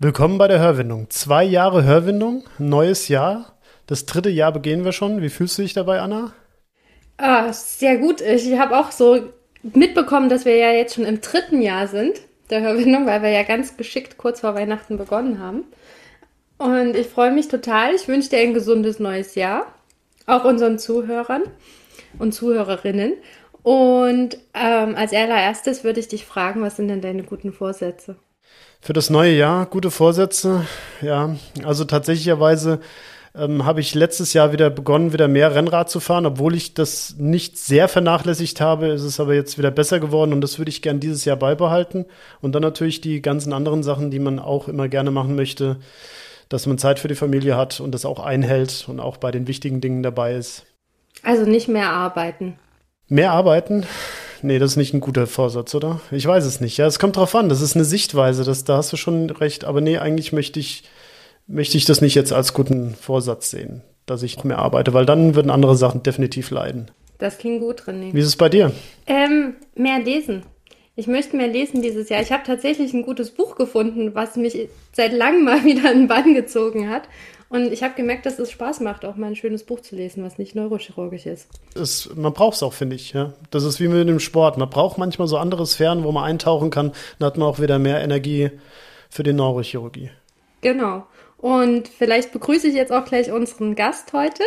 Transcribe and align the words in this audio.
Willkommen 0.00 0.38
bei 0.38 0.46
der 0.46 0.60
Hörwindung. 0.60 1.10
Zwei 1.10 1.42
Jahre 1.42 1.82
Hörwindung, 1.82 2.44
neues 2.58 3.08
Jahr. 3.08 3.58
Das 3.88 4.06
dritte 4.06 4.30
Jahr 4.30 4.52
begehen 4.52 4.84
wir 4.84 4.92
schon. 4.92 5.22
Wie 5.22 5.28
fühlst 5.28 5.58
du 5.58 5.62
dich 5.62 5.74
dabei, 5.74 5.98
Anna? 6.00 6.32
Ah, 7.16 7.52
sehr 7.52 7.96
gut. 7.98 8.20
Ich 8.20 8.56
habe 8.56 8.78
auch 8.78 8.92
so 8.92 9.20
mitbekommen, 9.64 10.28
dass 10.28 10.44
wir 10.44 10.54
ja 10.54 10.70
jetzt 10.70 10.94
schon 10.94 11.04
im 11.04 11.20
dritten 11.20 11.60
Jahr 11.62 11.88
sind 11.88 12.20
der 12.48 12.60
Hörwindung, 12.60 13.06
weil 13.06 13.22
wir 13.22 13.30
ja 13.30 13.42
ganz 13.42 13.76
geschickt 13.76 14.18
kurz 14.18 14.38
vor 14.38 14.54
Weihnachten 14.54 14.98
begonnen 14.98 15.40
haben. 15.40 15.64
Und 16.58 16.94
ich 16.94 17.08
freue 17.08 17.32
mich 17.32 17.48
total. 17.48 17.92
Ich 17.96 18.06
wünsche 18.06 18.30
dir 18.30 18.38
ein 18.38 18.54
gesundes 18.54 19.00
neues 19.00 19.34
Jahr. 19.34 19.66
Auch 20.26 20.44
unseren 20.44 20.78
Zuhörern 20.78 21.42
und 22.20 22.30
Zuhörerinnen. 22.30 23.14
Und 23.64 24.38
ähm, 24.54 24.94
als 24.94 25.12
allererstes 25.12 25.82
würde 25.82 25.98
ich 25.98 26.06
dich 26.06 26.24
fragen, 26.24 26.62
was 26.62 26.76
sind 26.76 26.86
denn 26.86 27.00
deine 27.00 27.24
guten 27.24 27.52
Vorsätze? 27.52 28.14
Für 28.88 28.94
das 28.94 29.10
neue 29.10 29.34
Jahr 29.34 29.66
gute 29.66 29.90
Vorsätze. 29.90 30.64
Ja, 31.02 31.36
also 31.62 31.84
tatsächlicherweise 31.84 32.80
ähm, 33.34 33.66
habe 33.66 33.80
ich 33.80 33.94
letztes 33.94 34.32
Jahr 34.32 34.50
wieder 34.52 34.70
begonnen, 34.70 35.12
wieder 35.12 35.28
mehr 35.28 35.54
Rennrad 35.54 35.90
zu 35.90 36.00
fahren, 36.00 36.24
obwohl 36.24 36.54
ich 36.54 36.72
das 36.72 37.14
nicht 37.18 37.58
sehr 37.58 37.88
vernachlässigt 37.88 38.62
habe, 38.62 38.86
ist 38.86 39.02
es 39.02 39.20
aber 39.20 39.34
jetzt 39.34 39.58
wieder 39.58 39.70
besser 39.70 40.00
geworden 40.00 40.32
und 40.32 40.40
das 40.40 40.56
würde 40.56 40.70
ich 40.70 40.80
gern 40.80 41.00
dieses 41.00 41.26
Jahr 41.26 41.36
beibehalten. 41.36 42.06
Und 42.40 42.54
dann 42.54 42.62
natürlich 42.62 43.02
die 43.02 43.20
ganzen 43.20 43.52
anderen 43.52 43.82
Sachen, 43.82 44.10
die 44.10 44.20
man 44.20 44.38
auch 44.38 44.68
immer 44.68 44.88
gerne 44.88 45.10
machen 45.10 45.36
möchte, 45.36 45.76
dass 46.48 46.64
man 46.64 46.78
Zeit 46.78 46.98
für 46.98 47.08
die 47.08 47.14
Familie 47.14 47.58
hat 47.58 47.80
und 47.80 47.92
das 47.92 48.06
auch 48.06 48.20
einhält 48.20 48.86
und 48.88 49.00
auch 49.00 49.18
bei 49.18 49.30
den 49.30 49.48
wichtigen 49.48 49.82
Dingen 49.82 50.02
dabei 50.02 50.32
ist. 50.32 50.64
Also 51.22 51.44
nicht 51.44 51.68
mehr 51.68 51.90
arbeiten. 51.90 52.58
Mehr 53.06 53.32
arbeiten? 53.32 53.84
Nee, 54.42 54.58
das 54.58 54.72
ist 54.72 54.76
nicht 54.76 54.94
ein 54.94 55.00
guter 55.00 55.26
Vorsatz, 55.26 55.74
oder? 55.74 56.00
Ich 56.10 56.26
weiß 56.26 56.44
es 56.44 56.60
nicht. 56.60 56.76
Ja, 56.76 56.86
es 56.86 56.98
kommt 56.98 57.16
drauf 57.16 57.34
an. 57.34 57.48
Das 57.48 57.60
ist 57.60 57.74
eine 57.74 57.84
Sichtweise. 57.84 58.44
Das, 58.44 58.64
da 58.64 58.76
hast 58.76 58.92
du 58.92 58.96
schon 58.96 59.30
recht. 59.30 59.64
Aber 59.64 59.80
nee, 59.80 59.98
eigentlich 59.98 60.32
möchte 60.32 60.60
ich, 60.60 60.84
möchte 61.46 61.76
ich 61.76 61.84
das 61.84 62.00
nicht 62.00 62.14
jetzt 62.14 62.32
als 62.32 62.52
guten 62.52 62.94
Vorsatz 62.94 63.50
sehen, 63.50 63.82
dass 64.06 64.22
ich 64.22 64.36
noch 64.36 64.44
mehr 64.44 64.58
arbeite, 64.58 64.94
weil 64.94 65.06
dann 65.06 65.34
würden 65.34 65.50
andere 65.50 65.76
Sachen 65.76 66.02
definitiv 66.02 66.50
leiden. 66.50 66.90
Das 67.18 67.38
klingt 67.38 67.60
gut, 67.60 67.82
René. 67.82 68.14
Wie 68.14 68.20
ist 68.20 68.26
es 68.26 68.36
bei 68.36 68.48
dir? 68.48 68.72
Ähm, 69.06 69.54
mehr 69.74 69.98
lesen. 69.98 70.44
Ich 70.98 71.06
möchte 71.06 71.36
mehr 71.36 71.46
lesen 71.46 71.80
dieses 71.80 72.08
Jahr. 72.08 72.20
Ich 72.20 72.32
habe 72.32 72.42
tatsächlich 72.44 72.92
ein 72.92 73.04
gutes 73.04 73.30
Buch 73.30 73.54
gefunden, 73.54 74.16
was 74.16 74.34
mich 74.34 74.68
seit 74.92 75.12
langem 75.12 75.44
mal 75.44 75.62
wieder 75.64 75.92
in 75.92 76.00
den 76.00 76.08
Bann 76.08 76.34
gezogen 76.34 76.90
hat. 76.90 77.02
Und 77.48 77.72
ich 77.72 77.84
habe 77.84 77.94
gemerkt, 77.94 78.26
dass 78.26 78.40
es 78.40 78.50
Spaß 78.50 78.80
macht, 78.80 79.04
auch 79.04 79.14
mal 79.14 79.28
ein 79.28 79.36
schönes 79.36 79.62
Buch 79.62 79.78
zu 79.78 79.94
lesen, 79.94 80.24
was 80.24 80.38
nicht 80.38 80.56
neurochirurgisch 80.56 81.26
ist. 81.26 81.48
Es, 81.76 82.10
man 82.16 82.32
braucht 82.32 82.56
es 82.56 82.64
auch, 82.64 82.72
finde 82.72 82.96
ich. 82.96 83.12
Ja? 83.12 83.34
Das 83.52 83.62
ist 83.62 83.78
wie 83.78 83.86
mit 83.86 84.08
dem 84.08 84.18
Sport. 84.18 84.58
Man 84.58 84.68
braucht 84.68 84.98
manchmal 84.98 85.28
so 85.28 85.36
andere 85.36 85.66
Sphären, 85.66 86.02
wo 86.02 86.10
man 86.10 86.24
eintauchen 86.24 86.70
kann. 86.70 86.90
Dann 87.20 87.26
hat 87.26 87.38
man 87.38 87.46
auch 87.46 87.60
wieder 87.60 87.78
mehr 87.78 88.02
Energie 88.02 88.50
für 89.08 89.22
die 89.22 89.32
Neurochirurgie. 89.32 90.10
Genau. 90.62 91.06
Und 91.36 91.86
vielleicht 91.86 92.32
begrüße 92.32 92.66
ich 92.66 92.74
jetzt 92.74 92.90
auch 92.90 93.04
gleich 93.04 93.30
unseren 93.30 93.76
Gast 93.76 94.12
heute. 94.14 94.42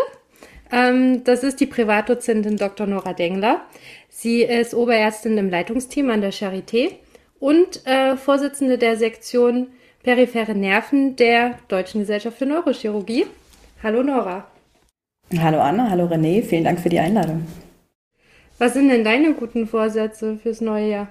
Ähm, 0.71 1.23
das 1.23 1.43
ist 1.43 1.59
die 1.59 1.65
Privatdozentin 1.65 2.57
Dr. 2.57 2.87
Nora 2.87 3.13
Dengler. 3.13 3.61
Sie 4.13 4.43
ist 4.43 4.73
Oberärztin 4.73 5.37
im 5.37 5.49
Leitungsteam 5.49 6.09
an 6.09 6.19
der 6.19 6.33
Charité 6.33 6.91
und 7.39 7.87
äh, 7.87 8.17
Vorsitzende 8.17 8.77
der 8.77 8.97
Sektion 8.97 9.67
periphere 10.03 10.53
Nerven 10.53 11.15
der 11.15 11.57
Deutschen 11.69 12.01
Gesellschaft 12.01 12.37
für 12.37 12.45
Neurochirurgie. 12.45 13.25
Hallo 13.81 14.03
Nora. 14.03 14.45
Hallo 15.39 15.61
Anna, 15.61 15.89
hallo 15.89 16.07
René, 16.07 16.43
vielen 16.43 16.65
Dank 16.65 16.81
für 16.81 16.89
die 16.89 16.99
Einladung. 16.99 17.47
Was 18.59 18.73
sind 18.73 18.89
denn 18.89 19.05
deine 19.05 19.33
guten 19.33 19.65
Vorsätze 19.65 20.37
fürs 20.37 20.59
neue 20.59 20.89
Jahr? 20.89 21.07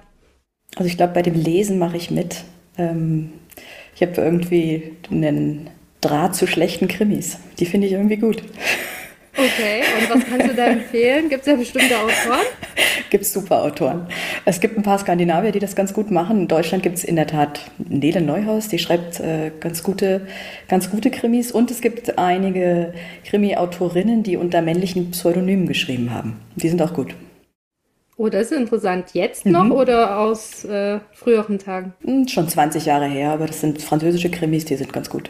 Also 0.75 0.87
ich 0.87 0.95
glaube, 0.95 1.13
bei 1.13 1.23
dem 1.23 1.33
Lesen 1.33 1.79
mache 1.79 1.97
ich 1.97 2.11
mit. 2.11 2.43
Ähm, 2.77 3.33
ich 3.95 4.03
habe 4.03 4.21
irgendwie 4.21 4.95
einen 5.09 5.71
Draht 6.01 6.35
zu 6.35 6.45
schlechten 6.45 6.87
Krimis. 6.87 7.39
Die 7.57 7.65
finde 7.65 7.87
ich 7.87 7.93
irgendwie 7.93 8.17
gut. 8.17 8.43
Okay, 9.43 9.81
und 9.99 10.09
was 10.09 10.25
kannst 10.29 10.49
du 10.49 10.53
da 10.53 10.65
empfehlen? 10.67 11.29
Gibt 11.29 11.41
es 11.41 11.45
da 11.51 11.55
bestimmte 11.55 11.97
Autoren? 11.97 12.45
gibt 13.09 13.23
es 13.23 13.33
super 13.33 13.63
Autoren. 13.63 14.07
Es 14.45 14.59
gibt 14.59 14.77
ein 14.77 14.83
paar 14.83 14.99
Skandinavier, 14.99 15.51
die 15.51 15.59
das 15.59 15.75
ganz 15.75 15.93
gut 15.93 16.11
machen. 16.11 16.41
In 16.41 16.47
Deutschland 16.47 16.83
gibt 16.83 16.97
es 16.97 17.03
in 17.03 17.15
der 17.15 17.27
Tat 17.27 17.71
Nele 17.77 18.21
Neuhaus, 18.21 18.67
die 18.67 18.79
schreibt 18.79 19.19
äh, 19.19 19.51
ganz, 19.59 19.83
gute, 19.83 20.27
ganz 20.67 20.91
gute 20.91 21.09
Krimis. 21.09 21.51
Und 21.51 21.71
es 21.71 21.81
gibt 21.81 22.17
einige 22.19 22.93
Krimi-Autorinnen, 23.25 24.23
die 24.23 24.37
unter 24.37 24.61
männlichen 24.61 25.11
Pseudonymen 25.11 25.67
geschrieben 25.67 26.13
haben. 26.13 26.39
Die 26.55 26.69
sind 26.69 26.81
auch 26.81 26.93
gut. 26.93 27.15
Oh, 28.17 28.29
das 28.29 28.51
ist 28.51 28.57
interessant. 28.57 29.13
Jetzt 29.13 29.47
noch 29.47 29.63
mhm. 29.63 29.71
oder 29.71 30.19
aus 30.19 30.63
äh, 30.65 30.99
früheren 31.13 31.57
Tagen? 31.57 31.93
Hm, 32.03 32.27
schon 32.27 32.47
20 32.47 32.85
Jahre 32.85 33.07
her, 33.07 33.31
aber 33.31 33.47
das 33.47 33.61
sind 33.61 33.81
französische 33.81 34.29
Krimis, 34.29 34.65
die 34.65 34.75
sind 34.75 34.93
ganz 34.93 35.09
gut. 35.09 35.29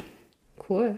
Cool. 0.70 0.98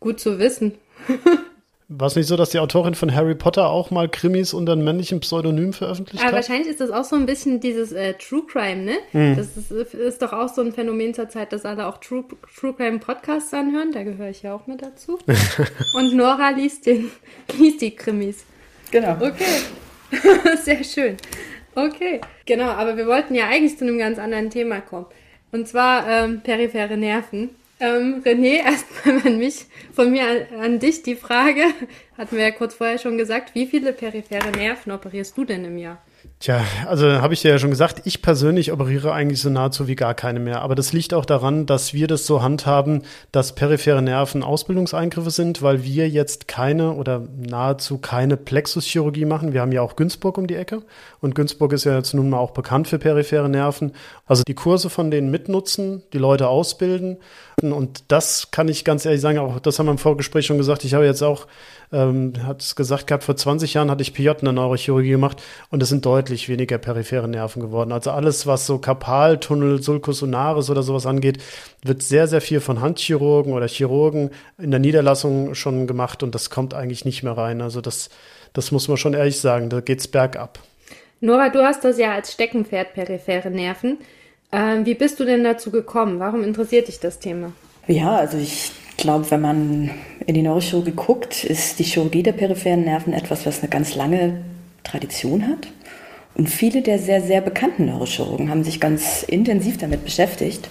Gut 0.00 0.18
zu 0.18 0.38
wissen. 0.38 0.72
War 1.92 2.06
es 2.06 2.14
nicht 2.14 2.28
so, 2.28 2.36
dass 2.36 2.50
die 2.50 2.60
Autorin 2.60 2.94
von 2.94 3.12
Harry 3.12 3.34
Potter 3.34 3.68
auch 3.68 3.90
mal 3.90 4.08
Krimis 4.08 4.54
unter 4.54 4.74
einem 4.74 4.84
männlichen 4.84 5.18
Pseudonym 5.18 5.72
veröffentlicht 5.72 6.22
Aber 6.22 6.28
hat? 6.28 6.34
wahrscheinlich 6.36 6.68
ist 6.68 6.80
das 6.80 6.92
auch 6.92 7.02
so 7.02 7.16
ein 7.16 7.26
bisschen 7.26 7.58
dieses 7.58 7.90
äh, 7.90 8.14
True 8.14 8.44
Crime, 8.46 8.82
ne? 8.84 8.94
Hm. 9.10 9.34
Das 9.34 9.56
ist, 9.56 9.72
ist, 9.72 10.22
doch 10.22 10.32
auch 10.32 10.48
so 10.48 10.62
ein 10.62 10.72
Phänomen 10.72 11.14
zur 11.14 11.28
Zeit, 11.28 11.52
dass 11.52 11.64
alle 11.64 11.88
auch 11.88 11.98
True, 11.98 12.24
True 12.54 12.74
Crime 12.74 13.00
Podcasts 13.00 13.52
anhören. 13.52 13.90
Da 13.90 14.04
gehöre 14.04 14.30
ich 14.30 14.42
ja 14.42 14.54
auch 14.54 14.68
mit 14.68 14.82
dazu. 14.82 15.18
Und 15.94 16.14
Nora 16.14 16.50
liest, 16.50 16.86
den, 16.86 17.10
liest 17.58 17.80
die 17.80 17.90
Krimis. 17.90 18.44
Genau. 18.92 19.14
Okay. 19.14 19.44
Sehr 20.62 20.84
schön. 20.84 21.16
Okay. 21.74 22.20
Genau, 22.46 22.68
aber 22.68 22.96
wir 22.96 23.08
wollten 23.08 23.34
ja 23.34 23.48
eigentlich 23.48 23.76
zu 23.76 23.84
einem 23.84 23.98
ganz 23.98 24.20
anderen 24.20 24.50
Thema 24.50 24.80
kommen. 24.80 25.06
Und 25.50 25.66
zwar 25.66 26.06
ähm, 26.08 26.40
periphere 26.40 26.96
Nerven. 26.96 27.50
Ähm, 27.80 28.22
René, 28.24 28.58
erstmal 28.64 29.26
an 29.26 29.38
mich, 29.38 29.64
von 29.92 30.10
mir 30.12 30.24
an, 30.26 30.60
an, 30.60 30.78
dich 30.78 31.02
die 31.02 31.16
Frage, 31.16 31.62
hatten 32.18 32.36
wir 32.36 32.44
ja 32.44 32.50
kurz 32.50 32.74
vorher 32.74 32.98
schon 32.98 33.16
gesagt, 33.16 33.54
wie 33.54 33.66
viele 33.66 33.92
periphere 33.92 34.50
Nerven 34.50 34.92
operierst 34.92 35.36
du 35.36 35.44
denn 35.44 35.64
im 35.64 35.78
Jahr? 35.78 35.98
Tja, 36.38 36.62
also 36.86 37.06
habe 37.06 37.34
ich 37.34 37.42
dir 37.42 37.50
ja 37.50 37.58
schon 37.58 37.70
gesagt, 37.70 38.02
ich 38.04 38.22
persönlich 38.22 38.72
operiere 38.72 39.12
eigentlich 39.12 39.40
so 39.40 39.50
nahezu 39.50 39.88
wie 39.88 39.96
gar 39.96 40.14
keine 40.14 40.40
mehr. 40.40 40.62
Aber 40.62 40.74
das 40.74 40.92
liegt 40.92 41.12
auch 41.14 41.24
daran, 41.24 41.66
dass 41.66 41.92
wir 41.92 42.06
das 42.06 42.26
so 42.26 42.42
handhaben, 42.42 43.02
dass 43.32 43.54
periphere 43.54 44.00
Nerven 44.00 44.42
Ausbildungseingriffe 44.42 45.30
sind, 45.30 45.62
weil 45.62 45.84
wir 45.84 46.08
jetzt 46.08 46.48
keine 46.48 46.92
oder 46.92 47.26
nahezu 47.38 47.98
keine 47.98 48.36
Plexuschirurgie 48.36 49.26
machen. 49.26 49.52
Wir 49.52 49.60
haben 49.60 49.72
ja 49.72 49.82
auch 49.82 49.96
Günzburg 49.96 50.38
um 50.38 50.46
die 50.46 50.56
Ecke 50.56 50.82
und 51.20 51.34
Günzburg 51.34 51.72
ist 51.72 51.84
ja 51.84 51.94
jetzt 51.94 52.14
nun 52.14 52.30
mal 52.30 52.38
auch 52.38 52.52
bekannt 52.52 52.88
für 52.88 52.98
periphere 52.98 53.48
Nerven. 53.48 53.92
Also 54.26 54.42
die 54.46 54.54
Kurse 54.54 54.88
von 54.88 55.10
denen 55.10 55.30
mitnutzen, 55.30 56.02
die 56.12 56.18
Leute 56.18 56.48
ausbilden 56.48 57.18
und 57.60 58.04
das 58.08 58.50
kann 58.50 58.68
ich 58.68 58.84
ganz 58.84 59.04
ehrlich 59.04 59.20
sagen, 59.20 59.38
auch 59.38 59.60
das 59.60 59.78
haben 59.78 59.86
wir 59.86 59.92
im 59.92 59.98
Vorgespräch 59.98 60.46
schon 60.46 60.58
gesagt. 60.58 60.84
Ich 60.84 60.94
habe 60.94 61.04
jetzt 61.04 61.22
auch 61.22 61.46
ähm, 61.92 62.34
hat 62.46 62.62
es 62.62 62.76
gesagt 62.76 63.06
gehabt, 63.06 63.24
vor 63.24 63.36
20 63.36 63.74
Jahren 63.74 63.90
hatte 63.90 64.02
ich 64.02 64.14
PJ 64.14 64.28
in 64.28 64.44
der 64.44 64.52
Neurochirurgie 64.52 65.10
gemacht 65.10 65.42
und 65.70 65.82
es 65.82 65.88
sind 65.88 66.06
deutlich 66.06 66.48
weniger 66.48 66.78
periphere 66.78 67.28
Nerven 67.28 67.60
geworden. 67.60 67.92
Also 67.92 68.10
alles, 68.12 68.46
was 68.46 68.66
so 68.66 68.78
Karpaltunnel, 68.78 69.82
Sulcus 69.82 70.22
unaris 70.22 70.70
oder 70.70 70.82
sowas 70.82 71.06
angeht, 71.06 71.38
wird 71.82 72.02
sehr, 72.02 72.28
sehr 72.28 72.40
viel 72.40 72.60
von 72.60 72.80
Handchirurgen 72.80 73.52
oder 73.52 73.66
Chirurgen 73.66 74.30
in 74.58 74.70
der 74.70 74.80
Niederlassung 74.80 75.54
schon 75.54 75.86
gemacht 75.86 76.22
und 76.22 76.34
das 76.34 76.50
kommt 76.50 76.74
eigentlich 76.74 77.04
nicht 77.04 77.22
mehr 77.22 77.36
rein. 77.36 77.60
Also 77.60 77.80
das, 77.80 78.10
das 78.52 78.70
muss 78.70 78.88
man 78.88 78.96
schon 78.96 79.14
ehrlich 79.14 79.40
sagen, 79.40 79.68
da 79.68 79.80
geht's 79.80 80.06
bergab. 80.06 80.60
Nora, 81.20 81.50
du 81.50 81.62
hast 81.62 81.84
das 81.84 81.98
ja 81.98 82.14
als 82.14 82.32
Steckenpferd 82.32 82.94
periphere 82.94 83.50
Nerven. 83.50 83.98
Ähm, 84.52 84.84
wie 84.84 84.94
bist 84.94 85.20
du 85.20 85.24
denn 85.24 85.44
dazu 85.44 85.70
gekommen? 85.70 86.18
Warum 86.18 86.42
interessiert 86.42 86.88
dich 86.88 86.98
das 86.98 87.18
Thema? 87.18 87.52
Ja, 87.86 88.16
also 88.16 88.38
ich 88.38 88.72
glaube, 88.96 89.30
wenn 89.30 89.40
man 89.40 89.90
in 90.26 90.34
die 90.34 90.42
Neurochirurgie 90.42 90.92
guckt, 90.92 91.44
ist 91.44 91.78
die 91.78 91.84
Chirurgie 91.84 92.22
der 92.22 92.32
peripheren 92.32 92.84
Nerven 92.84 93.12
etwas, 93.12 93.46
was 93.46 93.60
eine 93.60 93.68
ganz 93.68 93.94
lange 93.94 94.42
Tradition 94.82 95.46
hat. 95.46 95.68
Und 96.34 96.48
viele 96.48 96.82
der 96.82 96.98
sehr, 96.98 97.20
sehr 97.20 97.40
bekannten 97.40 97.86
Neurochirurgen 97.86 98.50
haben 98.50 98.64
sich 98.64 98.80
ganz 98.80 99.22
intensiv 99.22 99.78
damit 99.78 100.04
beschäftigt. 100.04 100.68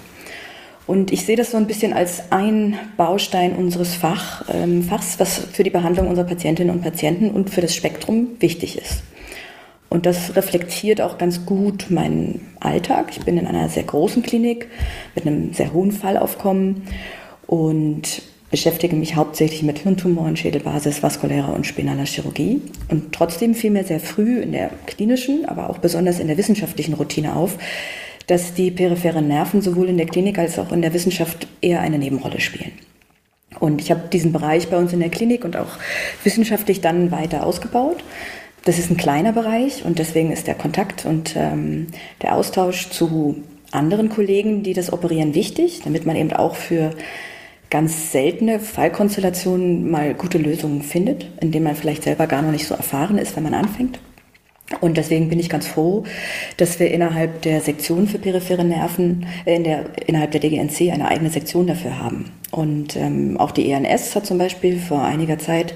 Und 0.88 1.12
ich 1.12 1.26
sehe 1.26 1.36
das 1.36 1.52
so 1.52 1.58
ein 1.58 1.68
bisschen 1.68 1.94
als 1.94 2.32
ein 2.32 2.80
Baustein 2.98 3.56
unseres 3.56 3.94
Fach, 3.94 4.44
ähm, 4.52 4.82
Fachs, 4.82 5.20
was 5.20 5.38
für 5.38 5.64
die 5.64 5.70
Behandlung 5.70 6.08
unserer 6.08 6.26
Patientinnen 6.26 6.74
und 6.76 6.82
Patienten 6.82 7.30
und 7.30 7.52
für 7.52 7.62
das 7.62 7.76
Spektrum 7.76 8.30
wichtig 8.40 8.78
ist. 8.78 9.04
Und 9.90 10.06
das 10.06 10.36
reflektiert 10.36 11.02
auch 11.02 11.18
ganz 11.18 11.46
gut 11.46 11.90
meinen 11.90 12.48
Alltag. 12.60 13.08
Ich 13.12 13.22
bin 13.22 13.38
in 13.38 13.48
einer 13.48 13.70
sehr 13.70 13.84
großen 13.84 14.22
Klinik 14.22 14.68
mit 15.16 15.26
einem 15.26 15.54
sehr 15.54 15.74
hohen 15.74 15.92
Fallaufkommen 15.92 16.84
und 17.48 18.22
beschäftige 18.52 18.96
mich 18.96 19.16
hauptsächlich 19.16 19.64
mit 19.64 19.80
Hirntumoren, 19.80 20.36
Schädelbasis, 20.36 21.04
vaskulärer 21.04 21.54
und 21.54 21.66
spinaler 21.66 22.06
Chirurgie. 22.06 22.62
Und 22.90 23.14
trotzdem 23.14 23.54
fiel 23.54 23.72
mir 23.72 23.84
sehr 23.84 24.00
früh 24.00 24.40
in 24.40 24.52
der 24.52 24.72
klinischen, 24.86 25.46
aber 25.46 25.70
auch 25.70 25.80
besonders 25.80 26.20
in 26.20 26.28
der 26.28 26.38
wissenschaftlichen 26.38 26.94
Routine 26.94 27.36
auf, 27.36 27.58
dass 28.28 28.54
die 28.54 28.70
peripheren 28.70 29.28
Nerven 29.28 29.62
sowohl 29.62 29.90
in 29.90 29.98
der 29.98 30.06
Klinik 30.06 30.38
als 30.38 30.60
auch 30.60 30.72
in 30.72 30.82
der 30.82 30.94
Wissenschaft 30.94 31.48
eher 31.62 31.82
eine 31.82 31.98
Nebenrolle 31.98 32.40
spielen. 32.40 32.72
Und 33.60 33.82
ich 33.82 33.90
habe 33.92 34.08
diesen 34.12 34.32
Bereich 34.32 34.70
bei 34.70 34.78
uns 34.78 34.94
in 34.94 35.00
der 35.00 35.10
Klinik 35.10 35.44
und 35.44 35.58
auch 35.58 35.78
wissenschaftlich 36.24 36.82
dann 36.82 37.12
weiter 37.12 37.46
ausgebaut. 37.46 38.04
Das 38.66 38.78
ist 38.78 38.90
ein 38.92 38.98
kleiner 38.98 39.32
Bereich 39.32 39.86
und 39.86 40.00
deswegen 40.00 40.32
ist 40.32 40.48
der 40.48 40.56
Kontakt 40.56 41.06
und 41.06 41.36
ähm, 41.36 41.88
der 42.22 42.36
Austausch 42.36 42.90
zu 42.90 43.44
anderen 43.72 44.10
Kollegen, 44.10 44.64
die 44.64 44.74
das 44.74 44.92
operieren, 44.92 45.36
wichtig, 45.36 45.82
damit 45.84 46.06
man 46.06 46.16
eben 46.16 46.34
auch 46.34 46.56
für 46.56 46.92
ganz 47.70 48.12
seltene 48.12 48.60
Fallkonstellationen 48.60 49.90
mal 49.90 50.14
gute 50.16 50.40
Lösungen 50.40 50.82
findet, 50.82 51.30
indem 51.40 51.64
man 51.64 51.76
vielleicht 51.76 52.04
selber 52.04 52.26
gar 52.28 52.42
noch 52.42 52.52
nicht 52.52 52.68
so 52.68 52.74
erfahren 52.74 53.18
ist, 53.18 53.36
wenn 53.36 53.44
man 53.44 53.54
anfängt. 53.54 54.00
Und 54.82 54.98
deswegen 54.98 55.30
bin 55.30 55.40
ich 55.40 55.50
ganz 55.50 55.68
froh, 55.68 56.04
dass 56.58 56.80
wir 56.80 56.92
innerhalb 56.92 57.42
der 57.42 57.60
Sektion 57.60 58.08
für 58.08 58.20
periphere 58.20 58.64
Nerven, 58.64 59.26
äh, 59.46 59.56
in 59.56 59.64
der, 59.64 59.86
innerhalb 60.08 60.32
der 60.32 60.42
DGNC 60.42 60.92
eine 60.92 61.08
eigene 61.08 61.32
Sektion 61.32 61.68
dafür 61.68 62.00
haben. 62.00 62.32
Und 62.52 62.96
ähm, 62.96 63.38
auch 63.40 63.52
die 63.52 63.70
ENS 63.72 64.16
hat 64.16 64.26
zum 64.26 64.38
Beispiel 64.38 64.78
vor 64.80 65.04
einiger 65.04 65.40
Zeit 65.40 65.76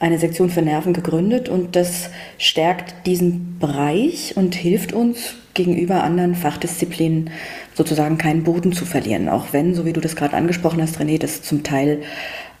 eine 0.00 0.18
Sektion 0.18 0.50
für 0.50 0.62
Nerven 0.62 0.94
gegründet 0.94 1.48
und 1.48 1.76
das 1.76 2.10
stärkt 2.38 3.06
diesen 3.06 3.58
Bereich 3.58 4.32
und 4.34 4.54
hilft 4.54 4.92
uns 4.92 5.34
gegenüber 5.52 6.02
anderen 6.02 6.34
Fachdisziplinen 6.34 7.30
sozusagen 7.74 8.16
keinen 8.16 8.42
Boden 8.42 8.72
zu 8.72 8.86
verlieren, 8.86 9.28
auch 9.28 9.52
wenn, 9.52 9.74
so 9.74 9.84
wie 9.84 9.92
du 9.92 10.00
das 10.00 10.16
gerade 10.16 10.36
angesprochen 10.36 10.80
hast, 10.80 10.98
René, 10.98 11.18
das 11.18 11.42
zum 11.42 11.62
Teil 11.62 12.02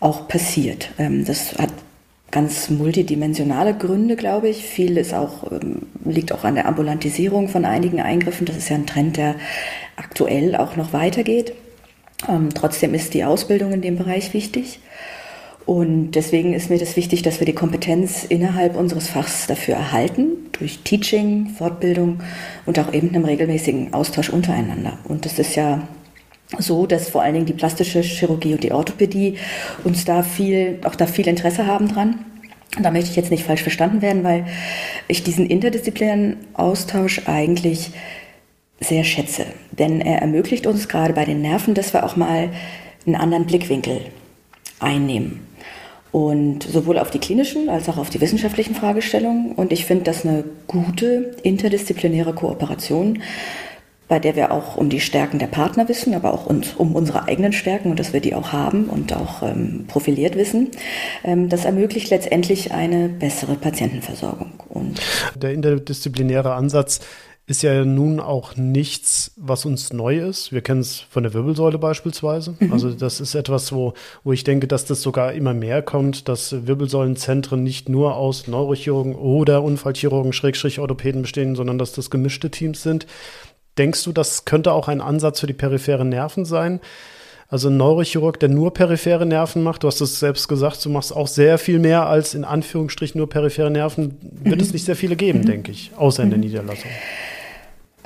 auch 0.00 0.28
passiert. 0.28 0.90
Ähm, 0.98 1.24
das 1.24 1.56
hat 1.58 1.70
ganz 2.30 2.68
multidimensionale 2.68 3.74
Gründe, 3.74 4.16
glaube 4.16 4.48
ich. 4.48 4.62
Viel 4.64 4.98
ist 4.98 5.14
auch, 5.14 5.50
ähm, 5.50 5.86
liegt 6.04 6.32
auch 6.32 6.44
an 6.44 6.54
der 6.54 6.66
Ambulantisierung 6.66 7.48
von 7.48 7.64
einigen 7.64 8.00
Eingriffen. 8.00 8.46
Das 8.46 8.56
ist 8.56 8.68
ja 8.68 8.76
ein 8.76 8.86
Trend, 8.86 9.16
der 9.16 9.34
aktuell 9.96 10.56
auch 10.56 10.76
noch 10.76 10.92
weitergeht. 10.92 11.54
Ähm, 12.28 12.50
trotzdem 12.54 12.92
ist 12.92 13.14
die 13.14 13.24
Ausbildung 13.24 13.72
in 13.72 13.80
dem 13.80 13.96
Bereich 13.96 14.34
wichtig. 14.34 14.80
Und 15.70 16.16
deswegen 16.16 16.52
ist 16.52 16.68
mir 16.68 16.80
das 16.80 16.96
wichtig, 16.96 17.22
dass 17.22 17.38
wir 17.38 17.46
die 17.46 17.52
Kompetenz 17.52 18.24
innerhalb 18.24 18.76
unseres 18.76 19.08
Fachs 19.08 19.46
dafür 19.46 19.76
erhalten, 19.76 20.50
durch 20.50 20.80
Teaching, 20.80 21.50
Fortbildung 21.56 22.18
und 22.66 22.76
auch 22.80 22.92
eben 22.92 23.10
einem 23.10 23.24
regelmäßigen 23.24 23.94
Austausch 23.94 24.30
untereinander. 24.30 24.98
Und 25.04 25.26
das 25.26 25.38
ist 25.38 25.54
ja 25.54 25.86
so, 26.58 26.88
dass 26.88 27.08
vor 27.08 27.22
allen 27.22 27.34
Dingen 27.34 27.46
die 27.46 27.52
plastische 27.52 28.00
Chirurgie 28.00 28.54
und 28.54 28.64
die 28.64 28.72
Orthopädie 28.72 29.36
uns 29.84 30.04
da 30.04 30.24
viel, 30.24 30.80
auch 30.82 30.96
da 30.96 31.06
viel 31.06 31.28
Interesse 31.28 31.68
haben 31.68 31.86
dran. 31.86 32.18
Da 32.82 32.90
möchte 32.90 33.10
ich 33.10 33.16
jetzt 33.16 33.30
nicht 33.30 33.44
falsch 33.44 33.62
verstanden 33.62 34.02
werden, 34.02 34.24
weil 34.24 34.46
ich 35.06 35.22
diesen 35.22 35.46
interdisziplinären 35.46 36.36
Austausch 36.52 37.28
eigentlich 37.28 37.92
sehr 38.80 39.04
schätze. 39.04 39.46
Denn 39.70 40.00
er 40.00 40.20
ermöglicht 40.20 40.66
uns 40.66 40.88
gerade 40.88 41.12
bei 41.12 41.24
den 41.24 41.42
Nerven, 41.42 41.74
dass 41.74 41.94
wir 41.94 42.04
auch 42.04 42.16
mal 42.16 42.48
einen 43.06 43.14
anderen 43.14 43.46
Blickwinkel 43.46 44.00
einnehmen. 44.80 45.46
Und 46.12 46.64
sowohl 46.64 46.98
auf 46.98 47.10
die 47.10 47.20
klinischen 47.20 47.68
als 47.68 47.88
auch 47.88 47.96
auf 47.96 48.10
die 48.10 48.20
wissenschaftlichen 48.20 48.74
Fragestellungen. 48.74 49.52
Und 49.52 49.72
ich 49.72 49.84
finde 49.84 50.04
das 50.04 50.24
eine 50.24 50.44
gute 50.66 51.36
interdisziplinäre 51.42 52.34
Kooperation, 52.34 53.22
bei 54.08 54.18
der 54.18 54.34
wir 54.34 54.50
auch 54.50 54.76
um 54.76 54.88
die 54.88 54.98
Stärken 54.98 55.38
der 55.38 55.46
Partner 55.46 55.88
wissen, 55.88 56.14
aber 56.14 56.34
auch 56.34 56.46
uns, 56.46 56.74
um 56.74 56.96
unsere 56.96 57.28
eigenen 57.28 57.52
Stärken 57.52 57.92
und 57.92 58.00
dass 58.00 58.12
wir 58.12 58.20
die 58.20 58.34
auch 58.34 58.52
haben 58.52 58.86
und 58.86 59.12
auch 59.12 59.44
ähm, 59.44 59.84
profiliert 59.86 60.34
wissen. 60.34 60.72
Ähm, 61.22 61.48
das 61.48 61.64
ermöglicht 61.64 62.10
letztendlich 62.10 62.72
eine 62.72 63.08
bessere 63.08 63.54
Patientenversorgung. 63.54 64.50
Und 64.68 65.00
der 65.36 65.52
interdisziplinäre 65.52 66.54
Ansatz 66.54 66.98
ist 67.50 67.62
ja 67.62 67.84
nun 67.84 68.20
auch 68.20 68.54
nichts, 68.54 69.32
was 69.36 69.64
uns 69.64 69.92
neu 69.92 70.20
ist. 70.20 70.52
Wir 70.52 70.60
kennen 70.60 70.82
es 70.82 71.00
von 71.00 71.24
der 71.24 71.34
Wirbelsäule 71.34 71.78
beispielsweise. 71.78 72.54
Mhm. 72.60 72.72
Also 72.72 72.90
das 72.90 73.20
ist 73.20 73.34
etwas, 73.34 73.72
wo, 73.72 73.94
wo 74.22 74.32
ich 74.32 74.44
denke, 74.44 74.68
dass 74.68 74.84
das 74.84 75.02
sogar 75.02 75.32
immer 75.32 75.52
mehr 75.52 75.82
kommt, 75.82 76.28
dass 76.28 76.68
Wirbelsäulenzentren 76.68 77.60
nicht 77.64 77.88
nur 77.88 78.14
aus 78.14 78.46
Neurochirurgen 78.46 79.16
oder 79.16 79.64
Unfallchirurgen, 79.64 80.32
Schrägstrich 80.32 80.78
Orthopäden 80.78 81.22
bestehen, 81.22 81.56
sondern 81.56 81.76
dass 81.76 81.90
das 81.90 82.08
gemischte 82.08 82.52
Teams 82.52 82.84
sind. 82.84 83.08
Denkst 83.78 84.04
du, 84.04 84.12
das 84.12 84.44
könnte 84.44 84.72
auch 84.72 84.86
ein 84.86 85.00
Ansatz 85.00 85.40
für 85.40 85.48
die 85.48 85.52
peripheren 85.52 86.08
Nerven 86.08 86.44
sein? 86.44 86.78
Also 87.48 87.68
ein 87.68 87.76
Neurochirurg, 87.76 88.38
der 88.38 88.48
nur 88.48 88.72
periphere 88.72 89.26
Nerven 89.26 89.64
macht, 89.64 89.82
du 89.82 89.88
hast 89.88 90.00
es 90.00 90.20
selbst 90.20 90.46
gesagt, 90.46 90.84
du 90.84 90.88
machst 90.88 91.14
auch 91.16 91.26
sehr 91.26 91.58
viel 91.58 91.80
mehr 91.80 92.06
als 92.06 92.34
in 92.34 92.44
Anführungsstrichen 92.44 93.18
nur 93.18 93.28
periphere 93.28 93.72
Nerven, 93.72 94.18
wird 94.44 94.54
mhm. 94.54 94.62
es 94.62 94.72
nicht 94.72 94.84
sehr 94.84 94.94
viele 94.94 95.16
geben, 95.16 95.40
mhm. 95.40 95.46
denke 95.46 95.72
ich, 95.72 95.90
außer 95.96 96.22
in 96.22 96.30
der 96.30 96.38
mhm. 96.38 96.44
Niederlassung. 96.44 96.90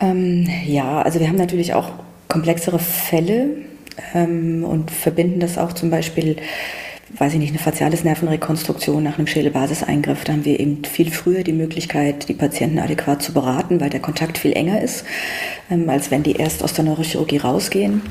Ähm, 0.00 0.48
ja, 0.66 1.02
also 1.02 1.20
wir 1.20 1.28
haben 1.28 1.36
natürlich 1.36 1.74
auch 1.74 1.90
komplexere 2.28 2.78
Fälle 2.78 3.50
ähm, 4.14 4.64
und 4.64 4.90
verbinden 4.90 5.40
das 5.40 5.58
auch 5.58 5.72
zum 5.72 5.90
Beispiel 5.90 6.36
weiß 7.16 7.34
ich 7.34 7.38
nicht, 7.38 7.50
eine 7.50 7.58
faciales 7.58 8.04
Nervenrekonstruktion 8.04 9.02
nach 9.02 9.18
einem 9.18 9.26
Schädelbasiseingriff, 9.26 10.24
da 10.24 10.32
haben 10.32 10.44
wir 10.44 10.58
eben 10.58 10.84
viel 10.84 11.10
früher 11.10 11.44
die 11.44 11.52
Möglichkeit, 11.52 12.28
die 12.28 12.34
Patienten 12.34 12.78
adäquat 12.78 13.22
zu 13.22 13.32
beraten, 13.32 13.80
weil 13.80 13.90
der 13.90 14.00
Kontakt 14.00 14.38
viel 14.38 14.52
enger 14.52 14.80
ist, 14.80 15.04
ähm, 15.70 15.88
als 15.88 16.10
wenn 16.10 16.22
die 16.22 16.36
erst 16.36 16.64
aus 16.64 16.72
der 16.72 16.84
Neurochirurgie 16.84 17.38
rausgehen. 17.38 18.02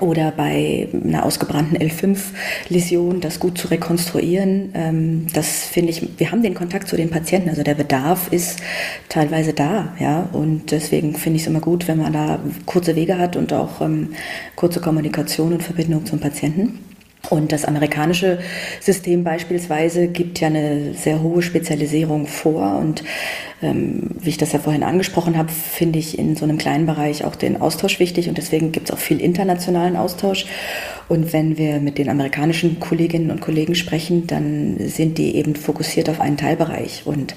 Oder 0.00 0.30
bei 0.30 0.88
einer 0.92 1.24
ausgebrannten 1.24 1.78
L5-Läsion, 1.78 3.20
das 3.20 3.40
gut 3.40 3.58
zu 3.58 3.68
rekonstruieren, 3.68 4.70
ähm, 4.74 5.26
das 5.32 5.64
finde 5.64 5.90
ich, 5.90 6.18
wir 6.18 6.30
haben 6.30 6.42
den 6.42 6.54
Kontakt 6.54 6.88
zu 6.88 6.96
den 6.96 7.10
Patienten, 7.10 7.48
also 7.48 7.62
der 7.62 7.74
Bedarf 7.74 8.32
ist 8.32 8.60
teilweise 9.08 9.52
da, 9.52 9.94
ja, 9.98 10.28
und 10.32 10.70
deswegen 10.70 11.14
finde 11.14 11.36
ich 11.36 11.42
es 11.42 11.48
immer 11.48 11.60
gut, 11.60 11.88
wenn 11.88 11.98
man 11.98 12.12
da 12.12 12.38
kurze 12.66 12.96
Wege 12.96 13.18
hat 13.18 13.36
und 13.36 13.52
auch 13.52 13.80
ähm, 13.80 14.10
kurze 14.56 14.80
Kommunikation 14.80 15.52
und 15.52 15.62
Verbindung 15.62 16.06
zum 16.06 16.20
Patienten. 16.20 16.93
Und 17.30 17.52
das 17.52 17.64
amerikanische 17.64 18.38
System 18.80 19.24
beispielsweise 19.24 20.08
gibt 20.08 20.40
ja 20.40 20.48
eine 20.48 20.94
sehr 20.94 21.22
hohe 21.22 21.42
Spezialisierung 21.42 22.26
vor. 22.26 22.76
Und 22.78 23.02
ähm, 23.62 24.10
wie 24.20 24.28
ich 24.28 24.36
das 24.36 24.52
ja 24.52 24.58
vorhin 24.58 24.82
angesprochen 24.82 25.38
habe, 25.38 25.50
finde 25.50 25.98
ich 25.98 26.18
in 26.18 26.36
so 26.36 26.44
einem 26.44 26.58
kleinen 26.58 26.86
Bereich 26.86 27.24
auch 27.24 27.34
den 27.34 27.60
Austausch 27.60 27.98
wichtig. 27.98 28.28
Und 28.28 28.38
deswegen 28.38 28.72
gibt 28.72 28.88
es 28.88 28.94
auch 28.94 29.00
viel 29.00 29.20
internationalen 29.20 29.96
Austausch. 29.96 30.46
Und 31.08 31.32
wenn 31.32 31.56
wir 31.56 31.80
mit 31.80 31.98
den 31.98 32.08
amerikanischen 32.08 32.78
Kolleginnen 32.80 33.30
und 33.30 33.40
Kollegen 33.40 33.74
sprechen, 33.74 34.26
dann 34.26 34.76
sind 34.88 35.18
die 35.18 35.36
eben 35.36 35.54
fokussiert 35.54 36.08
auf 36.10 36.20
einen 36.20 36.36
Teilbereich. 36.36 37.02
Und 37.04 37.34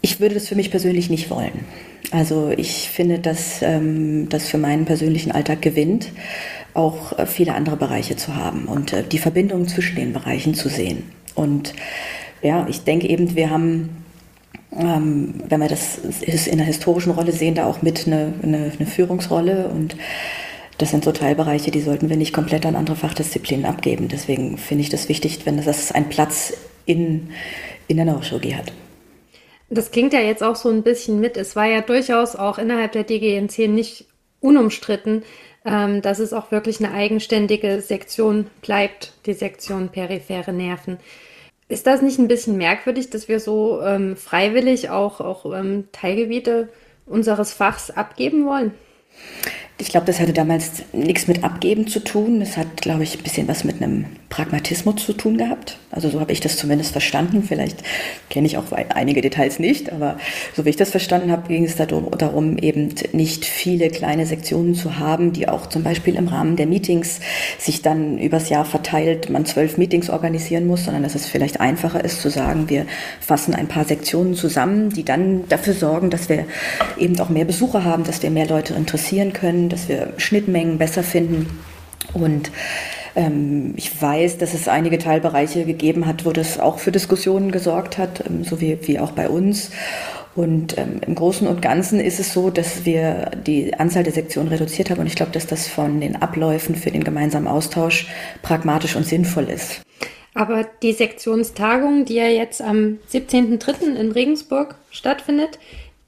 ich 0.00 0.20
würde 0.20 0.34
das 0.34 0.48
für 0.48 0.54
mich 0.54 0.70
persönlich 0.70 1.10
nicht 1.10 1.30
wollen. 1.30 1.64
Also 2.10 2.52
ich 2.56 2.88
finde, 2.88 3.18
dass 3.18 3.60
ähm, 3.62 4.28
das 4.28 4.48
für 4.48 4.58
meinen 4.58 4.84
persönlichen 4.84 5.32
Alltag 5.32 5.60
gewinnt 5.60 6.08
auch 6.74 7.18
äh, 7.18 7.26
viele 7.26 7.54
andere 7.54 7.76
Bereiche 7.76 8.16
zu 8.16 8.36
haben 8.36 8.66
und 8.66 8.92
äh, 8.92 9.02
die 9.02 9.18
Verbindung 9.18 9.68
zwischen 9.68 9.96
den 9.96 10.12
Bereichen 10.12 10.54
zu 10.54 10.68
sehen. 10.68 11.10
Und 11.34 11.74
ja, 12.42 12.66
ich 12.68 12.84
denke 12.84 13.08
eben, 13.08 13.34
wir 13.34 13.50
haben, 13.50 14.04
ähm, 14.76 15.34
wenn 15.48 15.60
wir 15.60 15.68
das 15.68 15.98
in 15.98 16.58
der 16.58 16.66
historischen 16.66 17.12
Rolle 17.12 17.32
sehen, 17.32 17.54
da 17.54 17.66
auch 17.66 17.82
mit 17.82 18.06
eine, 18.06 18.34
eine, 18.42 18.72
eine 18.78 18.86
Führungsrolle 18.86 19.68
und 19.68 19.96
das 20.78 20.90
sind 20.90 21.04
so 21.04 21.10
Teilbereiche, 21.10 21.72
die 21.72 21.80
sollten 21.80 22.08
wir 22.08 22.16
nicht 22.16 22.32
komplett 22.32 22.64
an 22.64 22.76
andere 22.76 22.94
Fachdisziplinen 22.94 23.66
abgeben. 23.66 24.06
Deswegen 24.06 24.56
finde 24.58 24.82
ich 24.82 24.90
das 24.90 25.08
wichtig, 25.08 25.40
wenn 25.44 25.56
das 25.60 25.90
einen 25.90 26.08
Platz 26.08 26.56
in, 26.86 27.30
in 27.88 27.96
der 27.96 28.06
Neurochirurgie 28.06 28.54
hat. 28.54 28.72
Das 29.70 29.90
klingt 29.90 30.12
ja 30.12 30.20
jetzt 30.20 30.42
auch 30.42 30.56
so 30.56 30.70
ein 30.70 30.82
bisschen 30.82 31.20
mit. 31.20 31.36
Es 31.36 31.56
war 31.56 31.66
ja 31.66 31.80
durchaus 31.80 32.36
auch 32.36 32.58
innerhalb 32.58 32.92
der 32.92 33.02
DGNC 33.02 33.68
nicht 33.68 34.06
unumstritten, 34.40 35.24
ähm, 35.64 36.02
dass 36.02 36.18
es 36.18 36.32
auch 36.32 36.50
wirklich 36.50 36.82
eine 36.84 36.94
eigenständige 36.94 37.80
Sektion 37.80 38.46
bleibt, 38.62 39.12
die 39.26 39.34
Sektion 39.34 39.88
periphere 39.88 40.52
Nerven. 40.52 40.98
Ist 41.68 41.86
das 41.86 42.00
nicht 42.00 42.18
ein 42.18 42.28
bisschen 42.28 42.56
merkwürdig, 42.56 43.10
dass 43.10 43.28
wir 43.28 43.40
so 43.40 43.82
ähm, 43.82 44.16
freiwillig 44.16 44.88
auch, 44.90 45.20
auch 45.20 45.52
ähm, 45.54 45.88
Teilgebiete 45.92 46.68
unseres 47.04 47.52
Fachs 47.52 47.90
abgeben 47.90 48.46
wollen? 48.46 48.72
Ich 49.80 49.90
glaube, 49.90 50.06
das 50.06 50.18
hatte 50.18 50.32
damals 50.32 50.82
nichts 50.92 51.28
mit 51.28 51.44
Abgeben 51.44 51.86
zu 51.86 52.00
tun. 52.00 52.40
Das 52.40 52.56
hat, 52.56 52.82
glaube 52.82 53.04
ich, 53.04 53.16
ein 53.16 53.22
bisschen 53.22 53.46
was 53.46 53.62
mit 53.62 53.80
einem 53.80 54.06
Pragmatismus 54.28 54.96
zu 54.96 55.12
tun 55.12 55.38
gehabt. 55.38 55.78
Also 55.92 56.10
so 56.10 56.20
habe 56.20 56.32
ich 56.32 56.40
das 56.40 56.56
zumindest 56.56 56.90
verstanden. 56.90 57.44
Vielleicht 57.44 57.84
kenne 58.28 58.48
ich 58.48 58.58
auch 58.58 58.72
einige 58.72 59.22
Details 59.22 59.60
nicht, 59.60 59.92
aber 59.92 60.18
so 60.54 60.64
wie 60.64 60.70
ich 60.70 60.76
das 60.76 60.90
verstanden 60.90 61.30
habe, 61.30 61.46
ging 61.46 61.64
es 61.64 61.76
darum, 61.76 62.10
darum, 62.18 62.58
eben 62.58 62.92
nicht 63.12 63.44
viele 63.44 63.88
kleine 63.88 64.26
Sektionen 64.26 64.74
zu 64.74 64.98
haben, 64.98 65.32
die 65.32 65.48
auch 65.48 65.66
zum 65.66 65.84
Beispiel 65.84 66.16
im 66.16 66.26
Rahmen 66.26 66.56
der 66.56 66.66
Meetings 66.66 67.20
sich 67.58 67.80
dann 67.80 68.18
übers 68.18 68.48
Jahr 68.48 68.64
verteilt, 68.64 69.30
man 69.30 69.46
zwölf 69.46 69.78
Meetings 69.78 70.10
organisieren 70.10 70.66
muss, 70.66 70.84
sondern 70.84 71.04
dass 71.04 71.14
es 71.14 71.26
vielleicht 71.26 71.60
einfacher 71.60 72.04
ist 72.04 72.20
zu 72.20 72.30
sagen, 72.30 72.68
wir 72.68 72.84
fassen 73.20 73.54
ein 73.54 73.68
paar 73.68 73.84
Sektionen 73.84 74.34
zusammen, 74.34 74.90
die 74.90 75.04
dann 75.04 75.48
dafür 75.48 75.74
sorgen, 75.74 76.10
dass 76.10 76.28
wir 76.28 76.46
eben 76.98 77.18
auch 77.20 77.28
mehr 77.28 77.44
Besucher 77.44 77.84
haben, 77.84 78.02
dass 78.02 78.22
wir 78.22 78.30
mehr 78.30 78.48
Leute 78.48 78.74
interessieren 78.74 79.32
können 79.32 79.67
dass 79.68 79.88
wir 79.88 80.12
Schnittmengen 80.16 80.78
besser 80.78 81.02
finden 81.02 81.58
Und 82.12 82.50
ähm, 83.14 83.74
ich 83.76 84.00
weiß, 84.00 84.38
dass 84.38 84.54
es 84.54 84.68
einige 84.68 84.98
Teilbereiche 84.98 85.64
gegeben 85.64 86.06
hat, 86.06 86.24
wo 86.24 86.32
das 86.32 86.58
auch 86.58 86.78
für 86.78 86.92
Diskussionen 86.92 87.50
gesorgt 87.50 87.98
hat, 87.98 88.24
ähm, 88.26 88.44
so 88.44 88.60
wie, 88.60 88.78
wie 88.82 88.98
auch 88.98 89.12
bei 89.12 89.28
uns. 89.28 89.70
Und 90.34 90.78
ähm, 90.78 91.00
im 91.04 91.16
Großen 91.16 91.48
und 91.48 91.60
Ganzen 91.60 91.98
ist 91.98 92.20
es 92.20 92.32
so, 92.32 92.50
dass 92.50 92.84
wir 92.84 93.32
die 93.44 93.74
Anzahl 93.74 94.04
der 94.04 94.12
Sektionen 94.12 94.48
reduziert 94.50 94.88
haben. 94.88 95.00
Und 95.00 95.08
ich 95.08 95.16
glaube, 95.16 95.32
dass 95.32 95.46
das 95.46 95.66
von 95.66 96.00
den 96.00 96.22
Abläufen 96.22 96.76
für 96.76 96.92
den 96.92 97.02
gemeinsamen 97.02 97.48
Austausch 97.48 98.06
pragmatisch 98.42 98.94
und 98.94 99.04
sinnvoll 99.04 99.48
ist. 99.50 99.82
Aber 100.34 100.64
die 100.82 100.92
Sektionstagung, 100.92 102.04
die 102.04 102.14
ja 102.14 102.28
jetzt 102.28 102.62
am 102.62 102.98
17.03. 103.12 103.96
in 103.96 104.12
Regensburg 104.12 104.76
stattfindet, 104.90 105.58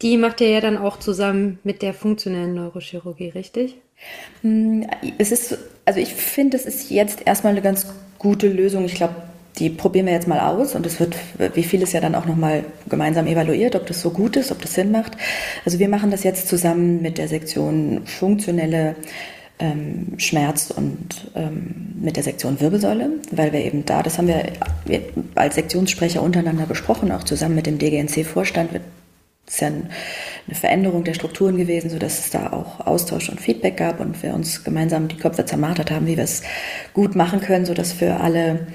die 0.03 0.17
macht 0.17 0.41
ihr 0.41 0.49
ja 0.49 0.61
dann 0.61 0.79
auch 0.79 0.99
zusammen 0.99 1.59
mit 1.65 1.83
der 1.83 1.95
funktionellen 1.95 2.55
Neurochirurgie, 2.55 3.29
richtig? 3.31 3.77
Hm, 4.43 4.87
es 5.19 5.31
ist, 5.31 5.59
also 5.85 6.01
ich 6.01 6.15
finde, 6.15 6.57
es 6.57 6.65
ist 6.65 6.91
jetzt 6.91 7.27
erstmal 7.27 7.53
eine 7.53 7.63
ganz 7.63 7.87
gute 8.19 8.49
Lösung. 8.49 8.85
Ich 8.85 8.95
glaube, 8.95 9.15
die 9.59 9.69
probieren 9.69 10.07
wir 10.07 10.13
jetzt 10.13 10.29
mal 10.29 10.41
aus 10.41 10.75
und 10.75 10.87
es 10.87 11.01
wird, 11.01 11.17
wie 11.55 11.63
vieles 11.63 11.93
ja 11.93 12.01
dann 12.01 12.15
auch 12.15 12.25
nochmal 12.25 12.65
gemeinsam 12.89 13.27
evaluiert, 13.27 13.77
ob 13.77 13.87
das 13.87 14.01
so 14.01 14.11
gut 14.11 14.37
ist, 14.37 14.53
ob 14.53 14.63
das 14.63 14.75
Sinn 14.75 14.91
macht. 14.91 15.17
Also 15.65 15.79
wir 15.79 15.89
machen 15.89 16.11
das 16.11 16.23
jetzt 16.23 16.49
zusammen 16.49 17.03
mit 17.03 17.19
der 17.19 17.29
Sektion 17.29 18.03
funktionelle 18.07 18.97
ähm, 19.59 20.15
Schmerz 20.17 20.71
und 20.71 21.31
ähm, 21.35 21.95
mit 22.01 22.17
der 22.17 22.23
Sektion 22.23 22.61
Wirbelsäule, 22.61 23.11
weil 23.33 23.53
wir 23.53 23.63
eben 23.63 23.85
da, 23.85 24.03
das 24.03 24.17
haben 24.17 24.29
wir 24.29 24.45
als 25.35 25.57
Sektionssprecher 25.57 26.23
untereinander 26.23 26.65
besprochen, 26.65 27.13
auch 27.13 27.25
zusammen 27.25 27.57
mit 27.57 27.67
dem 27.67 27.79
DGNC-Vorstand 27.79 28.73
es 29.51 29.57
ist 29.57 29.61
ja 29.63 29.67
eine 29.67 30.55
Veränderung 30.55 31.03
der 31.03 31.15
Strukturen 31.15 31.57
gewesen, 31.57 31.91
sodass 31.91 32.21
es 32.21 32.31
da 32.31 32.53
auch 32.53 32.87
Austausch 32.87 33.29
und 33.29 33.41
Feedback 33.41 33.77
gab 33.77 33.99
und 33.99 34.23
wir 34.23 34.33
uns 34.33 34.63
gemeinsam 34.63 35.09
die 35.09 35.17
Köpfe 35.17 35.45
zermartert 35.45 35.91
haben, 35.91 36.07
wie 36.07 36.17
wir 36.17 36.25
es 36.25 36.43
gut 36.95 37.17
machen 37.17 37.41
können, 37.41 37.67
sodass 37.67 37.93
für 37.93 38.21
alle 38.21 38.69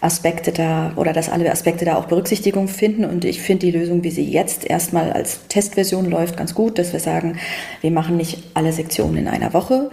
Aspekte 0.00 0.52
da 0.52 0.92
oder 0.96 1.12
dass 1.12 1.28
alle 1.28 1.50
Aspekte 1.50 1.84
da 1.84 1.96
auch 1.96 2.06
Berücksichtigung 2.06 2.68
finden. 2.68 3.04
Und 3.04 3.24
ich 3.24 3.40
finde 3.40 3.66
die 3.66 3.72
Lösung, 3.76 4.04
wie 4.04 4.10
sie 4.10 4.24
jetzt 4.24 4.68
erstmal 4.68 5.12
als 5.12 5.46
Testversion 5.48 6.10
läuft, 6.10 6.36
ganz 6.36 6.54
gut, 6.54 6.78
dass 6.78 6.92
wir 6.92 7.00
sagen, 7.00 7.38
wir 7.80 7.90
machen 7.90 8.16
nicht 8.16 8.42
alle 8.54 8.72
Sektionen 8.72 9.16
in 9.16 9.28
einer 9.28 9.54
Woche, 9.54 9.90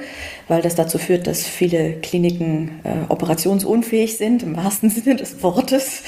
weil 0.47 0.61
das 0.61 0.75
dazu 0.75 0.97
führt, 0.97 1.27
dass 1.27 1.43
viele 1.43 1.93
Kliniken 1.93 2.79
äh, 2.83 3.09
operationsunfähig 3.09 4.17
sind, 4.17 4.43
im 4.43 4.55
wahrsten 4.57 4.89
Sinne 4.89 5.15
des 5.15 5.41
Wortes, 5.41 6.03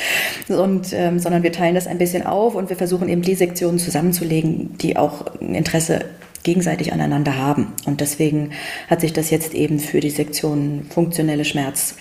und, 0.50 0.92
ähm, 0.94 1.20
sondern 1.20 1.44
wir 1.44 1.52
teilen 1.52 1.76
das 1.76 1.88
ein 1.88 1.98
bisschen 1.98 2.26
auf 2.26 2.56
und 2.56 2.70
wir 2.70 2.76
versuchen 2.76 3.10
eben 3.10 3.22
die 3.22 3.36
Sektionen 3.36 3.80
zusammenzulegen, 3.80 4.78
die 4.78 4.98
auch 4.98 5.26
ein 5.40 5.56
Interesse 5.56 6.06
gegenseitig 6.44 6.94
aneinander 6.94 7.38
haben. 7.38 7.74
Und 7.86 8.02
deswegen 8.02 8.52
hat 8.88 9.02
sich 9.02 9.14
das 9.14 9.32
jetzt 9.32 9.54
eben 9.54 9.80
für 9.80 10.00
die 10.00 10.12
Sektion 10.12 10.86
funktionelle 10.90 11.44
Schmerz 11.44 11.96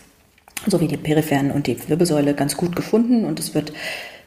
sowie 0.70 0.88
die 0.88 0.96
peripheren 0.96 1.50
und 1.50 1.66
die 1.66 1.76
Wirbelsäule 1.88 2.34
ganz 2.34 2.56
gut 2.56 2.76
gefunden 2.76 3.24
und 3.24 3.38
es 3.38 3.54
wird 3.54 3.72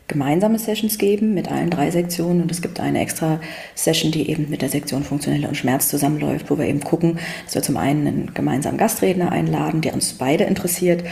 gemeinsame 0.07 0.57
Sessions 0.57 0.97
geben 0.97 1.33
mit 1.33 1.51
allen 1.51 1.69
drei 1.69 1.91
Sektionen 1.91 2.41
und 2.41 2.51
es 2.51 2.61
gibt 2.61 2.79
eine 2.79 3.01
extra 3.01 3.39
Session, 3.75 4.11
die 4.11 4.29
eben 4.29 4.49
mit 4.49 4.61
der 4.61 4.69
Sektion 4.69 5.03
Funktionelle 5.03 5.47
und 5.47 5.55
Schmerz 5.55 5.89
zusammenläuft, 5.89 6.49
wo 6.49 6.57
wir 6.57 6.65
eben 6.65 6.79
gucken, 6.79 7.19
dass 7.45 7.55
wir 7.55 7.61
zum 7.61 7.77
einen 7.77 8.07
einen 8.07 8.33
gemeinsamen 8.33 8.77
Gastredner 8.77 9.31
einladen, 9.31 9.81
der 9.81 9.93
uns 9.93 10.13
beide 10.13 10.45
interessiert 10.45 11.03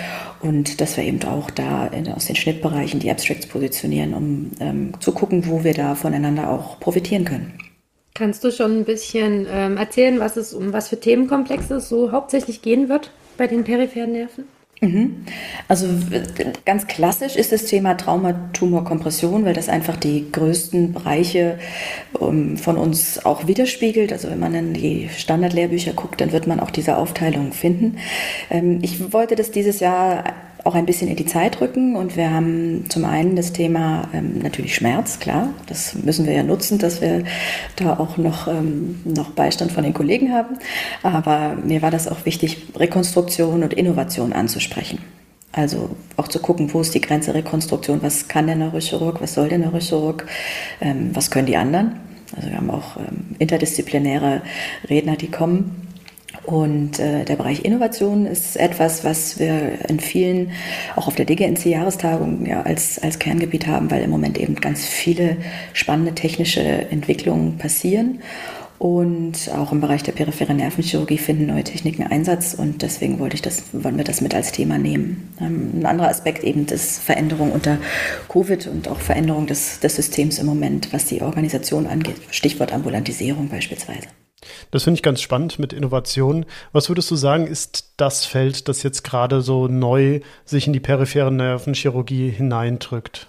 und 0.42 0.80
dass 0.82 0.98
wir 0.98 1.04
eben 1.04 1.22
auch 1.24 1.52
da 1.52 1.88
in, 1.88 2.08
aus 2.12 2.26
den 2.26 2.36
Schnittbereichen 2.36 3.00
die 3.00 3.12
Abstracts 3.12 3.48
positionieren, 3.48 4.14
um 4.14 4.52
ähm, 4.60 4.94
zu 5.00 5.12
gucken, 5.12 5.48
wo 5.48 5.64
wir 5.64 5.74
da 5.74 5.96
voneinander 5.96 6.50
auch 6.50 6.80
profitieren 6.80 7.26
können. 7.26 7.54
Kannst 8.14 8.46
du 8.46 8.52
schon 8.52 8.80
ein 8.80 8.86
bisschen 8.86 9.46
ähm, 9.52 9.76
erzählen, 9.76 10.20
was 10.22 10.38
es 10.38 10.54
um 10.54 10.72
was 10.72 10.88
für 10.88 11.00
Themenkomplexe 11.00 11.76
es 11.76 11.90
so 11.90 12.14
hauptsächlich 12.14 12.62
gehen 12.62 12.88
wird 12.88 13.12
bei 13.38 13.46
den 13.46 13.66
peripheren 13.66 14.14
Nerven? 14.14 14.46
Mhm. 14.82 15.26
Also 15.68 15.88
ganz 16.66 16.88
klassisch 16.88 17.36
ist 17.36 17.52
das 17.52 17.66
Thema 17.66 17.96
Traumatumorkompression, 17.96 19.46
weil 19.46 19.54
das 19.54 19.70
einfach 19.70 19.96
die 19.96 20.32
größten 20.32 20.94
Bereiche 20.94 21.60
ähm, 22.20 22.58
von 22.58 22.78
uns 22.78 23.26
auch 23.26 23.48
widerspiegelt. 23.48 24.12
Also 24.12 24.30
wenn 24.30 24.40
man 24.40 24.54
in 24.54 24.74
die 24.74 25.10
Standardlehrbücher 25.16 25.94
guckt, 25.94 26.20
dann 26.20 26.34
wird 26.34 26.48
man 26.48 26.60
auch 26.60 26.72
diese 26.72 26.98
Aufteilung 26.98 27.54
finden. 27.54 27.98
Ähm, 28.50 28.80
ich 28.82 29.14
wollte 29.14 29.36
das 29.36 29.52
dieses 29.52 29.80
Jahr 29.80 30.26
auch 30.66 30.74
ein 30.76 30.88
bisschen 30.88 31.08
in 31.08 31.16
die 31.16 31.26
Zeit 31.26 31.62
rücken. 31.62 31.96
Und 31.96 32.18
wir 32.18 32.32
haben 32.32 32.90
zum 32.90 33.06
einen 33.06 33.36
das 33.36 33.54
Thema 33.54 34.10
ähm, 34.14 34.40
natürlich 34.40 34.76
Schmerz, 34.76 35.20
klar. 35.20 35.50
Das 35.68 35.94
müssen 35.94 36.26
wir 36.26 36.34
ja 36.34 36.44
nutzen, 36.44 36.80
dass 36.80 37.02
wir 37.02 37.24
da 37.76 37.98
auch 37.98 38.18
noch, 38.18 38.48
ähm, 38.48 39.00
noch 39.06 39.30
Beistand 39.30 39.72
von 39.72 39.84
den 39.84 39.94
Kollegen 39.94 40.34
haben. 40.34 40.58
Aber 41.04 41.56
mir 41.64 41.82
war 41.82 41.92
das 41.92 42.08
auch 42.08 42.26
wichtig, 42.26 42.58
Rekonstruktion 42.76 43.64
und 43.64 43.74
Innovation 43.74 44.34
anzusprechen. 44.34 45.00
Also 45.52 45.96
auch 46.18 46.28
zu 46.28 46.40
gucken, 46.40 46.74
wo 46.74 46.82
ist 46.82 46.96
die 46.96 47.02
Grenze 47.02 47.34
Rekonstruktion, 47.34 48.02
was 48.02 48.28
kann 48.28 48.48
der 48.48 48.56
Neurochirurg, 48.56 49.22
was 49.22 49.36
soll 49.36 49.48
der 49.48 49.60
Neurochirurg, 49.60 50.26
ähm, 50.82 51.12
was 51.14 51.30
können 51.30 51.46
die 51.46 51.58
anderen. 51.58 52.00
Also 52.36 52.50
wir 52.50 52.58
haben 52.58 52.72
auch 52.72 52.98
ähm, 52.98 53.36
interdisziplinäre 53.38 54.42
Redner, 54.90 55.16
die 55.16 55.30
kommen 55.30 55.86
und 56.46 57.00
äh, 57.00 57.26
der 57.26 57.36
Bereich 57.36 57.66
Innovation 57.66 58.26
ist 58.26 58.58
etwas, 58.58 59.04
was 59.04 59.40
wir 59.40 59.90
in 59.90 60.00
vielen, 60.00 60.52
auch 60.96 61.08
auf 61.08 61.16
der 61.16 61.26
DGNC-Jahrestagung 61.26 62.46
ja, 62.46 62.62
als, 62.62 63.00
als 63.00 63.20
Kerngebiet 63.20 63.68
haben, 63.68 63.90
weil 63.90 64.04
im 64.04 64.10
Moment 64.10 64.38
eben 64.38 64.56
ganz 64.56 64.86
viele 64.86 65.38
spannende 65.74 66.14
technische 66.14 66.62
Entwicklungen 66.62 67.58
passieren. 67.58 68.20
Und 68.78 69.50
auch 69.56 69.72
im 69.72 69.80
Bereich 69.80 70.04
der 70.04 70.12
peripheren 70.12 70.58
Nervenchirurgie 70.58 71.18
finden 71.18 71.46
neue 71.46 71.64
Techniken 71.64 72.04
Einsatz 72.04 72.54
und 72.54 72.82
deswegen 72.82 73.20
wollte 73.20 73.36
ich 73.36 73.42
das, 73.42 73.64
wollen 73.72 73.96
wir 73.96 74.04
das 74.04 74.20
mit 74.20 74.36
als 74.36 74.52
Thema 74.52 74.78
nehmen. 74.78 75.34
Ähm, 75.40 75.72
ein 75.80 75.86
anderer 75.86 76.10
Aspekt 76.10 76.44
eben 76.44 76.66
ist 76.66 77.00
Veränderung 77.00 77.54
unter 77.54 77.78
Covid 78.28 78.68
und 78.68 78.90
auch 78.90 79.00
Veränderung 79.00 79.48
des, 79.48 79.80
des 79.80 79.96
Systems 79.96 80.40
im 80.40 80.46
Moment, 80.46 80.92
was 80.92 81.06
die 81.06 81.22
Organisation 81.22 81.88
angeht. 81.88 82.18
Stichwort 82.32 82.74
Ambulantisierung 82.74 83.48
beispielsweise. 83.48 84.08
Das 84.72 84.84
finde 84.84 84.98
ich 84.98 85.04
ganz 85.04 85.22
spannend 85.22 85.60
mit 85.60 85.74
Innovation. 85.74 86.46
Was 86.72 86.90
würdest 86.90 87.10
du 87.12 87.16
sagen, 87.16 87.48
ist 87.48 87.94
das 87.98 88.26
Feld, 88.26 88.68
das 88.68 88.84
jetzt 88.84 89.04
gerade 89.04 89.42
so 89.42 89.68
neu 89.68 90.22
sich 90.44 90.68
in 90.68 90.74
die 90.74 90.80
periphere 90.80 91.32
Nervenchirurgie 91.32 92.30
hineindrückt? 92.30 93.28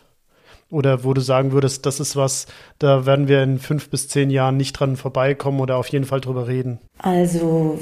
Oder 0.68 1.04
wo 1.04 1.14
du 1.14 1.20
sagen 1.20 1.52
würdest, 1.52 1.86
das 1.86 2.00
ist 2.00 2.16
was, 2.16 2.46
da 2.80 3.06
werden 3.06 3.28
wir 3.28 3.40
in 3.40 3.60
fünf 3.60 3.88
bis 3.88 4.08
zehn 4.08 4.30
Jahren 4.30 4.56
nicht 4.56 4.72
dran 4.72 4.96
vorbeikommen 4.96 5.60
oder 5.60 5.76
auf 5.76 5.86
jeden 5.88 6.04
Fall 6.04 6.20
drüber 6.20 6.48
reden? 6.48 6.80
Also, 6.98 7.78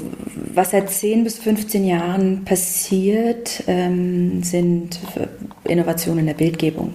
was 0.53 0.69
seit 0.69 0.91
zehn 0.91 1.23
bis 1.23 1.39
15 1.39 1.83
Jahren 1.83 2.45
passiert, 2.45 3.63
ähm, 3.65 4.43
sind 4.43 4.99
Innovationen 5.63 6.19
in 6.19 6.25
der 6.27 6.35
Bildgebung. 6.35 6.93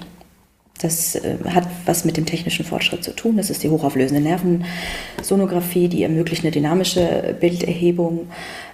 Das 0.80 1.14
äh, 1.14 1.36
hat 1.48 1.68
was 1.84 2.04
mit 2.04 2.16
dem 2.16 2.26
technischen 2.26 2.64
Fortschritt 2.64 3.04
zu 3.04 3.14
tun. 3.14 3.36
Das 3.36 3.50
ist 3.50 3.62
die 3.62 3.68
hochauflösende 3.68 4.22
Nervensonographie, 4.22 5.88
die 5.88 6.02
ermöglicht 6.02 6.42
eine 6.42 6.50
dynamische 6.50 7.36
Bilderhebung. 7.38 8.28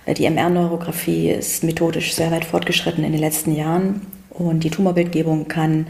Äh, 0.04 0.14
die 0.14 0.26
MR-Neurographie 0.26 1.30
ist 1.30 1.64
methodisch 1.64 2.14
sehr 2.14 2.30
weit 2.30 2.44
fortgeschritten 2.44 3.04
in 3.04 3.12
den 3.12 3.20
letzten 3.20 3.54
Jahren. 3.54 4.02
Und 4.30 4.64
die 4.64 4.70
Tumorbildgebung 4.70 5.48
kann 5.48 5.86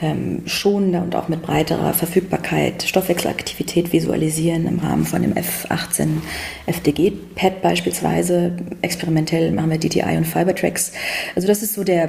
ähm, 0.00 0.42
schonender 0.46 1.02
und 1.02 1.14
auch 1.14 1.28
mit 1.28 1.42
breiterer 1.42 1.92
Verfügbarkeit 1.94 2.82
Stoffwechselaktivität 2.82 3.92
visualisieren 3.92 4.66
im 4.66 4.78
Rahmen 4.78 5.04
von 5.04 5.22
dem 5.22 5.34
F18 5.34 6.08
FDG-Pad 6.66 7.60
beispielsweise. 7.60 8.52
Experimentell 8.82 9.52
machen 9.52 9.70
wir 9.70 9.78
DTI 9.78 10.16
und 10.16 10.26
Fibertracks. 10.26 10.92
Also 11.36 11.46
das 11.46 11.62
ist 11.62 11.74
so 11.74 11.84
der, 11.84 12.08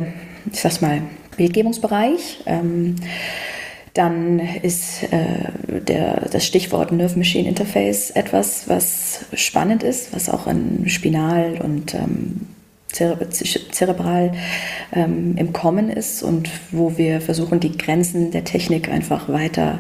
ich 0.52 0.60
sag's 0.60 0.82
mal, 0.82 1.02
Bildgebungsbereich. 1.36 2.42
Ähm, 2.46 2.96
dann 3.94 4.40
ist 4.40 5.04
äh, 5.12 5.82
der, 5.82 6.28
das 6.32 6.46
Stichwort 6.46 6.92
Nerve-Machine 6.92 7.48
Interface 7.48 8.10
etwas, 8.12 8.68
was 8.68 9.26
spannend 9.34 9.84
ist, 9.84 10.14
was 10.14 10.30
auch 10.30 10.48
in 10.48 10.90
Spinal 10.90 11.62
und 11.64 11.94
ähm, 11.94 12.48
zerebral 12.88 14.34
ähm, 14.94 15.36
im 15.38 15.54
Kommen 15.54 15.90
ist 15.90 16.24
und 16.24 16.50
wo 16.72 16.98
wir 16.98 17.22
versuchen, 17.22 17.60
die 17.60 17.78
Grenzen 17.78 18.32
der 18.32 18.44
Technik 18.44 18.90
einfach 18.90 19.30
weiter 19.30 19.80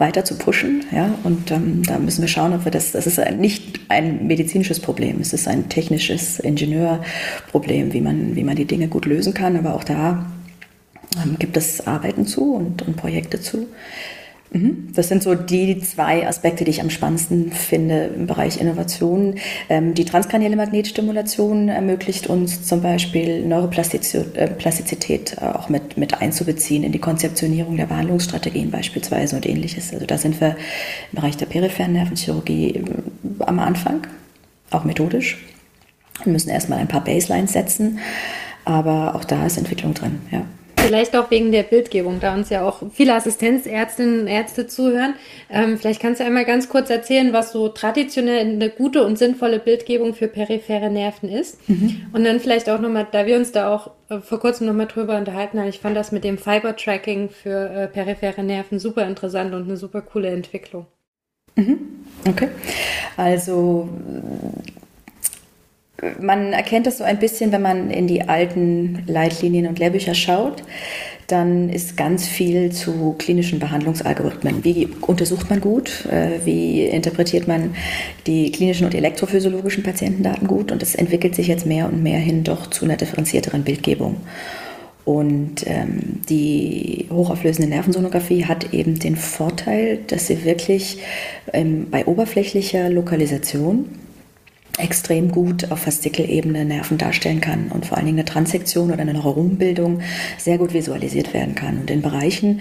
weiter 0.00 0.24
zu 0.24 0.36
pushen. 0.38 0.82
Ja? 0.92 1.14
Und 1.24 1.50
ähm, 1.50 1.82
da 1.84 1.98
müssen 1.98 2.22
wir 2.22 2.28
schauen, 2.28 2.54
ob 2.54 2.64
wir 2.64 2.72
das, 2.72 2.92
das 2.92 3.06
ist 3.06 3.20
nicht 3.38 3.80
ein 3.88 4.26
medizinisches 4.26 4.80
Problem, 4.80 5.20
es 5.20 5.34
ist 5.34 5.46
ein 5.46 5.68
technisches 5.68 6.40
Ingenieurproblem, 6.40 7.92
wie 7.92 8.00
man, 8.00 8.34
wie 8.34 8.42
man 8.42 8.56
die 8.56 8.64
Dinge 8.64 8.88
gut 8.88 9.04
lösen 9.04 9.34
kann. 9.34 9.56
Aber 9.56 9.74
auch 9.74 9.84
da 9.84 10.24
ähm, 11.16 11.36
gibt 11.38 11.56
es 11.56 11.86
Arbeiten 11.86 12.26
zu 12.26 12.54
und, 12.54 12.82
und 12.82 12.96
Projekte 12.96 13.40
zu. 13.40 13.66
Mhm. 14.52 14.88
Das 14.94 15.08
sind 15.08 15.22
so 15.22 15.34
die 15.34 15.78
zwei 15.80 16.26
Aspekte, 16.26 16.64
die 16.64 16.72
ich 16.72 16.80
am 16.80 16.90
spannendsten 16.90 17.52
finde 17.52 18.06
im 18.16 18.26
Bereich 18.26 18.60
Innovation. 18.60 19.36
Ähm, 19.68 19.94
die 19.94 20.04
transkranielle 20.04 20.56
Magnetstimulation 20.56 21.68
ermöglicht 21.68 22.26
uns 22.26 22.64
zum 22.64 22.82
Beispiel 22.82 23.46
Neuroplastizität 23.46 25.36
äh, 25.40 25.44
auch 25.44 25.68
mit, 25.68 25.96
mit 25.96 26.20
einzubeziehen 26.20 26.82
in 26.82 26.90
die 26.90 26.98
Konzeptionierung 26.98 27.76
der 27.76 27.86
Behandlungsstrategien 27.86 28.72
beispielsweise 28.72 29.36
und 29.36 29.46
ähnliches. 29.46 29.92
Also 29.92 30.06
da 30.06 30.18
sind 30.18 30.40
wir 30.40 30.56
im 31.12 31.16
Bereich 31.16 31.36
der 31.36 31.46
peripheren 31.46 31.92
Nervenchirurgie 31.92 32.70
äh, 32.74 32.82
am 33.40 33.60
Anfang, 33.60 34.06
auch 34.70 34.82
methodisch. 34.84 35.38
Wir 36.24 36.32
müssen 36.32 36.50
erstmal 36.50 36.80
ein 36.80 36.88
paar 36.88 37.04
Baselines 37.04 37.52
setzen, 37.52 38.00
aber 38.64 39.14
auch 39.14 39.24
da 39.24 39.46
ist 39.46 39.58
Entwicklung 39.58 39.94
drin, 39.94 40.20
ja. 40.30 40.44
Vielleicht 40.86 41.16
auch 41.16 41.30
wegen 41.30 41.52
der 41.52 41.62
Bildgebung, 41.62 42.20
da 42.20 42.34
uns 42.34 42.50
ja 42.50 42.66
auch 42.66 42.82
viele 42.92 43.14
Assistenzärztinnen 43.14 44.20
und 44.20 44.26
Ärzte 44.26 44.66
zuhören. 44.66 45.14
Ähm, 45.50 45.78
vielleicht 45.78 46.00
kannst 46.00 46.20
du 46.20 46.24
einmal 46.24 46.44
ganz 46.44 46.68
kurz 46.68 46.90
erzählen, 46.90 47.32
was 47.32 47.52
so 47.52 47.68
traditionell 47.68 48.40
eine 48.40 48.70
gute 48.70 49.04
und 49.04 49.18
sinnvolle 49.18 49.58
Bildgebung 49.58 50.14
für 50.14 50.28
periphere 50.28 50.90
Nerven 50.90 51.28
ist. 51.28 51.68
Mhm. 51.68 52.06
Und 52.12 52.24
dann 52.24 52.40
vielleicht 52.40 52.68
auch 52.70 52.80
nochmal, 52.80 53.06
da 53.10 53.26
wir 53.26 53.36
uns 53.36 53.52
da 53.52 53.74
auch 53.74 53.90
äh, 54.08 54.20
vor 54.20 54.40
kurzem 54.40 54.66
nochmal 54.66 54.86
drüber 54.86 55.16
unterhalten 55.16 55.60
haben, 55.60 55.68
ich 55.68 55.80
fand 55.80 55.96
das 55.96 56.12
mit 56.12 56.24
dem 56.24 56.38
Fiber-Tracking 56.38 57.30
für 57.30 57.70
äh, 57.70 57.86
periphere 57.86 58.42
Nerven 58.42 58.78
super 58.78 59.06
interessant 59.06 59.54
und 59.54 59.64
eine 59.64 59.76
super 59.76 60.02
coole 60.02 60.28
Entwicklung. 60.28 60.86
Mhm. 61.56 61.78
Okay. 62.28 62.48
Also 63.16 63.88
man 66.20 66.52
erkennt 66.52 66.86
das 66.86 66.98
so 66.98 67.04
ein 67.04 67.18
bisschen, 67.18 67.52
wenn 67.52 67.62
man 67.62 67.90
in 67.90 68.06
die 68.06 68.22
alten 68.22 69.02
Leitlinien 69.06 69.66
und 69.66 69.78
Lehrbücher 69.78 70.14
schaut. 70.14 70.62
Dann 71.26 71.68
ist 71.68 71.96
ganz 71.96 72.26
viel 72.26 72.72
zu 72.72 73.14
klinischen 73.18 73.60
Behandlungsalgorithmen. 73.60 74.64
Wie 74.64 74.88
untersucht 75.02 75.48
man 75.48 75.60
gut? 75.60 76.06
Äh, 76.06 76.44
wie 76.44 76.84
interpretiert 76.86 77.46
man 77.46 77.74
die 78.26 78.50
klinischen 78.50 78.86
und 78.86 78.94
elektrophysiologischen 78.94 79.84
Patientendaten 79.84 80.48
gut? 80.48 80.72
Und 80.72 80.82
es 80.82 80.96
entwickelt 80.96 81.36
sich 81.36 81.46
jetzt 81.46 81.66
mehr 81.66 81.86
und 81.86 82.02
mehr 82.02 82.18
hin 82.18 82.42
doch 82.42 82.66
zu 82.68 82.84
einer 82.84 82.96
differenzierteren 82.96 83.62
Bildgebung. 83.62 84.16
Und 85.04 85.66
ähm, 85.66 86.20
die 86.28 87.06
hochauflösende 87.10 87.70
Nervensonographie 87.70 88.44
hat 88.44 88.74
eben 88.74 88.98
den 88.98 89.16
Vorteil, 89.16 90.00
dass 90.08 90.26
sie 90.26 90.44
wirklich 90.44 90.98
ähm, 91.52 91.88
bei 91.90 92.06
oberflächlicher 92.06 92.90
Lokalisation 92.90 93.86
extrem 94.82 95.30
gut 95.30 95.70
auf 95.70 95.80
Faszikelebene 95.80 96.64
Nerven 96.64 96.98
darstellen 96.98 97.40
kann 97.40 97.68
und 97.68 97.86
vor 97.86 97.96
allen 97.96 98.06
Dingen 98.06 98.18
eine 98.18 98.24
Transsektion 98.24 98.90
oder 98.90 99.00
eine 99.00 99.14
Neuronenbildung 99.14 100.00
sehr 100.38 100.58
gut 100.58 100.74
visualisiert 100.74 101.34
werden 101.34 101.54
kann. 101.54 101.78
Und 101.80 101.90
in 101.90 102.02
Bereichen, 102.02 102.60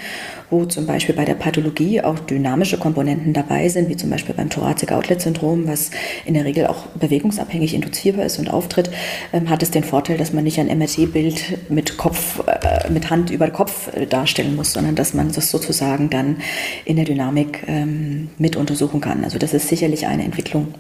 wo 0.50 0.66
zum 0.66 0.86
Beispiel 0.86 1.16
bei 1.16 1.26
der 1.26 1.36
Pathologie 1.36 2.02
auch 2.02 2.20
dynamische 2.20 2.78
Komponenten 2.78 3.34
dabei 3.34 3.70
sind, 3.70 3.90
wie 3.90 3.98
zum 3.98 4.10
Beispiel 4.10 4.36
beim 4.36 4.50
Thoracic 4.50 4.92
Outlet 4.92 5.22
Syndrom, 5.22 5.68
was 5.68 5.92
in 6.26 6.34
der 6.34 6.46
Regel 6.46 6.68
auch 6.68 6.88
bewegungsabhängig 6.88 7.74
induzierbar 7.74 8.26
ist 8.26 8.40
und 8.40 8.50
auftritt, 8.50 8.90
ähm, 9.34 9.50
hat 9.50 9.64
es 9.64 9.72
den 9.72 9.84
Vorteil, 9.84 10.18
dass 10.18 10.34
man 10.34 10.44
nicht 10.44 10.60
ein 10.60 10.68
MRT-Bild 10.68 11.70
mit 11.70 11.98
Kopf, 11.98 12.42
äh, 12.48 12.90
mit 12.90 13.10
Hand 13.10 13.30
über 13.30 13.50
Kopf 13.50 13.94
äh, 13.96 14.06
darstellen 14.06 14.56
muss, 14.56 14.74
sondern 14.74 14.96
dass 14.96 15.14
man 15.14 15.32
das 15.32 15.50
sozusagen 15.52 16.10
dann 16.10 16.38
in 16.86 16.96
der 16.96 17.06
Dynamik 17.06 17.64
ähm, 17.68 18.30
mit 18.38 18.56
untersuchen 18.56 19.02
kann. 19.02 19.24
Also 19.24 19.38
das 19.38 19.54
ist 19.54 19.68
sicherlich 19.68 20.08
eine 20.08 20.24
Entwicklung, 20.24 20.74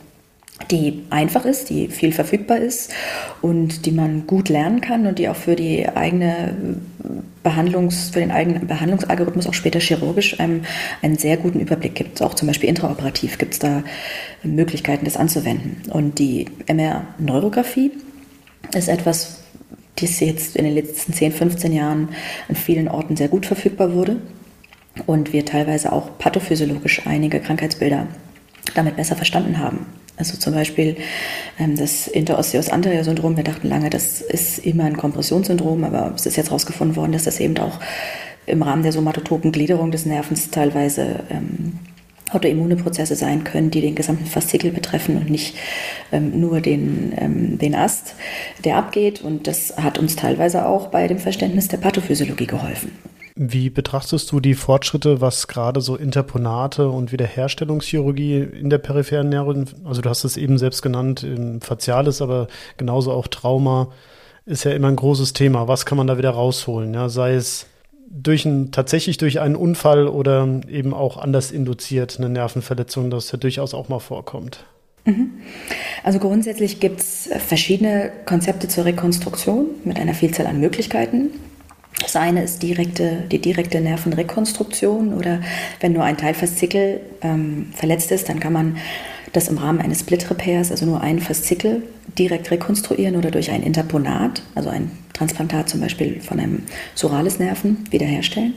die 0.71 1.03
einfach 1.09 1.45
ist, 1.45 1.69
die 1.69 1.87
viel 1.87 2.11
verfügbar 2.11 2.57
ist 2.57 2.91
und 3.41 3.85
die 3.85 3.91
man 3.91 4.27
gut 4.27 4.49
lernen 4.49 4.81
kann 4.81 5.07
und 5.07 5.19
die 5.19 5.29
auch 5.29 5.35
für 5.35 5.55
die 5.55 5.87
eigene 5.87 6.79
Behandlungs, 7.43 8.09
für 8.09 8.19
den 8.19 8.31
eigenen 8.31 8.67
Behandlungsalgorithmus 8.67 9.47
auch 9.47 9.53
später 9.53 9.79
chirurgisch 9.79 10.39
einem 10.39 10.63
einen 11.01 11.17
sehr 11.17 11.37
guten 11.37 11.59
Überblick 11.59 11.95
gibt. 11.95 12.21
Auch 12.21 12.33
zum 12.33 12.47
Beispiel 12.47 12.69
intraoperativ 12.69 13.37
gibt 13.37 13.53
es 13.53 13.59
da 13.59 13.83
Möglichkeiten, 14.43 15.05
das 15.05 15.17
anzuwenden. 15.17 15.89
Und 15.91 16.19
die 16.19 16.45
MR-Neurographie 16.67 17.91
ist 18.75 18.89
etwas, 18.89 19.39
das 19.95 20.19
jetzt 20.19 20.55
in 20.55 20.65
den 20.65 20.75
letzten 20.75 21.13
10, 21.13 21.31
15 21.31 21.73
Jahren 21.73 22.09
an 22.47 22.55
vielen 22.55 22.87
Orten 22.87 23.15
sehr 23.15 23.29
gut 23.29 23.45
verfügbar 23.45 23.93
wurde 23.93 24.17
und 25.05 25.33
wir 25.33 25.45
teilweise 25.45 25.91
auch 25.91 26.17
pathophysiologisch 26.17 27.05
einige 27.05 27.39
Krankheitsbilder 27.39 28.07
damit 28.73 28.95
besser 28.95 29.15
verstanden 29.15 29.59
haben. 29.59 29.85
Also 30.17 30.37
zum 30.37 30.53
Beispiel 30.53 30.97
ähm, 31.57 31.77
das 31.77 32.07
Interosseous 32.07 32.69
anterior 32.69 33.03
Syndrom. 33.03 33.37
Wir 33.37 33.43
dachten 33.43 33.69
lange, 33.69 33.89
das 33.89 34.21
ist 34.21 34.59
immer 34.59 34.83
ein 34.83 34.97
Kompressionssyndrom, 34.97 35.83
aber 35.85 36.13
es 36.15 36.25
ist 36.25 36.35
jetzt 36.35 36.47
herausgefunden 36.47 36.95
worden, 36.95 37.13
dass 37.13 37.23
das 37.23 37.39
eben 37.39 37.57
auch 37.57 37.79
im 38.45 38.61
Rahmen 38.61 38.83
der 38.83 38.91
somatotopen 38.91 39.51
Gliederung 39.51 39.91
des 39.91 40.05
Nervens 40.05 40.49
teilweise 40.49 41.23
ähm, 41.29 41.79
autoimmune 42.31 42.75
Prozesse 42.75 43.15
sein 43.15 43.43
können, 43.43 43.71
die 43.71 43.81
den 43.81 43.95
gesamten 43.95 44.25
Faszikel 44.25 44.71
betreffen 44.71 45.17
und 45.17 45.29
nicht 45.29 45.55
ähm, 46.11 46.39
nur 46.39 46.61
den, 46.61 47.13
ähm, 47.17 47.57
den 47.57 47.73
Ast, 47.73 48.15
der 48.65 48.77
abgeht. 48.77 49.21
Und 49.21 49.47
das 49.47 49.77
hat 49.77 49.97
uns 49.97 50.15
teilweise 50.15 50.65
auch 50.65 50.87
bei 50.87 51.07
dem 51.07 51.19
Verständnis 51.19 51.69
der 51.69 51.77
Pathophysiologie 51.77 52.47
geholfen. 52.47 52.91
Wie 53.41 53.69
betrachtest 53.69 54.29
du 54.33 54.41
die 54.41 54.53
Fortschritte, 54.53 55.21
was 55.21 55.47
gerade 55.47 55.79
so 55.79 55.95
Interponate 55.95 56.89
und 56.89 57.13
Wiederherstellungschirurgie 57.13 58.37
in 58.37 58.69
der 58.69 58.79
peripheren 58.79 59.29
Nerven, 59.29 59.65
also 59.85 60.01
du 60.01 60.09
hast 60.09 60.25
es 60.25 60.35
eben 60.35 60.57
selbst 60.57 60.81
genannt, 60.81 61.25
Facialis, 61.61 62.21
aber 62.21 62.49
genauso 62.75 63.13
auch 63.13 63.27
Trauma, 63.27 63.93
ist 64.45 64.65
ja 64.65 64.71
immer 64.71 64.89
ein 64.89 64.97
großes 64.97 65.31
Thema. 65.31 65.69
Was 65.69 65.85
kann 65.85 65.97
man 65.97 66.07
da 66.07 66.17
wieder 66.17 66.31
rausholen? 66.31 66.93
Ja, 66.93 67.07
sei 67.07 67.35
es 67.35 67.67
durch 68.09 68.43
ein, 68.43 68.73
tatsächlich 68.73 69.15
durch 69.15 69.39
einen 69.39 69.55
Unfall 69.55 70.09
oder 70.09 70.59
eben 70.67 70.93
auch 70.93 71.15
anders 71.15 71.51
induziert, 71.51 72.17
eine 72.17 72.27
Nervenverletzung, 72.27 73.09
das 73.09 73.31
ja 73.31 73.37
durchaus 73.37 73.73
auch 73.73 73.87
mal 73.87 73.99
vorkommt. 73.99 74.65
Mhm. 75.05 75.31
Also 76.03 76.19
grundsätzlich 76.19 76.81
gibt 76.81 76.99
es 76.99 77.29
verschiedene 77.47 78.11
Konzepte 78.25 78.67
zur 78.67 78.83
Rekonstruktion 78.83 79.67
mit 79.85 79.97
einer 79.97 80.13
Vielzahl 80.13 80.47
an 80.47 80.59
Möglichkeiten. 80.59 81.29
Das 82.01 82.15
eine 82.15 82.43
ist 82.43 82.63
direkte, 82.63 83.23
die 83.31 83.39
direkte 83.39 83.81
Nervenrekonstruktion 83.81 85.13
oder 85.13 85.41
wenn 85.79 85.93
nur 85.93 86.03
ein 86.03 86.17
Teilfaszikel 86.17 87.01
ähm, 87.21 87.67
verletzt 87.73 88.11
ist, 88.11 88.29
dann 88.29 88.39
kann 88.39 88.53
man 88.53 88.77
das 89.33 89.47
im 89.47 89.57
Rahmen 89.57 89.79
eines 89.79 89.99
Split 89.99 90.29
Repairs, 90.29 90.71
also 90.71 90.85
nur 90.85 91.01
ein 91.01 91.19
Faszikel, 91.19 91.83
direkt 92.17 92.49
rekonstruieren 92.51 93.15
oder 93.15 93.31
durch 93.31 93.51
ein 93.51 93.63
Interponat, 93.63 94.41
also 94.55 94.69
ein 94.69 94.91
Transplantat 95.13 95.69
zum 95.69 95.81
Beispiel 95.81 96.19
von 96.21 96.39
einem 96.39 96.63
Surales-Nerven, 96.95 97.85
wiederherstellen. 97.91 98.55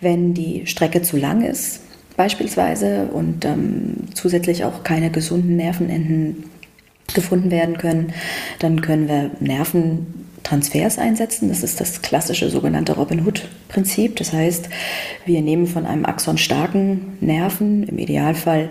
Wenn 0.00 0.32
die 0.32 0.66
Strecke 0.66 1.02
zu 1.02 1.16
lang 1.16 1.42
ist, 1.42 1.80
beispielsweise, 2.16 3.08
und 3.12 3.44
ähm, 3.44 3.94
zusätzlich 4.14 4.64
auch 4.64 4.82
keine 4.82 5.10
gesunden 5.10 5.56
Nervenenden 5.56 6.44
gefunden 7.14 7.50
werden 7.50 7.78
können, 7.78 8.12
dann 8.60 8.80
können 8.80 9.08
wir 9.08 9.30
Nerven 9.40 10.27
Transfers 10.48 10.98
einsetzen. 10.98 11.48
Das 11.48 11.62
ist 11.62 11.80
das 11.80 12.00
klassische 12.00 12.48
sogenannte 12.48 12.94
Robin 12.94 13.26
Hood-Prinzip. 13.26 14.16
Das 14.16 14.32
heißt, 14.32 14.68
wir 15.26 15.42
nehmen 15.42 15.66
von 15.66 15.84
einem 15.84 16.06
axonstarken 16.06 17.18
Nerven, 17.20 17.82
im 17.84 17.98
Idealfall 17.98 18.70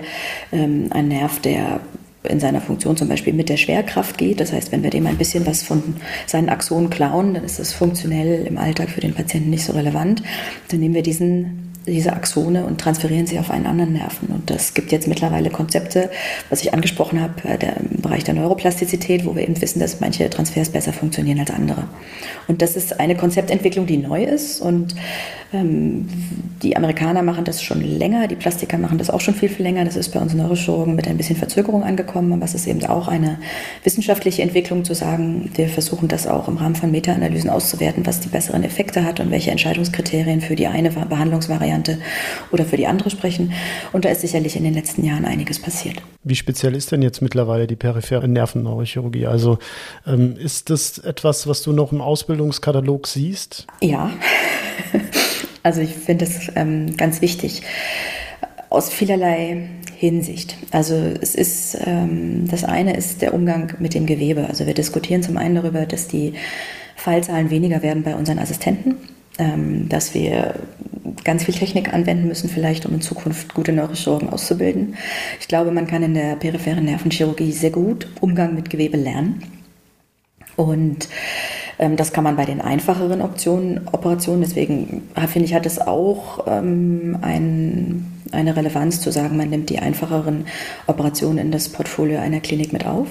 ähm, 0.52 0.88
einen 0.90 1.10
Nerv, 1.10 1.40
der 1.40 1.80
in 2.24 2.40
seiner 2.40 2.62
Funktion 2.62 2.98
zum 2.98 3.08
Beispiel 3.08 3.34
mit 3.34 3.48
der 3.48 3.58
Schwerkraft 3.58 4.18
geht. 4.18 4.40
Das 4.40 4.52
heißt, 4.52 4.72
wenn 4.72 4.82
wir 4.84 4.90
dem 4.90 5.06
ein 5.06 5.18
bisschen 5.18 5.46
was 5.46 5.62
von 5.62 5.96
seinen 6.26 6.50
Axonen 6.50 6.90
klauen, 6.90 7.36
dann 7.36 7.44
ist 7.44 7.60
das 7.60 7.74
funktionell 7.74 8.46
im 8.48 8.58
Alltag 8.58 8.90
für 8.90 9.02
den 9.02 9.14
Patienten 9.14 9.52
nicht 9.52 9.64
so 9.64 9.74
relevant. 9.74 10.24
Dann 10.70 10.80
nehmen 10.80 10.96
wir 10.96 11.04
diesen 11.04 11.72
diese 11.88 12.14
Axone 12.14 12.66
und 12.66 12.80
transferieren 12.80 13.26
sie 13.26 13.40
auf 13.40 13.50
einen 13.50 13.66
anderen 13.66 13.94
Nerven. 13.94 14.28
Und 14.28 14.50
das 14.50 14.74
gibt 14.74 14.92
jetzt 14.92 15.08
mittlerweile 15.08 15.50
Konzepte, 15.50 16.10
was 16.50 16.62
ich 16.62 16.74
angesprochen 16.74 17.22
habe, 17.22 17.34
äh, 17.48 17.58
der, 17.58 17.78
im 17.78 18.02
Bereich 18.02 18.24
der 18.24 18.34
Neuroplastizität, 18.34 19.26
wo 19.26 19.36
wir 19.36 19.44
eben 19.44 19.60
wissen, 19.62 19.80
dass 19.80 20.00
manche 20.00 20.30
Transfers 20.30 20.70
besser 20.70 20.94
funktionieren 20.94 21.40
als 21.40 21.52
andere. 21.52 21.86
Und 22.48 22.62
das 22.62 22.76
ist 22.76 23.00
eine 23.00 23.16
Konzeptentwicklung, 23.16 23.86
die 23.86 23.98
neu 23.98 24.24
ist 24.24 24.62
und 24.62 24.96
ähm, 25.54 26.08
die 26.62 26.76
Amerikaner 26.76 27.22
machen 27.22 27.46
das 27.46 27.62
schon 27.62 27.82
länger, 27.82 28.28
die 28.28 28.36
Plastiker 28.36 28.78
machen 28.78 28.98
das 28.98 29.10
auch 29.10 29.22
schon 29.22 29.34
viel, 29.34 29.50
viel 29.50 29.64
länger. 29.64 29.86
Das 29.86 29.96
ist 29.96 30.10
bei 30.10 30.20
uns 30.20 30.34
Neurochirurgen 30.34 30.96
mit 30.96 31.08
ein 31.08 31.18
bisschen 31.18 31.38
Verzögerung 31.38 31.84
angekommen, 31.84 32.34
aber 32.34 32.44
es 32.44 32.54
ist 32.54 32.68
eben 32.68 32.84
auch 32.86 33.08
eine 33.08 33.38
wissenschaftliche 33.84 34.42
Entwicklung 34.42 34.84
zu 34.84 34.94
sagen, 34.94 35.52
wir 35.56 35.70
versuchen 35.70 36.08
das 36.08 36.28
auch 36.28 36.48
im 36.48 36.58
Rahmen 36.58 36.76
von 36.76 36.92
Meta-Analysen 36.92 37.50
auszuwerten, 37.50 38.06
was 38.06 38.20
die 38.20 38.30
besseren 38.30 38.64
Effekte 38.64 39.06
hat 39.06 39.20
und 39.20 39.32
welche 39.32 39.52
Entscheidungskriterien 39.52 40.42
für 40.42 40.56
die 40.56 40.68
eine 40.68 40.90
Behandlungsvariante 40.90 41.77
oder 42.52 42.66
für 42.66 42.78
die 42.78 42.88
andere 42.88 43.10
sprechen. 43.10 43.54
Und 43.92 44.06
da 44.06 44.10
ist 44.10 44.22
sicherlich 44.22 44.56
in 44.56 44.64
den 44.64 44.74
letzten 44.74 45.04
Jahren 45.04 45.26
einiges 45.26 45.60
passiert. 45.60 46.02
Wie 46.24 46.36
speziell 46.36 46.76
ist 46.76 46.92
denn 46.92 47.02
jetzt 47.02 47.22
mittlerweile 47.22 47.68
die 47.68 47.76
periphere 47.76 48.28
Nervenneurochirurgie? 48.28 49.28
Also 49.28 49.60
ähm, 50.06 50.36
ist 50.38 50.70
das 50.70 50.98
etwas, 50.98 51.48
was 51.48 51.62
du 51.62 51.74
noch 51.74 51.92
im 51.92 52.02
Ausbildungskatalog 52.02 53.08
siehst? 53.08 53.68
Ja. 53.82 54.12
Also 55.64 55.82
ich 55.82 55.96
finde 55.96 56.24
es 56.24 56.50
ähm, 56.56 56.96
ganz 56.96 57.22
wichtig 57.22 57.62
aus 58.70 58.90
vielerlei 58.90 59.68
Hinsicht. 59.98 60.56
Also 60.72 60.96
es 60.96 61.36
ist, 61.36 61.78
ähm, 61.86 62.48
das 62.50 62.64
eine 62.64 62.96
ist 62.96 63.22
der 63.22 63.34
Umgang 63.34 63.74
mit 63.80 63.94
dem 63.94 64.06
Gewebe. 64.06 64.48
Also 64.48 64.66
wir 64.66 64.74
diskutieren 64.74 65.24
zum 65.24 65.38
einen 65.38 65.56
darüber, 65.56 65.86
dass 65.86 66.08
die 66.08 66.34
Fallzahlen 66.96 67.50
weniger 67.50 67.82
werden 67.82 68.04
bei 68.04 68.16
unseren 68.16 68.40
Assistenten, 68.40 68.96
ähm, 69.40 69.90
dass 69.90 70.14
wir 70.14 70.56
ganz 71.24 71.44
viel 71.44 71.54
Technik 71.54 71.94
anwenden 71.94 72.28
müssen, 72.28 72.50
vielleicht 72.50 72.86
um 72.86 72.94
in 72.94 73.02
Zukunft 73.02 73.54
gute 73.54 73.74
Neurochirurgen 73.74 74.30
auszubilden. 74.30 74.96
Ich 75.40 75.48
glaube, 75.48 75.72
man 75.72 75.88
kann 75.88 76.04
in 76.04 76.14
der 76.14 76.36
peripheren 76.36 76.86
Nervenchirurgie 76.86 77.52
sehr 77.52 77.72
gut 77.72 78.08
Umgang 78.22 78.56
mit 78.56 78.70
Gewebe 78.70 78.98
lernen. 78.98 79.44
Und 80.56 81.08
ähm, 81.80 81.96
das 81.96 82.12
kann 82.12 82.24
man 82.24 82.36
bei 82.36 82.46
den 82.46 82.62
einfacheren 82.62 83.22
Optionen, 83.22 83.88
Operationen, 83.92 84.42
deswegen 84.42 85.04
finde 85.28 85.46
ich, 85.46 85.54
hat 85.54 85.66
es 85.66 85.80
auch 85.80 86.48
ähm, 86.48 87.18
ein, 87.22 88.12
eine 88.32 88.56
Relevanz 88.56 89.00
zu 89.00 89.12
sagen, 89.12 89.38
man 89.38 89.50
nimmt 89.50 89.70
die 89.70 89.80
einfacheren 89.80 90.46
Operationen 90.88 91.38
in 91.38 91.52
das 91.52 91.70
Portfolio 91.70 92.20
einer 92.20 92.40
Klinik 92.40 92.74
mit 92.74 92.86
auf. 92.86 93.08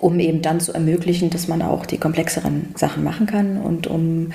Um 0.00 0.18
eben 0.18 0.42
dann 0.42 0.60
zu 0.60 0.72
ermöglichen, 0.72 1.30
dass 1.30 1.48
man 1.48 1.62
auch 1.62 1.86
die 1.86 1.98
komplexeren 1.98 2.74
Sachen 2.76 3.04
machen 3.04 3.26
kann 3.26 3.58
und 3.58 3.86
um 3.86 4.32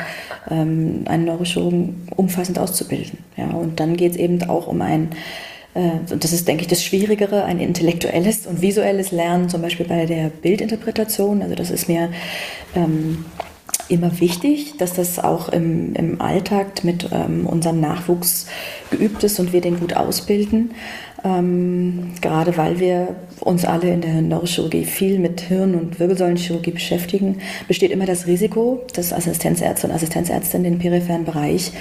ähm, 0.50 1.04
einen 1.06 1.26
Neurochirurgen 1.26 2.08
umfassend 2.16 2.60
auszubilden. 2.60 3.20
Ja, 3.36 3.50
und 3.52 3.80
dann 3.80 3.98
geht 3.98 4.12
es 4.12 4.18
eben 4.18 4.42
auch 4.50 4.68
um 4.68 4.82
ein, 4.82 5.10
äh, 5.74 6.12
und 6.12 6.24
das 6.24 6.34
ist, 6.34 6.48
denke 6.48 6.62
ich, 6.62 6.68
das 6.68 6.84
Schwierigere, 6.84 7.44
ein 7.44 7.60
intellektuelles 7.60 8.48
und 8.48 8.62
visuelles 8.62 9.12
Lernen, 9.12 9.50
zum 9.50 9.62
Beispiel 9.62 9.88
bei 9.88 10.06
der 10.06 10.30
Bildinterpretation. 10.30 11.42
Also 11.42 11.56
das 11.56 11.72
ist 11.72 11.88
mir 11.88 12.10
ähm, 12.76 13.26
immer 13.90 14.20
wichtig, 14.20 14.78
dass 14.78 14.94
das 14.94 15.20
auch 15.20 15.50
im, 15.50 15.94
im 15.96 16.22
Alltag 16.22 16.84
mit 16.84 17.10
ähm, 17.12 17.46
unserem 17.46 17.80
Nachwuchs 17.80 18.48
geübt 18.92 19.24
ist 19.24 19.40
und 19.40 19.54
wir 19.54 19.62
den 19.62 19.80
gut 19.80 19.96
ausbilden. 19.96 20.72
Ähm, 21.24 22.14
gerade 22.22 22.58
weil 22.58 22.80
wir 22.80 23.16
uns 23.40 23.66
alle 23.66 23.92
in 23.92 24.02
der 24.02 24.22
Neurochirurgie 24.22 24.86
viel 24.86 25.20
mit 25.20 25.42
Hirn- 25.42 25.76
und 25.76 26.00
Wirbelsäulenchirurgie 26.00 26.72
beschäftigen, 26.72 27.42
besteht 27.68 27.92
immer 27.92 28.06
das 28.06 28.28
Risiko, 28.28 28.86
dass 28.94 29.14
Assistenzärzte 29.14 29.88
und 29.88 29.94
Assistenzärzte 29.94 30.58
in 30.58 30.64
den 30.64 30.80
peripheren 30.80 31.26
Bereich 31.26 31.72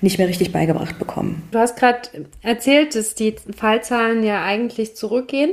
nicht 0.00 0.18
mehr 0.18 0.28
richtig 0.28 0.52
beigebracht 0.52 0.98
bekommen. 0.98 1.42
Du 1.50 1.58
hast 1.58 1.76
gerade 1.76 2.08
erzählt, 2.42 2.94
dass 2.94 3.14
die 3.14 3.36
Fallzahlen 3.54 4.22
ja 4.24 4.42
eigentlich 4.42 4.96
zurückgehen 4.96 5.50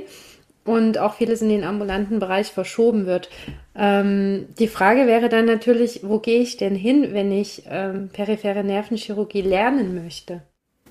und 0.65 0.97
auch 0.97 1.15
vieles 1.15 1.41
in 1.41 1.49
den 1.49 1.63
ambulanten 1.63 2.19
Bereich 2.19 2.47
verschoben 2.47 3.05
wird. 3.05 3.29
Ähm, 3.75 4.47
die 4.59 4.67
Frage 4.67 5.07
wäre 5.07 5.29
dann 5.29 5.45
natürlich, 5.45 6.01
wo 6.03 6.19
gehe 6.19 6.39
ich 6.39 6.57
denn 6.57 6.75
hin, 6.75 7.09
wenn 7.11 7.31
ich 7.31 7.63
ähm, 7.69 8.09
periphere 8.11 8.63
Nervenchirurgie 8.63 9.41
lernen 9.41 10.01
möchte? 10.01 10.43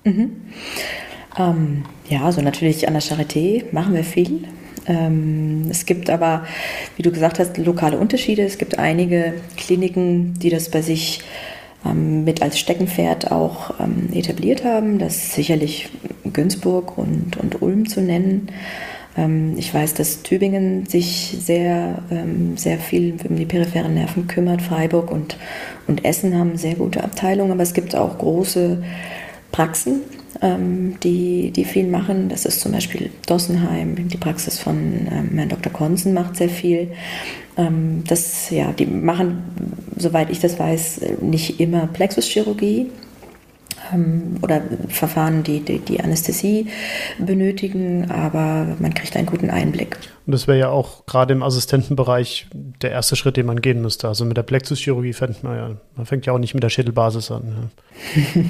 Mhm. 0.03 0.41
Ähm, 1.37 1.83
ja, 2.09 2.23
also 2.23 2.41
natürlich 2.41 2.87
an 2.87 2.93
der 2.93 3.01
Charité 3.01 3.65
machen 3.71 3.93
wir 3.93 4.03
viel. 4.03 4.47
Ähm, 4.85 5.67
es 5.69 5.85
gibt 5.85 6.09
aber, 6.09 6.45
wie 6.97 7.03
du 7.03 7.11
gesagt 7.11 7.39
hast, 7.39 7.57
lokale 7.57 7.97
Unterschiede. 7.97 8.43
Es 8.43 8.57
gibt 8.57 8.77
einige 8.77 9.33
Kliniken, 9.57 10.33
die 10.35 10.49
das 10.49 10.69
bei 10.69 10.81
sich 10.81 11.21
ähm, 11.85 12.23
mit 12.23 12.41
als 12.41 12.59
Steckenpferd 12.59 13.31
auch 13.31 13.79
ähm, 13.79 14.09
etabliert 14.13 14.63
haben. 14.63 14.99
Das 14.99 15.15
ist 15.15 15.33
sicherlich 15.33 15.89
Günzburg 16.31 16.97
und, 16.97 17.37
und 17.37 17.61
Ulm 17.61 17.87
zu 17.87 18.01
nennen. 18.01 18.49
Ähm, 19.17 19.53
ich 19.57 19.73
weiß, 19.73 19.93
dass 19.93 20.23
Tübingen 20.23 20.85
sich 20.85 21.37
sehr, 21.39 21.99
ähm, 22.11 22.57
sehr 22.57 22.77
viel 22.77 23.15
um 23.27 23.35
die 23.35 23.45
peripheren 23.45 23.93
Nerven 23.93 24.27
kümmert. 24.27 24.61
Freiburg 24.61 25.11
und, 25.11 25.37
und 25.87 26.03
Essen 26.05 26.37
haben 26.37 26.57
sehr 26.57 26.75
gute 26.75 27.03
Abteilungen, 27.03 27.51
aber 27.51 27.63
es 27.63 27.73
gibt 27.73 27.95
auch 27.95 28.17
große 28.17 28.83
Praxen, 29.51 30.01
die, 30.41 31.51
die 31.51 31.63
viel 31.63 31.87
machen. 31.87 32.27
Das 32.27 32.45
ist 32.45 32.59
zum 32.59 32.71
Beispiel 32.71 33.11
Dossenheim, 33.27 34.07
die 34.09 34.17
Praxis 34.17 34.59
von 34.59 35.07
Herrn 35.07 35.49
Dr. 35.49 35.71
Konsen 35.71 36.13
macht 36.13 36.37
sehr 36.37 36.49
viel. 36.49 36.89
das, 37.55 38.49
ja, 38.49 38.71
die 38.71 38.87
machen, 38.87 39.43
soweit 39.95 40.31
ich 40.31 40.39
das 40.39 40.57
weiß, 40.57 41.01
nicht 41.21 41.59
immer 41.59 41.87
Plexuschirurgie, 41.87 42.87
ähm, 43.91 44.37
oder 44.41 44.61
Verfahren, 44.87 45.43
die, 45.43 45.59
die, 45.59 45.79
die 45.79 45.99
Anästhesie 45.99 46.67
benötigen, 47.19 48.09
aber 48.09 48.75
man 48.79 48.93
kriegt 48.93 49.15
einen 49.15 49.25
guten 49.25 49.49
Einblick. 49.49 49.97
Und 50.25 50.33
das 50.33 50.47
wäre 50.47 50.57
ja 50.57 50.69
auch 50.69 51.05
gerade 51.05 51.33
im 51.33 51.43
Assistentenbereich 51.43 52.47
der 52.53 52.91
erste 52.91 53.15
Schritt, 53.15 53.37
den 53.37 53.45
man 53.45 53.61
gehen 53.61 53.81
müsste. 53.81 54.07
Also 54.07 54.25
mit 54.25 54.37
der 54.37 54.43
Plexuschirurgie 54.43 55.13
fängt 55.13 55.43
man 55.43 55.57
ja, 55.57 55.71
man 55.95 56.05
fängt 56.05 56.25
ja 56.25 56.33
auch 56.33 56.39
nicht 56.39 56.53
mit 56.53 56.63
der 56.63 56.69
Schädelbasis 56.69 57.31
an. 57.31 57.71
Ja. 58.15 58.41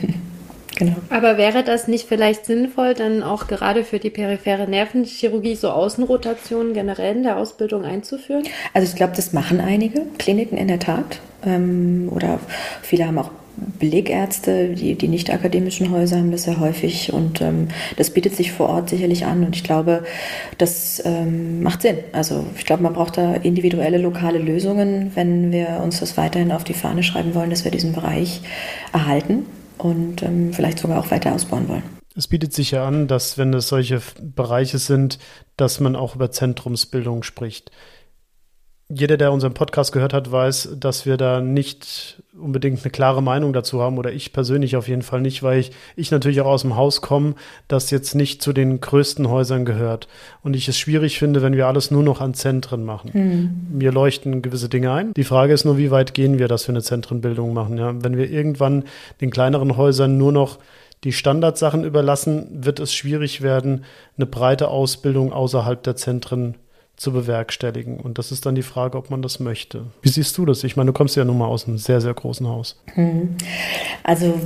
Genau. 0.75 0.95
Aber 1.09 1.37
wäre 1.37 1.63
das 1.63 1.87
nicht 1.87 2.07
vielleicht 2.07 2.45
sinnvoll, 2.45 2.93
dann 2.95 3.21
auch 3.21 3.47
gerade 3.47 3.83
für 3.83 3.99
die 3.99 4.09
periphere 4.09 4.67
Nervenchirurgie 4.67 5.55
so 5.55 5.69
Außenrotationen 5.69 6.73
generell 6.73 7.15
in 7.15 7.23
der 7.23 7.37
Ausbildung 7.37 7.85
einzuführen? 7.85 8.43
Also 8.73 8.87
ich 8.89 8.95
glaube, 8.95 9.13
das 9.15 9.33
machen 9.33 9.59
einige 9.59 10.01
Kliniken 10.17 10.57
in 10.57 10.67
der 10.67 10.79
Tat. 10.79 11.19
Ähm, 11.45 12.09
oder 12.13 12.39
viele 12.81 13.05
haben 13.05 13.19
auch 13.19 13.29
Belegärzte, 13.55 14.69
die, 14.69 14.95
die 14.95 15.07
nicht 15.07 15.31
akademischen 15.31 15.91
Häuser 15.91 16.17
haben 16.17 16.31
das 16.31 16.43
sehr 16.43 16.59
häufig 16.59 17.13
und 17.13 17.39
ähm, 17.39 17.67
das 17.97 18.09
bietet 18.09 18.35
sich 18.35 18.51
vor 18.51 18.67
Ort 18.67 18.89
sicherlich 18.89 19.25
an 19.25 19.43
und 19.43 19.55
ich 19.55 19.63
glaube, 19.63 20.03
das 20.57 21.03
ähm, 21.05 21.61
macht 21.61 21.83
Sinn. 21.83 21.99
Also 22.13 22.47
ich 22.57 22.65
glaube, 22.65 22.81
man 22.81 22.93
braucht 22.93 23.17
da 23.17 23.35
individuelle 23.35 23.99
lokale 23.99 24.39
Lösungen, 24.39 25.11
wenn 25.13 25.51
wir 25.51 25.81
uns 25.83 25.99
das 25.99 26.17
weiterhin 26.17 26.51
auf 26.51 26.63
die 26.63 26.73
Fahne 26.73 27.03
schreiben 27.03 27.35
wollen, 27.35 27.51
dass 27.51 27.63
wir 27.63 27.71
diesen 27.71 27.93
Bereich 27.93 28.41
erhalten 28.91 29.45
und 29.77 30.23
ähm, 30.23 30.53
vielleicht 30.53 30.79
sogar 30.79 30.99
auch 30.99 31.11
weiter 31.11 31.33
ausbauen 31.33 31.67
wollen. 31.67 31.83
Es 32.15 32.27
bietet 32.27 32.53
sich 32.53 32.71
ja 32.71 32.87
an, 32.87 33.07
dass 33.07 33.37
wenn 33.37 33.53
es 33.53 33.67
solche 33.67 33.99
Bereiche 34.21 34.77
sind, 34.77 35.17
dass 35.57 35.79
man 35.79 35.95
auch 35.95 36.15
über 36.15 36.31
Zentrumsbildung 36.31 37.23
spricht 37.23 37.71
jeder, 38.95 39.17
der 39.17 39.31
unseren 39.31 39.53
Podcast 39.53 39.91
gehört 39.91 40.13
hat, 40.13 40.31
weiß, 40.31 40.75
dass 40.79 41.05
wir 41.05 41.17
da 41.17 41.41
nicht 41.41 42.21
unbedingt 42.39 42.81
eine 42.83 42.91
klare 42.91 43.23
Meinung 43.23 43.53
dazu 43.53 43.81
haben 43.81 43.97
oder 43.97 44.11
ich 44.11 44.33
persönlich 44.33 44.75
auf 44.75 44.87
jeden 44.87 45.01
Fall 45.01 45.21
nicht, 45.21 45.43
weil 45.43 45.59
ich, 45.59 45.71
ich 45.95 46.11
natürlich 46.11 46.41
auch 46.41 46.47
aus 46.47 46.61
dem 46.61 46.75
Haus 46.75 47.01
komme, 47.01 47.35
das 47.67 47.91
jetzt 47.91 48.15
nicht 48.15 48.41
zu 48.41 48.53
den 48.53 48.81
größten 48.81 49.29
Häusern 49.29 49.65
gehört. 49.65 50.07
Und 50.41 50.55
ich 50.55 50.67
es 50.67 50.77
schwierig 50.77 51.19
finde, 51.19 51.41
wenn 51.41 51.55
wir 51.55 51.67
alles 51.67 51.91
nur 51.91 52.03
noch 52.03 52.21
an 52.21 52.33
Zentren 52.33 52.83
machen. 52.83 53.11
Mhm. 53.13 53.77
Mir 53.77 53.91
leuchten 53.91 54.41
gewisse 54.41 54.69
Dinge 54.69 54.91
ein. 54.91 55.13
Die 55.13 55.23
Frage 55.23 55.53
ist 55.53 55.65
nur, 55.65 55.77
wie 55.77 55.91
weit 55.91 56.13
gehen 56.13 56.39
wir, 56.39 56.47
dass 56.47 56.67
wir 56.67 56.73
eine 56.73 56.83
Zentrenbildung 56.83 57.53
machen. 57.53 57.77
Ja? 57.77 57.93
Wenn 58.03 58.17
wir 58.17 58.29
irgendwann 58.29 58.83
den 59.21 59.31
kleineren 59.31 59.77
Häusern 59.77 60.17
nur 60.17 60.31
noch 60.31 60.59
die 61.03 61.13
Standardsachen 61.13 61.83
überlassen, 61.83 62.47
wird 62.63 62.79
es 62.79 62.93
schwierig 62.93 63.41
werden, 63.41 63.83
eine 64.17 64.25
breite 64.25 64.69
Ausbildung 64.69 65.33
außerhalb 65.33 65.83
der 65.83 65.95
Zentren 65.95 66.55
zu 66.95 67.11
bewerkstelligen. 67.11 67.99
Und 67.99 68.17
das 68.17 68.31
ist 68.31 68.45
dann 68.45 68.55
die 68.55 68.61
Frage, 68.61 68.97
ob 68.97 69.09
man 69.09 69.21
das 69.21 69.39
möchte. 69.39 69.85
Wie 70.01 70.09
siehst 70.09 70.37
du 70.37 70.45
das? 70.45 70.63
Ich 70.63 70.75
meine, 70.75 70.91
du 70.91 70.93
kommst 70.93 71.15
ja 71.15 71.25
nun 71.25 71.37
mal 71.37 71.47
aus 71.47 71.67
einem 71.67 71.77
sehr, 71.77 72.01
sehr 72.01 72.13
großen 72.13 72.47
Haus. 72.47 72.79
Mhm. 72.95 73.35
Also 74.03 74.39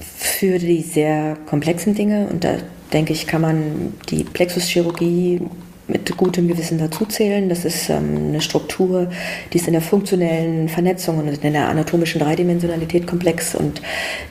für 0.00 0.58
die 0.58 0.82
sehr 0.82 1.36
komplexen 1.46 1.94
Dinge, 1.94 2.28
und 2.28 2.44
da 2.44 2.56
denke 2.92 3.12
ich, 3.12 3.26
kann 3.26 3.40
man 3.40 3.94
die 4.08 4.24
Plexuschirurgie 4.24 5.40
mit 5.88 6.16
gutem 6.16 6.48
Gewissen 6.48 6.78
dazuzählen. 6.78 7.48
Das 7.48 7.64
ist 7.64 7.88
ähm, 7.88 8.28
eine 8.28 8.40
Struktur, 8.40 9.10
die 9.52 9.58
ist 9.58 9.66
in 9.66 9.72
der 9.72 9.82
funktionellen 9.82 10.68
Vernetzung 10.68 11.18
und 11.18 11.28
in 11.28 11.52
der 11.52 11.68
anatomischen 11.68 12.20
Dreidimensionalität 12.20 13.06
komplex 13.06 13.54
und 13.54 13.80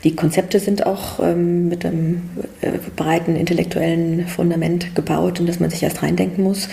die 0.04 0.15
Konzepte 0.15 0.60
sind 0.60 0.86
auch 0.86 1.20
ähm, 1.20 1.67
mit 1.67 1.86
einem 1.86 2.30
äh, 2.62 2.72
breiten 2.96 3.36
intellektuellen 3.36 4.28
Fundament 4.28 4.96
gebaut, 4.96 5.39
in 5.39 5.48
das 5.48 5.60
man 5.60 5.70
sich 5.70 5.84
erst 5.84 6.04
reindenken 6.04 6.43
muss. 6.43 6.70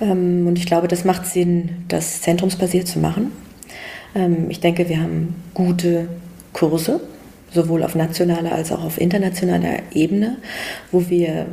Ähm, 0.00 0.46
und 0.46 0.58
ich 0.58 0.66
glaube, 0.66 0.88
das 0.88 1.04
macht 1.04 1.26
Sinn, 1.26 1.84
das 1.88 2.20
zentrumsbasiert 2.20 2.86
zu 2.86 2.98
machen. 2.98 3.32
Ähm, 4.14 4.46
ich 4.50 4.60
denke, 4.60 4.88
wir 4.88 5.00
haben 5.00 5.34
gute 5.54 6.08
Kurse 6.52 7.00
sowohl 7.52 7.82
auf 7.82 7.94
nationaler 7.94 8.52
als 8.52 8.72
auch 8.72 8.84
auf 8.84 9.00
internationaler 9.00 9.78
Ebene, 9.92 10.36
wo 10.92 11.08
wir 11.08 11.46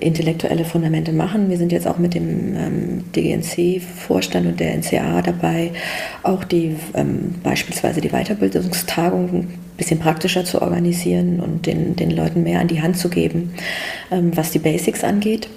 intellektuelle 0.00 0.64
Fundamente 0.64 1.12
machen. 1.12 1.48
Wir 1.48 1.56
sind 1.56 1.72
jetzt 1.72 1.86
auch 1.86 1.98
mit 1.98 2.14
dem 2.14 2.56
ähm, 2.56 3.04
DGNC-Vorstand 3.14 4.46
und 4.46 4.60
der 4.60 4.76
NCA 4.76 5.22
dabei, 5.22 5.72
auch 6.22 6.44
die 6.44 6.76
ähm, 6.94 7.34
beispielsweise 7.42 8.00
die 8.00 8.10
Weiterbildungstagung 8.10 9.28
ein 9.32 9.58
bisschen 9.76 9.98
praktischer 9.98 10.44
zu 10.44 10.60
organisieren 10.60 11.40
und 11.40 11.66
den, 11.66 11.96
den 11.96 12.10
Leuten 12.10 12.42
mehr 12.42 12.60
an 12.60 12.68
die 12.68 12.82
Hand 12.82 12.98
zu 12.98 13.08
geben, 13.08 13.54
ähm, 14.10 14.36
was 14.36 14.50
die 14.50 14.58
Basics 14.58 15.02
angeht. 15.02 15.48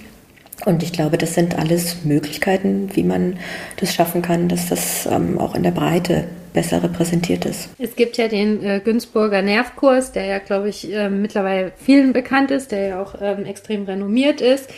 Und 0.65 0.83
ich 0.83 0.93
glaube, 0.93 1.17
das 1.17 1.33
sind 1.33 1.57
alles 1.57 2.05
Möglichkeiten, 2.05 2.89
wie 2.93 3.03
man 3.03 3.37
das 3.77 3.93
schaffen 3.93 4.21
kann, 4.21 4.47
dass 4.47 4.69
das 4.69 5.07
ähm, 5.07 5.39
auch 5.39 5.55
in 5.55 5.63
der 5.63 5.71
Breite 5.71 6.25
besser 6.53 6.83
repräsentiert 6.83 7.45
ist. 7.45 7.69
Es 7.77 7.95
gibt 7.95 8.17
ja 8.17 8.27
den 8.27 8.63
äh, 8.63 8.81
Günzburger 8.83 9.41
Nervkurs, 9.41 10.11
der 10.11 10.25
ja, 10.25 10.39
glaube 10.39 10.69
ich, 10.69 10.91
äh, 10.91 11.09
mittlerweile 11.09 11.71
vielen 11.77 12.13
bekannt 12.13 12.51
ist, 12.51 12.71
der 12.71 12.87
ja 12.87 13.01
auch 13.01 13.15
ähm, 13.21 13.45
extrem 13.45 13.85
renommiert 13.85 14.41
ist. 14.41 14.69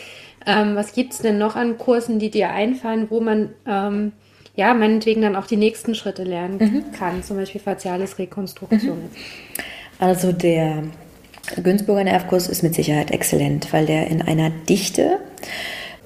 Ähm, 0.45 0.75
was 0.75 0.93
gibt 0.93 1.13
es 1.13 1.19
denn 1.19 1.37
noch 1.37 1.55
an 1.55 1.77
Kursen, 1.77 2.19
die 2.19 2.29
dir 2.29 2.49
einfallen, 2.49 3.07
wo 3.09 3.21
man 3.21 3.49
ähm, 3.67 4.11
ja 4.55 4.73
meinetwegen 4.73 5.21
dann 5.21 5.35
auch 5.35 5.47
die 5.47 5.57
nächsten 5.57 5.95
Schritte 5.95 6.23
lernen 6.23 6.57
mhm. 6.57 6.91
kann, 6.97 7.23
zum 7.23 7.37
Beispiel 7.37 7.61
faciales 7.61 8.19
Rekonstruktion? 8.19 8.97
Mhm. 8.97 9.09
Also 9.99 10.31
der 10.31 10.83
Günzburger 11.61 12.03
Nervkurs 12.03 12.47
ist 12.47 12.63
mit 12.63 12.75
Sicherheit 12.75 13.11
exzellent, 13.11 13.71
weil 13.71 13.85
der 13.85 14.07
in 14.07 14.21
einer 14.21 14.49
Dichte 14.49 15.19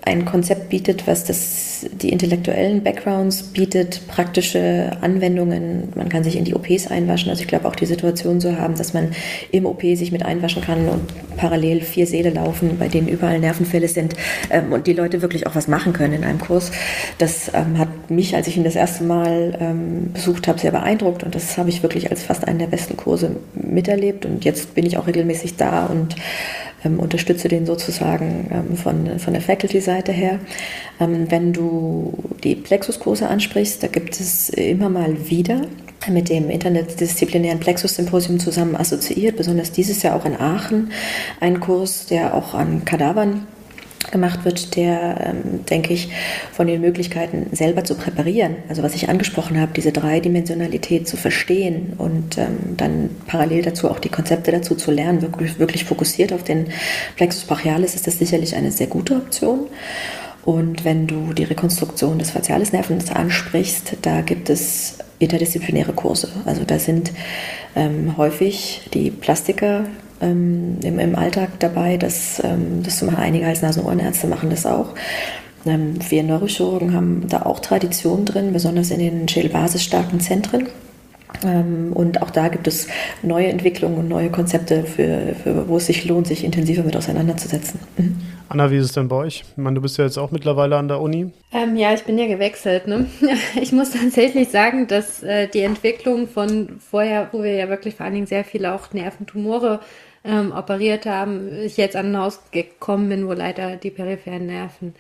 ein 0.07 0.23
Konzept 0.23 0.69
bietet, 0.69 1.05
was 1.05 1.25
das, 1.25 1.85
die 2.01 2.09
intellektuellen 2.09 2.81
Backgrounds 2.81 3.43
bietet, 3.43 4.07
praktische 4.07 4.91
Anwendungen. 5.01 5.89
Man 5.95 6.07
kann 6.07 6.23
sich 6.23 6.37
in 6.37 6.45
die 6.45 6.55
OPs 6.55 6.87
einwaschen. 6.87 7.29
Also 7.29 7.41
ich 7.41 7.47
glaube 7.47 7.67
auch 7.67 7.75
die 7.75 7.85
Situation 7.85 8.39
so 8.39 8.57
haben, 8.57 8.75
dass 8.75 8.93
man 8.93 9.11
im 9.51 9.65
OP 9.65 9.81
sich 9.81 10.13
mit 10.13 10.23
einwaschen 10.23 10.61
kann 10.61 10.87
und 10.87 11.01
parallel 11.35 11.81
vier 11.81 12.07
Säle 12.07 12.29
laufen, 12.29 12.77
bei 12.79 12.87
denen 12.87 13.09
überall 13.09 13.39
Nervenfälle 13.39 13.89
sind 13.89 14.15
ähm, 14.49 14.71
und 14.71 14.87
die 14.87 14.93
Leute 14.93 15.21
wirklich 15.21 15.45
auch 15.45 15.55
was 15.55 15.67
machen 15.67 15.91
können 15.91 16.13
in 16.13 16.23
einem 16.23 16.39
Kurs. 16.39 16.71
Das 17.17 17.51
ähm, 17.53 17.77
hat 17.77 18.09
mich, 18.09 18.33
als 18.33 18.47
ich 18.47 18.55
ihn 18.55 18.63
das 18.63 18.75
erste 18.75 19.03
Mal 19.03 19.57
ähm, 19.59 20.11
besucht 20.13 20.47
habe, 20.47 20.57
sehr 20.57 20.71
beeindruckt 20.71 21.23
und 21.23 21.35
das 21.35 21.57
habe 21.57 21.69
ich 21.69 21.83
wirklich 21.83 22.09
als 22.09 22.23
fast 22.23 22.47
einen 22.47 22.59
der 22.59 22.67
besten 22.67 22.95
Kurse 22.95 23.35
miterlebt 23.55 24.25
und 24.25 24.45
jetzt 24.45 24.73
bin 24.73 24.85
ich 24.85 24.97
auch 24.97 25.05
regelmäßig 25.05 25.57
da 25.57 25.85
und 25.85 26.15
ähm, 26.83 26.99
unterstütze 26.99 27.47
den 27.47 27.65
sozusagen 27.65 28.49
ähm, 28.51 28.77
von, 28.77 29.19
von 29.19 29.33
der 29.33 29.41
Faculty-Seite 29.41 30.11
her. 30.11 30.39
Ähm, 30.99 31.29
wenn 31.29 31.53
du 31.53 32.13
die 32.43 32.55
Plexus-Kurse 32.55 33.27
ansprichst, 33.27 33.81
da 33.83 33.87
gibt 33.87 34.19
es 34.19 34.49
immer 34.49 34.89
mal 34.89 35.29
wieder 35.29 35.61
mit 36.09 36.29
dem 36.29 36.49
interdisziplinären 36.49 37.59
Plexus-Symposium 37.59 38.39
zusammen 38.39 38.75
assoziiert, 38.75 39.35
besonders 39.35 39.71
dieses 39.71 40.03
Jahr 40.03 40.15
auch 40.15 40.25
in 40.25 40.39
Aachen, 40.39 40.91
ein 41.39 41.59
Kurs, 41.59 42.05
der 42.05 42.33
auch 42.33 42.53
an 42.53 42.85
Kadavern 42.85 43.47
gemacht 44.11 44.45
wird, 44.45 44.75
der, 44.75 45.33
ähm, 45.33 45.65
denke 45.65 45.93
ich, 45.93 46.09
von 46.51 46.67
den 46.67 46.81
Möglichkeiten 46.81 47.47
selber 47.51 47.83
zu 47.83 47.95
präparieren, 47.95 48.57
also 48.69 48.83
was 48.83 48.95
ich 48.95 49.09
angesprochen 49.09 49.59
habe, 49.59 49.71
diese 49.75 49.91
Dreidimensionalität 49.91 51.07
zu 51.07 51.17
verstehen 51.17 51.93
und 51.97 52.37
ähm, 52.37 52.75
dann 52.77 53.09
parallel 53.27 53.63
dazu 53.63 53.89
auch 53.89 53.99
die 53.99 54.09
Konzepte 54.09 54.51
dazu 54.51 54.75
zu 54.75 54.91
lernen, 54.91 55.21
wirklich, 55.21 55.59
wirklich 55.59 55.85
fokussiert 55.85 56.33
auf 56.33 56.43
den 56.43 56.67
Plexus 57.15 57.43
brachialis, 57.43 57.95
ist 57.95 58.07
das 58.07 58.19
sicherlich 58.19 58.55
eine 58.55 58.71
sehr 58.71 58.87
gute 58.87 59.15
Option. 59.15 59.67
Und 60.45 60.85
wenn 60.85 61.07
du 61.07 61.33
die 61.33 61.43
Rekonstruktion 61.43 62.19
des 62.19 62.31
facialis 62.31 62.71
Nervens 62.71 63.11
ansprichst, 63.11 63.97
da 64.01 64.21
gibt 64.21 64.49
es 64.49 64.97
interdisziplinäre 65.19 65.91
Kurse. 65.91 66.29
Also 66.45 66.63
da 66.63 66.79
sind 66.79 67.11
ähm, 67.75 68.15
häufig 68.15 68.87
die 68.93 69.11
Plastiker 69.11 69.85
ähm, 70.21 70.77
im, 70.83 70.99
im, 70.99 71.15
Alltag 71.15 71.59
dabei. 71.59 71.97
Das, 71.97 72.41
ähm, 72.43 72.83
das 72.83 73.01
machen 73.01 73.17
einige 73.17 73.45
Hals-Nasen-Ohrenärzte 73.45 74.27
machen 74.27 74.49
das 74.49 74.65
auch. 74.65 74.93
Ähm, 75.65 75.95
wir 76.09 76.23
Neurochirurgen 76.23 76.93
haben 76.93 77.27
da 77.27 77.43
auch 77.43 77.59
Tradition 77.59 78.25
drin, 78.25 78.53
besonders 78.53 78.91
in 78.91 78.99
den 78.99 79.27
schädelbasisstarken 79.27 80.19
Zentren. 80.19 80.67
Ähm, 81.43 81.91
und 81.93 82.21
auch 82.21 82.29
da 82.29 82.47
gibt 82.47 82.67
es 82.67 82.87
neue 83.21 83.47
Entwicklungen 83.47 83.97
und 83.97 84.07
neue 84.07 84.29
Konzepte, 84.29 84.83
für, 84.83 85.35
für, 85.43 85.67
wo 85.67 85.77
es 85.77 85.85
sich 85.85 86.05
lohnt, 86.05 86.27
sich 86.27 86.43
intensiver 86.43 86.83
mit 86.83 86.95
auseinanderzusetzen. 86.95 87.79
Mhm. 87.97 88.17
Anna, 88.49 88.71
wie 88.71 88.77
ist 88.77 88.85
es 88.85 88.91
denn 88.93 89.09
bei 89.09 89.17
euch? 89.17 89.43
Ich 89.51 89.57
meine, 89.57 89.75
du 89.75 89.81
bist 89.81 89.97
ja 89.97 90.05
jetzt 90.05 90.17
auch 90.17 90.31
mittlerweile 90.31 90.77
an 90.77 90.87
der 90.87 91.01
Uni. 91.01 91.31
Ähm, 91.51 91.75
ja, 91.75 91.93
ich 91.93 92.03
bin 92.03 92.17
ja 92.17 92.27
gewechselt. 92.27 92.87
Ne? 92.87 93.07
Ich 93.61 93.71
muss 93.71 93.91
tatsächlich 93.91 94.49
sagen, 94.49 94.87
dass 94.87 95.21
äh, 95.21 95.47
die 95.47 95.61
Entwicklung 95.61 96.27
von 96.27 96.79
vorher, 96.79 97.29
wo 97.31 97.43
wir 97.43 97.55
ja 97.55 97.67
wirklich 97.69 97.95
vor 97.95 98.05
allen 98.05 98.15
Dingen 98.15 98.27
sehr 98.27 98.45
viele 98.45 98.73
auch 98.73 98.93
Nerventumore 98.93 99.81
ähm, 100.23 100.51
operiert 100.51 101.05
haben, 101.05 101.49
ich 101.63 101.77
jetzt 101.77 101.95
an 101.95 102.11
ein 102.11 102.17
Haus 102.17 102.41
gekommen 102.51 103.09
bin, 103.09 103.27
wo 103.27 103.33
leider 103.33 103.75
die 103.75 103.91
peripheren 103.91 104.47
Nerven 104.47 104.95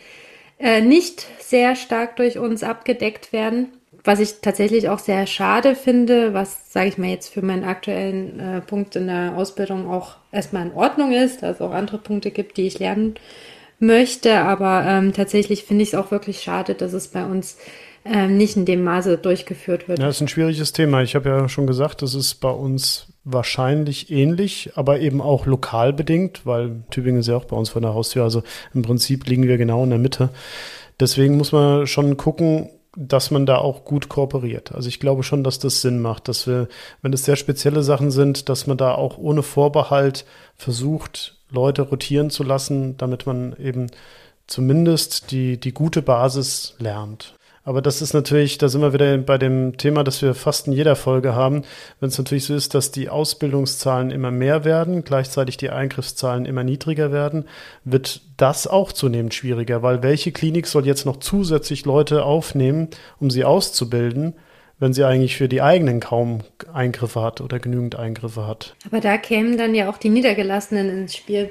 äh, 0.59 0.81
nicht 0.81 1.27
sehr 1.39 1.75
stark 1.75 2.15
durch 2.15 2.37
uns 2.37 2.63
abgedeckt 2.63 3.33
werden. 3.33 3.67
Was 4.03 4.19
ich 4.19 4.35
tatsächlich 4.41 4.89
auch 4.89 4.99
sehr 4.99 5.27
schade 5.27 5.75
finde, 5.75 6.33
was, 6.33 6.71
sage 6.71 6.87
ich 6.87 6.97
mal, 6.97 7.09
jetzt 7.09 7.33
für 7.33 7.41
meinen 7.41 7.65
aktuellen 7.65 8.39
äh, 8.39 8.61
Punkt 8.61 8.95
in 8.95 9.07
der 9.07 9.35
Ausbildung 9.35 9.89
auch 9.89 10.15
erstmal 10.31 10.65
in 10.65 10.73
Ordnung 10.73 11.11
ist, 11.11 11.43
dass 11.43 11.57
es 11.57 11.61
auch 11.61 11.71
andere 11.71 11.97
Punkte 11.97 12.31
gibt, 12.31 12.57
die 12.57 12.67
ich 12.67 12.79
lernen 12.79 13.15
möchte. 13.79 14.39
Aber 14.39 14.85
ähm, 14.87 15.13
tatsächlich 15.13 15.65
finde 15.65 15.83
ich 15.83 15.89
es 15.89 15.95
auch 15.95 16.11
wirklich 16.11 16.41
schade, 16.41 16.73
dass 16.73 16.93
es 16.93 17.09
bei 17.09 17.25
uns 17.25 17.57
ähm, 18.05 18.37
nicht 18.37 18.55
in 18.55 18.65
dem 18.65 18.83
Maße 18.83 19.17
durchgeführt 19.17 19.87
wird. 19.87 19.99
Ja, 19.99 20.05
das 20.05 20.17
ist 20.17 20.21
ein 20.21 20.27
schwieriges 20.29 20.71
Thema. 20.71 21.01
Ich 21.01 21.15
habe 21.15 21.29
ja 21.29 21.49
schon 21.49 21.67
gesagt, 21.67 22.01
das 22.01 22.15
ist 22.15 22.35
bei 22.35 22.49
uns 22.49 23.07
wahrscheinlich 23.29 24.09
ähnlich, 24.09 24.71
aber 24.75 24.99
eben 24.99 25.21
auch 25.21 25.45
lokal 25.45 25.91
bedingt, 25.91 26.45
weil 26.45 26.83
Tübingen 26.89 27.19
ist 27.19 27.27
ja 27.27 27.35
auch 27.35 27.45
bei 27.45 27.57
uns 27.57 27.69
vor 27.69 27.81
der 27.81 27.93
Haustür. 27.93 28.23
Also 28.23 28.41
im 28.73 28.81
Prinzip 28.81 29.27
liegen 29.27 29.47
wir 29.47 29.57
genau 29.57 29.83
in 29.83 29.89
der 29.89 29.99
Mitte. 29.99 30.29
Deswegen 30.99 31.37
muss 31.37 31.51
man 31.51 31.85
schon 31.87 32.15
gucken, 32.17 32.69
dass 32.95 33.29
man 33.29 33.45
da 33.45 33.57
auch 33.57 33.83
gut 33.83 34.09
kooperiert. 34.09 34.73
Also 34.73 34.87
ich 34.87 34.99
glaube 34.99 35.23
schon, 35.23 35.43
dass 35.43 35.59
das 35.59 35.81
Sinn 35.81 36.01
macht, 36.01 36.27
dass 36.27 36.47
wir, 36.47 36.67
wenn 37.01 37.13
es 37.13 37.25
sehr 37.25 37.35
spezielle 37.35 37.83
Sachen 37.83 38.09
sind, 38.09 38.49
dass 38.49 38.65
man 38.65 38.77
da 38.77 38.95
auch 38.95 39.17
ohne 39.17 39.43
Vorbehalt 39.43 40.25
versucht, 40.55 41.37
Leute 41.51 41.83
rotieren 41.83 42.29
zu 42.29 42.43
lassen, 42.43 42.97
damit 42.97 43.27
man 43.27 43.55
eben 43.57 43.87
zumindest 44.47 45.31
die, 45.31 45.59
die 45.59 45.73
gute 45.73 46.01
Basis 46.01 46.75
lernt. 46.79 47.36
Aber 47.67 47.81
das 47.81 48.01
ist 48.01 48.13
natürlich, 48.13 48.57
da 48.57 48.69
sind 48.69 48.79
wir 48.79 48.93
wieder 48.93 49.17
bei 49.17 49.37
dem 49.37 49.75
Thema, 49.75 50.05
das 50.05 50.21
wir 50.21 50.33
fast 50.35 50.67
in 50.67 50.73
jeder 50.73 50.95
Folge 50.95 51.35
haben. 51.35 51.63
Wenn 51.99 52.07
es 52.07 52.17
natürlich 52.17 52.45
so 52.45 52.55
ist, 52.55 52.73
dass 52.73 52.91
die 52.91 53.09
Ausbildungszahlen 53.09 54.09
immer 54.09 54.31
mehr 54.31 54.63
werden, 54.63 55.03
gleichzeitig 55.03 55.57
die 55.57 55.69
Eingriffszahlen 55.69 56.45
immer 56.45 56.63
niedriger 56.63 57.11
werden, 57.11 57.43
wird 57.83 58.21
das 58.37 58.67
auch 58.67 58.93
zunehmend 58.93 59.33
schwieriger, 59.33 59.83
weil 59.83 60.01
welche 60.01 60.31
Klinik 60.31 60.65
soll 60.65 60.87
jetzt 60.87 61.05
noch 61.05 61.17
zusätzlich 61.17 61.83
Leute 61.83 62.23
aufnehmen, 62.23 62.87
um 63.19 63.29
sie 63.29 63.43
auszubilden? 63.43 64.33
wenn 64.79 64.93
sie 64.93 65.03
eigentlich 65.05 65.37
für 65.37 65.49
die 65.49 65.63
eigenen 65.63 65.99
kaum 65.99 66.41
Eingriffe 66.71 67.23
hat 67.23 67.41
oder 67.41 67.57
genügend 67.57 67.95
Eingriffe 67.95 68.45
hat. 68.45 68.75
Aber 68.85 68.99
da 68.99 69.17
kämen 69.17 69.57
dann 69.57 69.73
ja 69.73 69.89
auch 69.89 69.97
die 69.97 70.09
Niedergelassenen 70.09 70.87
ins 70.87 71.15
Spiel. 71.15 71.49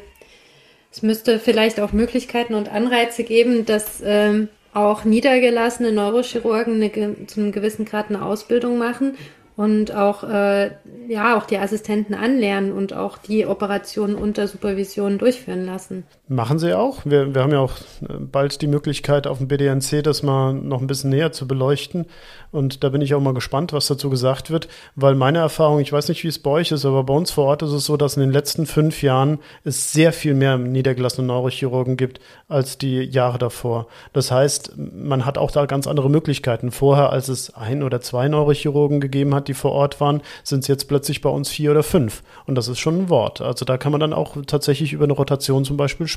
Es 0.92 1.02
müsste 1.02 1.40
vielleicht 1.40 1.80
auch 1.80 1.92
Möglichkeiten 1.92 2.54
und 2.54 2.70
Anreize 2.70 3.24
geben, 3.24 3.66
dass 3.66 4.00
ähm, 4.04 4.48
auch 4.76 5.04
niedergelassene 5.04 5.90
Neurochirurgen 5.90 6.82
eine, 6.82 7.26
zu 7.26 7.40
einem 7.40 7.52
gewissen 7.52 7.86
Grad 7.86 8.10
eine 8.10 8.22
Ausbildung 8.22 8.76
machen 8.76 9.16
und 9.56 9.94
auch, 9.94 10.22
äh, 10.22 10.72
ja, 11.08 11.36
auch 11.36 11.46
die 11.46 11.56
Assistenten 11.56 12.14
anlernen 12.14 12.72
und 12.72 12.92
auch 12.92 13.16
die 13.16 13.46
Operationen 13.46 14.14
unter 14.14 14.46
Supervision 14.46 15.16
durchführen 15.16 15.64
lassen. 15.64 16.04
Machen 16.28 16.58
sie 16.58 16.76
auch. 16.76 17.02
Wir, 17.04 17.36
wir 17.36 17.42
haben 17.42 17.52
ja 17.52 17.60
auch 17.60 17.76
äh, 18.02 18.14
bald 18.18 18.60
die 18.60 18.66
Möglichkeit, 18.66 19.28
auf 19.28 19.38
dem 19.38 19.46
BDNC 19.46 20.02
das 20.02 20.24
mal 20.24 20.52
noch 20.52 20.80
ein 20.80 20.88
bisschen 20.88 21.10
näher 21.10 21.30
zu 21.30 21.46
beleuchten. 21.46 22.06
Und 22.50 22.82
da 22.82 22.88
bin 22.88 23.00
ich 23.00 23.14
auch 23.14 23.20
mal 23.20 23.34
gespannt, 23.34 23.72
was 23.72 23.86
dazu 23.86 24.10
gesagt 24.10 24.50
wird, 24.50 24.66
weil 24.96 25.14
meine 25.14 25.38
Erfahrung, 25.38 25.78
ich 25.78 25.92
weiß 25.92 26.08
nicht, 26.08 26.24
wie 26.24 26.28
es 26.28 26.40
bei 26.40 26.50
euch 26.50 26.72
ist, 26.72 26.84
aber 26.84 27.04
bei 27.04 27.14
uns 27.14 27.30
vor 27.30 27.44
Ort 27.44 27.62
ist 27.62 27.70
es 27.70 27.84
so, 27.84 27.96
dass 27.96 28.16
in 28.16 28.22
den 28.22 28.32
letzten 28.32 28.66
fünf 28.66 29.02
Jahren 29.02 29.38
es 29.62 29.92
sehr 29.92 30.12
viel 30.12 30.34
mehr 30.34 30.58
niedergelassene 30.58 31.28
Neurochirurgen 31.28 31.96
gibt 31.96 32.18
als 32.48 32.76
die 32.76 33.02
Jahre 33.02 33.38
davor. 33.38 33.86
Das 34.12 34.32
heißt, 34.32 34.72
man 34.76 35.26
hat 35.26 35.38
auch 35.38 35.52
da 35.52 35.66
ganz 35.66 35.86
andere 35.86 36.10
Möglichkeiten. 36.10 36.72
Vorher, 36.72 37.10
als 37.10 37.28
es 37.28 37.54
ein 37.54 37.84
oder 37.84 38.00
zwei 38.00 38.26
Neurochirurgen 38.26 38.98
gegeben 38.98 39.32
hat, 39.32 39.46
die 39.46 39.54
vor 39.54 39.70
Ort 39.70 40.00
waren, 40.00 40.22
sind 40.42 40.60
es 40.60 40.66
jetzt 40.66 40.88
plötzlich 40.88 41.20
bei 41.20 41.30
uns 41.30 41.50
vier 41.50 41.70
oder 41.70 41.84
fünf. 41.84 42.24
Und 42.46 42.56
das 42.56 42.66
ist 42.66 42.80
schon 42.80 43.02
ein 43.02 43.08
Wort. 43.10 43.40
Also 43.40 43.64
da 43.64 43.78
kann 43.78 43.92
man 43.92 44.00
dann 44.00 44.12
auch 44.12 44.36
tatsächlich 44.44 44.92
über 44.92 45.04
eine 45.04 45.12
Rotation 45.12 45.64
zum 45.64 45.76
Beispiel 45.76 46.08
sprechen. 46.08 46.15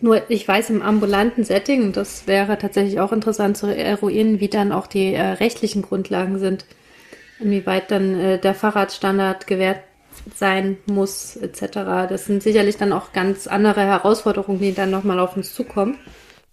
Nur 0.00 0.30
ich 0.30 0.46
weiß 0.46 0.70
im 0.70 0.82
ambulanten 0.82 1.44
Setting, 1.44 1.92
das 1.92 2.26
wäre 2.26 2.58
tatsächlich 2.58 3.00
auch 3.00 3.12
interessant 3.12 3.56
zu 3.56 3.66
eruieren, 3.66 4.40
wie 4.40 4.48
dann 4.48 4.72
auch 4.72 4.86
die 4.86 5.14
äh, 5.14 5.22
rechtlichen 5.22 5.82
Grundlagen 5.82 6.38
sind. 6.38 6.64
Inwieweit 7.38 7.90
dann 7.90 8.18
äh, 8.18 8.38
der 8.38 8.54
Fahrradstandard 8.54 9.46
gewährt 9.46 9.80
sein 10.34 10.78
muss, 10.86 11.36
etc. 11.36 12.08
Das 12.08 12.24
sind 12.24 12.42
sicherlich 12.42 12.76
dann 12.76 12.92
auch 12.92 13.12
ganz 13.12 13.46
andere 13.46 13.82
Herausforderungen, 13.82 14.60
die 14.60 14.74
dann 14.74 14.90
nochmal 14.90 15.18
auf 15.20 15.36
uns 15.36 15.54
zukommen. 15.54 15.98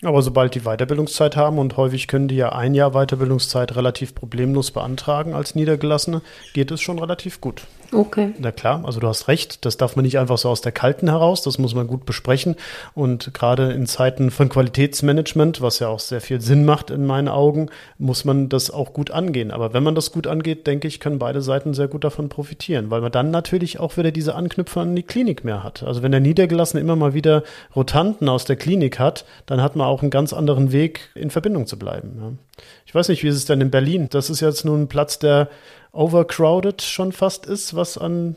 Aber 0.04 0.22
sobald 0.22 0.54
die 0.54 0.62
Weiterbildungszeit 0.62 1.38
haben 1.38 1.60
und 1.60 1.78
häufig 1.78 2.08
können 2.08 2.28
die 2.28 2.36
ja 2.36 2.52
ein 2.52 2.74
Jahr 2.74 2.92
Weiterbildungszeit 2.92 3.76
relativ 3.76 4.14
problemlos 4.14 4.72
beantragen 4.72 5.34
als 5.34 5.56
Niedergelassene, 5.56 6.22
geht 6.54 6.72
es 6.72 6.82
schon 6.82 7.00
relativ 7.00 7.40
gut. 7.40 7.64
Okay. 7.94 8.34
Na 8.40 8.52
klar, 8.52 8.84
also 8.86 9.00
du 9.00 9.08
hast 9.08 9.28
recht, 9.28 9.66
das 9.66 9.78
darf 9.78 9.96
man 9.96 10.04
nicht 10.04 10.18
einfach 10.18 10.38
so 10.38 10.50
aus 10.50 10.62
der 10.62 10.72
Kalten 10.72 11.10
heraus, 11.10 11.44
das 11.44 11.58
muss 11.58 11.76
man 11.76 11.88
gut 11.88 12.06
besprechen. 12.06 12.56
Und 12.96 13.34
gerade 13.34 13.72
in 13.72 13.86
Zeiten 13.86 14.32
von 14.32 14.50
Qualitätsmanagement, 14.50 15.62
was 15.62 15.80
ja 15.80 15.88
auch 15.88 16.00
sehr 16.00 16.22
viel 16.22 16.42
Sinn 16.42 16.66
macht 16.66 16.90
in 16.90 17.06
meinen 17.06 17.28
Augen, 17.28 17.70
muss 17.98 18.26
man 18.26 18.50
das 18.50 18.72
auch 18.72 18.94
gut 18.94 19.12
angehen. 19.12 19.52
Aber 19.52 19.74
wenn 19.74 19.84
man 19.84 19.96
das 19.96 20.12
gut 20.12 20.28
angeht, 20.28 20.66
denke 20.66 20.88
ich, 20.88 21.00
können 21.00 21.20
beide 21.20 21.42
Seiten 21.42 21.74
sehr 21.74 21.88
gut 21.88 22.04
davon 22.04 22.30
profitieren, 22.30 22.90
weil 22.90 23.02
man 23.02 23.12
dann 23.12 23.32
natürlich 23.32 23.80
auch 23.80 23.98
wieder 23.98 24.12
diese 24.12 24.36
Anknüpfer 24.36 24.82
an 24.82 24.96
die 24.96 25.04
Klinik 25.04 25.44
mehr 25.44 25.64
hat. 25.64 25.84
Also 25.84 26.02
wenn 26.02 26.12
der 26.12 26.22
Niedergelassene 26.22 26.82
immer 26.82 26.96
mal 26.96 27.14
wieder 27.14 27.44
Rotanten 27.76 28.30
aus 28.30 28.46
der 28.46 28.56
Klinik 28.56 29.00
hat, 29.00 29.26
dann 29.46 29.62
hat 29.62 29.76
man 29.76 29.88
auch 29.88 30.02
einen 30.02 30.12
ganz 30.12 30.34
anderen 30.34 30.72
Weg, 30.72 31.10
in 31.16 31.30
Verbindung 31.30 31.68
zu 31.68 31.78
bleiben. 31.78 32.40
Ich 32.86 32.94
weiß 32.94 33.10
nicht, 33.10 33.24
wie 33.24 33.28
ist 33.28 33.36
es 33.36 33.46
denn 33.46 33.62
in 33.62 33.72
Berlin? 33.72 34.08
Das 34.10 34.30
ist 34.30 34.40
jetzt 34.40 34.66
nun 34.66 34.84
ein 34.84 34.88
Platz, 34.88 35.20
der 35.20 35.50
overcrowded 35.94 36.82
schon 36.82 37.12
fast 37.12 37.46
ist, 37.46 37.76
was 37.76 37.98
an 37.98 38.36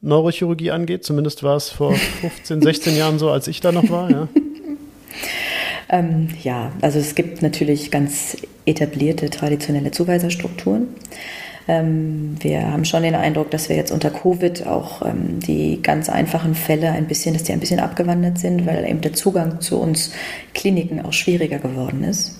Neurochirurgie 0.00 0.70
angeht. 0.70 1.04
Zumindest 1.04 1.42
war 1.42 1.56
es 1.56 1.70
vor 1.70 1.94
15, 1.94 2.62
16 2.62 2.96
Jahren 2.96 3.18
so, 3.18 3.30
als 3.30 3.48
ich 3.48 3.60
da 3.60 3.72
noch 3.72 3.90
war. 3.90 4.10
Ja. 4.10 4.28
ähm, 5.88 6.28
ja, 6.42 6.72
also 6.80 6.98
es 6.98 7.14
gibt 7.14 7.42
natürlich 7.42 7.90
ganz 7.90 8.36
etablierte 8.66 9.30
traditionelle 9.30 9.90
Zuweiserstrukturen. 9.90 10.88
Ähm, 11.66 12.36
wir 12.40 12.70
haben 12.70 12.84
schon 12.84 13.02
den 13.02 13.14
Eindruck, 13.14 13.50
dass 13.50 13.68
wir 13.68 13.76
jetzt 13.76 13.90
unter 13.90 14.10
Covid 14.10 14.66
auch 14.66 15.02
ähm, 15.02 15.40
die 15.40 15.82
ganz 15.82 16.08
einfachen 16.08 16.54
Fälle 16.54 16.92
ein 16.92 17.06
bisschen, 17.06 17.34
dass 17.34 17.42
die 17.42 17.52
ein 17.52 17.60
bisschen 17.60 17.80
abgewandert 17.80 18.38
sind, 18.38 18.66
weil 18.66 18.88
eben 18.88 19.00
der 19.00 19.12
Zugang 19.12 19.60
zu 19.60 19.78
uns 19.78 20.12
Kliniken 20.54 21.04
auch 21.04 21.12
schwieriger 21.12 21.58
geworden 21.58 22.04
ist. 22.04 22.36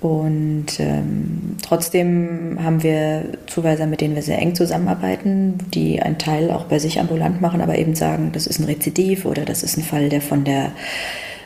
Und 0.00 0.66
ähm, 0.78 1.56
trotzdem 1.60 2.58
haben 2.62 2.82
wir 2.84 3.24
Zuweiser, 3.46 3.86
mit 3.86 4.00
denen 4.00 4.14
wir 4.14 4.22
sehr 4.22 4.38
eng 4.38 4.54
zusammenarbeiten, 4.54 5.58
die 5.74 6.00
einen 6.00 6.18
Teil 6.18 6.52
auch 6.52 6.64
bei 6.64 6.78
sich 6.78 7.00
ambulant 7.00 7.40
machen, 7.40 7.60
aber 7.60 7.76
eben 7.78 7.96
sagen, 7.96 8.30
das 8.32 8.46
ist 8.46 8.60
ein 8.60 8.66
Rezidiv 8.66 9.24
oder 9.24 9.44
das 9.44 9.64
ist 9.64 9.76
ein 9.76 9.82
Fall, 9.82 10.08
der 10.08 10.20
von 10.20 10.44
der 10.44 10.70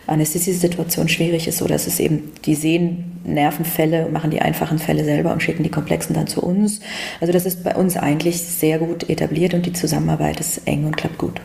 Anästhesiesituation 0.07 1.09
schwierig 1.09 1.49
ist 1.49 1.63
oder 1.63 1.75
es 1.75 1.87
ist 1.87 1.99
eben, 1.99 2.33
die 2.45 2.55
sehen 2.55 3.21
Nervenfälle, 3.25 4.09
machen 4.11 4.31
die 4.31 4.43
einfachen 4.43 4.79
Fälle 4.79 5.05
selber 5.05 5.33
und 5.33 5.43
schicken 5.43 5.63
die 5.63 5.71
komplexen 5.71 6.15
dann 6.15 6.27
zu 6.27 6.43
uns. 6.43 6.81
Also 7.21 7.33
das 7.33 7.47
ist 7.47 7.65
bei 7.65 7.75
uns 7.75 7.97
eigentlich 7.97 8.43
sehr 8.43 8.79
gut 8.79 9.09
etabliert 9.09 9.55
und 9.55 9.65
die 9.65 9.73
Zusammenarbeit 9.73 10.41
ist 10.41 10.67
eng 10.67 10.85
und 10.85 10.97
klappt 10.97 11.19
gut. 11.19 11.41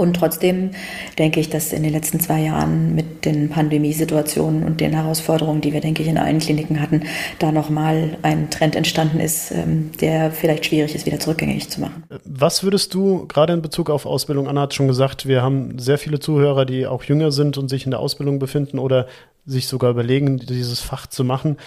Und 0.00 0.14
trotzdem 0.14 0.70
denke 1.18 1.40
ich, 1.40 1.50
dass 1.50 1.74
in 1.74 1.82
den 1.82 1.92
letzten 1.92 2.20
zwei 2.20 2.40
Jahren 2.40 2.94
mit 2.94 3.26
den 3.26 3.50
Pandemiesituationen 3.50 4.64
und 4.64 4.80
den 4.80 4.94
Herausforderungen, 4.94 5.60
die 5.60 5.74
wir, 5.74 5.82
denke 5.82 6.02
ich, 6.02 6.08
in 6.08 6.16
allen 6.16 6.38
Kliniken 6.38 6.80
hatten, 6.80 7.02
da 7.38 7.52
nochmal 7.52 8.16
ein 8.22 8.48
Trend 8.48 8.76
entstanden 8.76 9.20
ist, 9.20 9.50
ähm, 9.50 9.90
der 10.00 10.30
vielleicht 10.30 10.64
schwierig 10.64 10.94
ist, 10.94 11.04
wieder 11.04 11.20
zurückgängig 11.20 11.68
zu 11.68 11.82
machen. 11.82 12.04
Was 12.24 12.64
würdest 12.64 12.94
du 12.94 13.26
gerade 13.26 13.52
in 13.52 13.60
Bezug 13.60 13.90
auf 13.90 14.06
Ausbildung, 14.06 14.48
Anna 14.48 14.62
hat 14.62 14.72
schon 14.72 14.88
gesagt, 14.88 15.28
wir 15.28 15.42
haben 15.42 15.78
sehr 15.78 15.98
viele 15.98 16.18
Zuhörer, 16.18 16.64
die 16.64 16.86
auch 16.86 17.04
jünger 17.04 17.30
sind 17.30 17.58
und 17.58 17.68
sich 17.68 17.84
in 17.84 17.90
der 17.90 18.00
Ausbildung 18.00 18.38
befinden 18.38 18.78
oder 18.78 19.06
sich 19.44 19.66
sogar 19.66 19.90
überlegen, 19.90 20.38
dieses 20.38 20.80
Fach 20.80 21.08
zu 21.08 21.24
machen. 21.24 21.58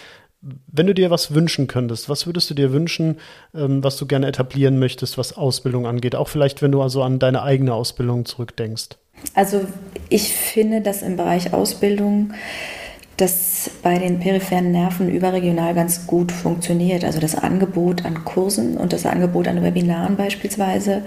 Wenn 0.71 0.87
du 0.87 0.93
dir 0.93 1.09
was 1.09 1.33
wünschen 1.33 1.67
könntest, 1.67 2.09
was 2.09 2.25
würdest 2.25 2.49
du 2.49 2.53
dir 2.53 2.73
wünschen, 2.73 3.17
ähm, 3.55 3.83
was 3.83 3.97
du 3.97 4.05
gerne 4.05 4.27
etablieren 4.27 4.77
möchtest, 4.77 5.17
was 5.17 5.37
Ausbildung 5.37 5.87
angeht? 5.87 6.15
Auch 6.15 6.27
vielleicht, 6.27 6.61
wenn 6.61 6.71
du 6.71 6.81
also 6.81 7.01
an 7.01 7.19
deine 7.19 7.43
eigene 7.43 7.73
Ausbildung 7.73 8.25
zurückdenkst. 8.25 8.97
Also 9.35 9.61
ich 10.09 10.33
finde, 10.33 10.81
dass 10.81 11.01
im 11.01 11.15
Bereich 11.15 11.53
Ausbildung 11.53 12.33
das 13.17 13.69
bei 13.83 13.99
den 13.99 14.19
peripheren 14.19 14.71
Nerven 14.71 15.09
überregional 15.09 15.75
ganz 15.75 16.07
gut 16.07 16.31
funktioniert. 16.31 17.03
Also 17.03 17.19
das 17.19 17.35
Angebot 17.35 18.05
an 18.05 18.25
Kursen 18.25 18.75
und 18.75 18.91
das 18.91 19.05
Angebot 19.05 19.47
an 19.47 19.61
Webinaren 19.61 20.17
beispielsweise 20.17 21.03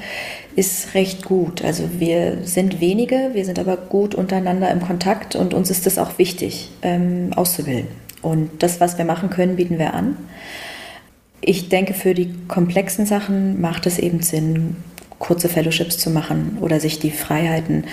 ist 0.54 0.94
recht 0.94 1.24
gut. 1.24 1.64
Also 1.64 1.88
wir 1.98 2.38
sind 2.44 2.80
wenige, 2.80 3.30
wir 3.32 3.44
sind 3.44 3.58
aber 3.58 3.76
gut 3.76 4.14
untereinander 4.14 4.70
im 4.70 4.80
Kontakt 4.80 5.34
und 5.34 5.52
uns 5.52 5.70
ist 5.70 5.86
es 5.86 5.98
auch 5.98 6.18
wichtig, 6.18 6.70
ähm, 6.82 7.32
auszubilden. 7.34 8.05
Und 8.26 8.60
das, 8.64 8.80
was 8.80 8.98
wir 8.98 9.04
machen 9.04 9.30
können, 9.30 9.54
bieten 9.54 9.78
wir 9.78 9.94
an. 9.94 10.16
Ich 11.40 11.68
denke, 11.68 11.94
für 11.94 12.12
die 12.12 12.34
komplexen 12.48 13.06
Sachen 13.06 13.60
macht 13.60 13.86
es 13.86 14.00
eben 14.00 14.20
Sinn, 14.20 14.74
kurze 15.20 15.48
Fellowships 15.48 15.96
zu 15.96 16.10
machen 16.10 16.58
oder 16.60 16.80
sich 16.80 16.98
die 16.98 17.12
Freiheiten 17.12 17.84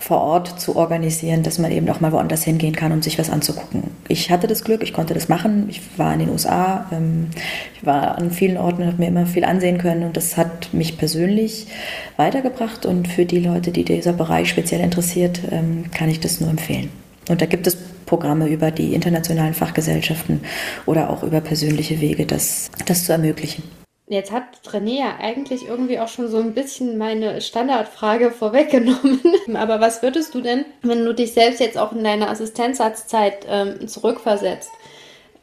vor 0.00 0.20
Ort 0.20 0.60
zu 0.60 0.74
organisieren, 0.74 1.44
dass 1.44 1.60
man 1.60 1.70
eben 1.70 1.88
auch 1.90 2.00
mal 2.00 2.10
woanders 2.10 2.42
hingehen 2.42 2.74
kann, 2.74 2.90
um 2.90 3.02
sich 3.02 3.20
was 3.20 3.30
anzugucken. 3.30 3.84
Ich 4.08 4.32
hatte 4.32 4.48
das 4.48 4.64
Glück, 4.64 4.82
ich 4.82 4.92
konnte 4.92 5.14
das 5.14 5.28
machen. 5.28 5.66
Ich 5.70 5.80
war 5.96 6.12
in 6.12 6.18
den 6.18 6.30
USA, 6.30 6.86
ähm, 6.90 7.28
ich 7.76 7.86
war 7.86 8.18
an 8.18 8.32
vielen 8.32 8.56
Orten 8.56 8.82
und 8.82 8.88
habe 8.88 8.98
mir 8.98 9.08
immer 9.08 9.26
viel 9.26 9.44
ansehen 9.44 9.78
können 9.78 10.02
und 10.02 10.16
das 10.16 10.36
hat 10.36 10.74
mich 10.74 10.98
persönlich 10.98 11.68
weitergebracht 12.16 12.84
und 12.84 13.06
für 13.06 13.26
die 13.26 13.38
Leute, 13.40 13.70
die 13.70 13.84
dieser 13.84 14.12
Bereich 14.12 14.48
speziell 14.48 14.80
interessiert, 14.80 15.40
ähm, 15.52 15.84
kann 15.92 16.08
ich 16.08 16.18
das 16.18 16.40
nur 16.40 16.50
empfehlen. 16.50 16.90
Und 17.28 17.40
da 17.40 17.46
gibt 17.46 17.66
es 17.66 17.76
Programme 18.06 18.48
über 18.48 18.70
die 18.70 18.94
internationalen 18.94 19.54
Fachgesellschaften 19.54 20.40
oder 20.86 21.10
auch 21.10 21.22
über 21.22 21.40
persönliche 21.40 22.00
Wege, 22.00 22.26
das, 22.26 22.70
das 22.86 23.04
zu 23.04 23.12
ermöglichen. 23.12 23.62
Jetzt 24.10 24.32
hat 24.32 24.44
René 24.70 25.00
ja 25.00 25.16
eigentlich 25.20 25.68
irgendwie 25.68 26.00
auch 26.00 26.08
schon 26.08 26.28
so 26.28 26.38
ein 26.38 26.54
bisschen 26.54 26.96
meine 26.96 27.42
Standardfrage 27.42 28.30
vorweggenommen. 28.30 29.20
Aber 29.54 29.80
was 29.80 30.02
würdest 30.02 30.34
du 30.34 30.40
denn, 30.40 30.64
wenn 30.80 31.04
du 31.04 31.12
dich 31.12 31.34
selbst 31.34 31.60
jetzt 31.60 31.76
auch 31.76 31.92
in 31.92 32.02
deine 32.02 32.30
Assistenzarztzeit 32.30 33.46
ähm, 33.46 33.86
zurückversetzt? 33.86 34.70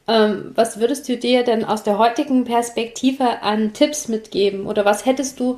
Ähm, 0.08 0.52
was 0.56 0.80
würdest 0.80 1.08
du 1.08 1.16
dir 1.16 1.44
denn 1.44 1.64
aus 1.64 1.84
der 1.84 2.00
heutigen 2.00 2.44
Perspektive 2.44 3.44
an 3.44 3.74
Tipps 3.74 4.08
mitgeben? 4.08 4.66
Oder 4.66 4.84
was 4.84 5.06
hättest 5.06 5.40
du, 5.40 5.58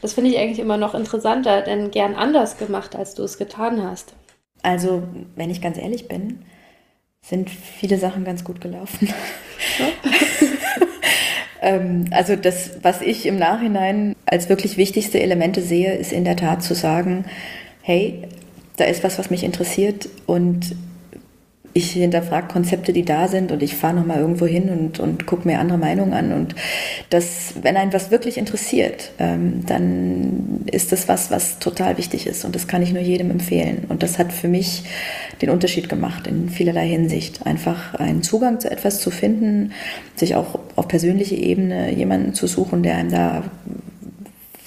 das 0.00 0.14
finde 0.14 0.30
ich 0.30 0.38
eigentlich 0.38 0.58
immer 0.58 0.78
noch 0.78 0.94
interessanter, 0.94 1.60
denn 1.60 1.90
gern 1.90 2.14
anders 2.14 2.56
gemacht, 2.56 2.96
als 2.96 3.14
du 3.14 3.24
es 3.24 3.36
getan 3.36 3.82
hast? 3.82 4.14
Also, 4.62 5.02
wenn 5.36 5.50
ich 5.50 5.60
ganz 5.60 5.78
ehrlich 5.78 6.08
bin, 6.08 6.40
sind 7.20 7.50
viele 7.50 7.98
Sachen 7.98 8.24
ganz 8.24 8.44
gut 8.44 8.60
gelaufen. 8.60 9.08
Ähm, 11.60 12.04
also 12.10 12.36
das, 12.36 12.70
was 12.82 13.00
ich 13.00 13.26
im 13.26 13.36
Nachhinein 13.38 14.14
als 14.26 14.48
wirklich 14.48 14.76
wichtigste 14.76 15.20
Elemente 15.20 15.60
sehe, 15.60 15.94
ist 15.94 16.12
in 16.12 16.24
der 16.24 16.36
Tat 16.36 16.62
zu 16.62 16.74
sagen, 16.74 17.24
hey, 17.82 18.22
da 18.76 18.84
ist 18.84 19.02
was, 19.02 19.18
was 19.18 19.30
mich 19.30 19.42
interessiert 19.42 20.08
und 20.26 20.76
ich 21.72 21.92
hinterfrage 21.92 22.48
Konzepte, 22.48 22.92
die 22.92 23.04
da 23.04 23.28
sind 23.28 23.52
und 23.52 23.62
ich 23.62 23.76
fahre 23.76 23.94
nochmal 23.94 24.18
irgendwo 24.18 24.46
hin 24.46 24.68
und, 24.68 24.98
und 24.98 25.26
gucke 25.26 25.46
mir 25.46 25.58
andere 25.58 25.78
Meinungen 25.78 26.12
an. 26.12 26.32
Und 26.32 26.54
das, 27.10 27.54
wenn 27.62 27.76
einen 27.76 27.92
was 27.92 28.10
wirklich 28.10 28.38
interessiert, 28.38 29.12
ähm, 29.18 29.64
dann 29.66 30.64
ist 30.70 30.92
das 30.92 31.08
was, 31.08 31.30
was 31.30 31.58
total 31.58 31.98
wichtig 31.98 32.26
ist. 32.26 32.44
Und 32.44 32.54
das 32.54 32.66
kann 32.68 32.82
ich 32.82 32.92
nur 32.92 33.02
jedem 33.02 33.30
empfehlen. 33.30 33.84
Und 33.88 34.02
das 34.02 34.18
hat 34.18 34.32
für 34.32 34.48
mich 34.48 34.84
den 35.40 35.50
Unterschied 35.50 35.88
gemacht 35.88 36.26
in 36.26 36.48
vielerlei 36.48 36.88
Hinsicht. 36.88 37.46
Einfach 37.46 37.94
einen 37.94 38.22
Zugang 38.22 38.60
zu 38.60 38.70
etwas 38.70 39.00
zu 39.00 39.10
finden, 39.10 39.72
sich 40.16 40.34
auch 40.34 40.58
auf 40.74 40.88
persönliche 40.88 41.36
Ebene 41.36 41.92
jemanden 41.94 42.34
zu 42.34 42.46
suchen, 42.46 42.82
der 42.82 42.96
einem 42.96 43.10
da 43.10 43.44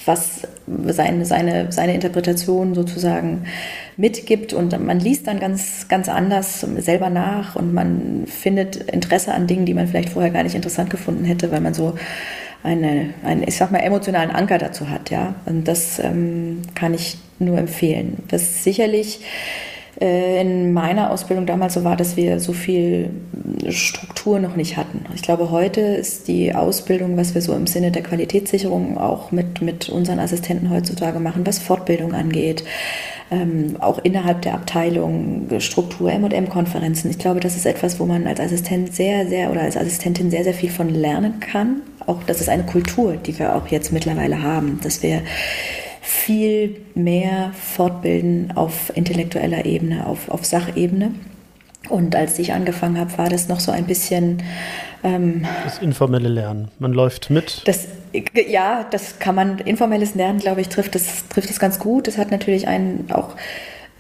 was 0.06 0.48
seine, 0.88 1.26
seine, 1.26 1.72
seine 1.72 1.94
Interpretation 1.94 2.74
sozusagen 2.76 3.46
mitgibt 3.98 4.54
und 4.54 4.78
man 4.84 5.00
liest 5.00 5.28
dann 5.28 5.40
ganz, 5.40 5.88
ganz 5.88 6.10
anders 6.10 6.62
selber 6.78 7.10
nach 7.10 7.56
und 7.56 7.74
man 7.74 8.26
findet 8.26 8.76
Interesse 8.76 9.34
an 9.34 9.48
Dingen, 9.48 9.66
die 9.66 9.74
man 9.74 9.88
vielleicht 9.88 10.10
vorher 10.10 10.32
gar 10.32 10.44
nicht 10.44 10.56
interessant 10.56 10.90
gefunden 10.90 11.26
hätte, 11.26 11.52
weil 11.52 11.62
man 11.62 11.74
so 11.74 11.96
eine, 12.64 13.14
einen, 13.24 13.44
ich 13.48 13.56
sag 13.56 13.72
mal, 13.72 13.80
emotionalen 13.80 14.32
Anker 14.32 14.58
dazu 14.58 14.90
hat, 14.90 15.10
ja. 15.10 15.36
Und 15.46 15.68
das 15.68 16.00
ähm, 16.00 16.62
kann 16.76 16.94
ich 16.94 17.18
nur 17.40 17.58
empfehlen. 17.58 18.24
Was 18.30 18.64
sicherlich 18.64 19.22
in 20.02 20.74
meiner 20.74 21.12
Ausbildung 21.12 21.46
damals 21.46 21.76
so 21.76 21.84
war, 21.84 21.96
dass 21.96 22.18
wir 22.18 22.40
so 22.40 22.54
viel 22.54 23.12
Struktur 23.70 24.40
noch 24.40 24.56
nicht 24.56 24.76
hatten. 24.76 25.06
Ich 25.14 25.22
glaube, 25.22 25.52
heute 25.52 25.82
ist 25.82 26.28
die 26.28 26.56
Ausbildung, 26.56 27.18
was 27.18 27.36
wir 27.36 27.42
so 27.44 27.54
im 27.54 27.68
Sinne 27.68 27.92
der 27.92 28.02
Qualitätssicherung 28.02 28.98
auch 28.98 29.32
mit, 29.32 29.62
mit 29.62 29.90
unseren 29.90 30.18
Assistenten 30.18 30.72
heutzutage 30.72 31.20
machen, 31.20 31.46
was 31.46 31.60
Fortbildung 31.60 32.14
angeht, 32.14 32.64
ähm, 33.30 33.78
auch 33.80 34.00
innerhalb 34.00 34.42
der 34.42 34.56
Abteilung, 34.56 35.48
Struktur, 35.60 36.12
M&M-Konferenzen. 36.12 37.12
Ich 37.12 37.20
glaube, 37.20 37.40
das 37.40 37.56
ist 37.56 37.68
etwas, 37.68 38.00
wo 38.00 38.06
man 38.06 38.26
als 38.26 38.40
Assistent 38.40 38.96
sehr, 38.96 39.28
sehr 39.28 39.52
oder 39.52 39.62
als 39.62 39.78
Assistentin 39.78 40.32
sehr, 40.32 40.44
sehr 40.44 40.56
viel 40.56 40.72
von 40.72 40.90
lernen 40.90 41.40
kann. 41.40 41.82
Auch 42.08 42.24
das 42.26 42.42
ist 42.42 42.50
eine 42.50 42.64
Kultur, 42.64 43.18
die 43.18 43.38
wir 43.38 43.56
auch 43.56 43.68
jetzt 43.68 43.94
mittlerweile 43.94 44.42
haben, 44.42 44.80
dass 44.84 45.04
wir 45.04 45.22
viel 46.02 46.82
mehr 46.96 47.54
fortbilden 47.54 48.52
auf 48.56 48.92
intellektueller 48.96 49.66
Ebene, 49.66 50.08
auf, 50.08 50.30
auf 50.30 50.44
Sachebene. 50.44 51.14
Und 51.90 52.16
als 52.16 52.40
ich 52.40 52.54
angefangen 52.54 53.00
habe, 53.00 53.18
war 53.18 53.30
das 53.30 53.48
noch 53.48 53.60
so 53.60 53.72
ein 53.72 53.86
bisschen. 53.86 54.44
Ähm, 55.04 55.46
das 55.64 55.80
informelle 55.80 56.30
Lernen. 56.30 56.70
Man 56.80 56.94
läuft 56.94 57.30
mit. 57.30 57.62
Das, 57.66 57.88
ja, 58.48 58.86
das 58.90 59.20
kann 59.20 59.36
man. 59.36 59.60
Informelles 59.60 60.16
Lernen, 60.16 60.40
glaube 60.40 60.62
ich, 60.62 60.70
trifft 60.70 60.96
das, 60.96 61.28
trifft 61.30 61.50
das 61.50 61.60
ganz 61.60 61.80
gut. 61.80 62.08
Das 62.08 62.18
hat 62.18 62.32
natürlich 62.32 62.68
einen 62.68 63.10
auch 63.12 63.36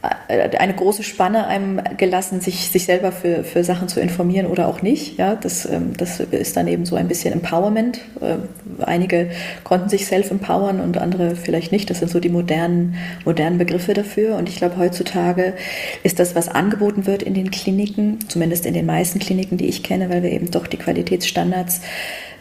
eine 0.04 0.74
große 0.74 1.04
Spanne 1.04 1.46
einem 1.46 1.80
gelassen, 1.98 2.42
sich, 2.42 2.70
sich 2.70 2.86
selber 2.86 3.12
für, 3.12 3.44
für 3.44 3.64
Sachen 3.64 3.88
zu 3.88 4.00
informieren 4.00 4.48
oder 4.48 4.68
auch 4.68 4.82
nicht. 4.82 5.20
Ja, 5.20 5.36
das, 5.36 5.66
ähm, 5.66 5.94
das 5.96 6.20
ist 6.20 6.58
dann 6.58 6.68
eben 6.68 6.86
so 6.86 6.96
ein 6.96 7.08
bisschen 7.08 7.34
Empowerment. 7.34 8.00
Äh, 8.20 8.38
einige 8.84 9.30
konnten 9.64 9.90
sich 9.90 10.08
self-empowern 10.08 10.80
und 10.80 10.98
andere 10.98 11.36
vielleicht 11.36 11.72
nicht. 11.72 11.92
Das 11.92 12.00
sind 12.00 12.10
so 12.10 12.20
die 12.20 12.30
modernen, 12.30 12.96
modernen 13.26 13.60
Begriffe 13.60 13.94
dafür. 13.94 14.38
Und 14.38 14.50
ich 14.50 14.56
glaube, 14.56 14.78
heutzutage 14.78 15.54
ist 16.02 16.20
das, 16.20 16.34
was 16.34 16.48
angeboten 16.48 17.06
wird 17.06 17.22
in 17.22 17.36
den 17.36 17.52
Kliniken, 17.52 18.18
zumindest 18.28 18.66
in 18.66 18.74
den 18.74 18.88
meisten 18.88 19.20
Kliniken, 19.20 19.58
die 19.58 19.68
ich 19.68 19.84
kenne, 19.84 20.10
weil 20.10 20.24
wir 20.24 20.32
eben 20.32 20.50
doch 20.50 20.66
die 20.66 20.78
Qualitätsstandards 20.78 21.82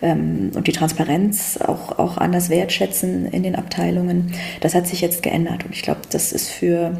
ähm, 0.00 0.52
und 0.54 0.66
die 0.66 0.72
Transparenz 0.72 1.58
auch, 1.58 1.98
auch 1.98 2.16
anders 2.16 2.48
wertschätzen 2.48 3.26
in 3.26 3.42
den 3.42 3.54
Abteilungen. 3.54 4.32
Das 4.62 4.74
hat 4.74 4.86
sich 4.86 5.02
jetzt 5.02 5.22
geändert. 5.22 5.66
Und 5.66 5.74
ich 5.74 5.82
glaube, 5.82 6.00
das 6.10 6.32
ist 6.32 6.48
für 6.48 6.96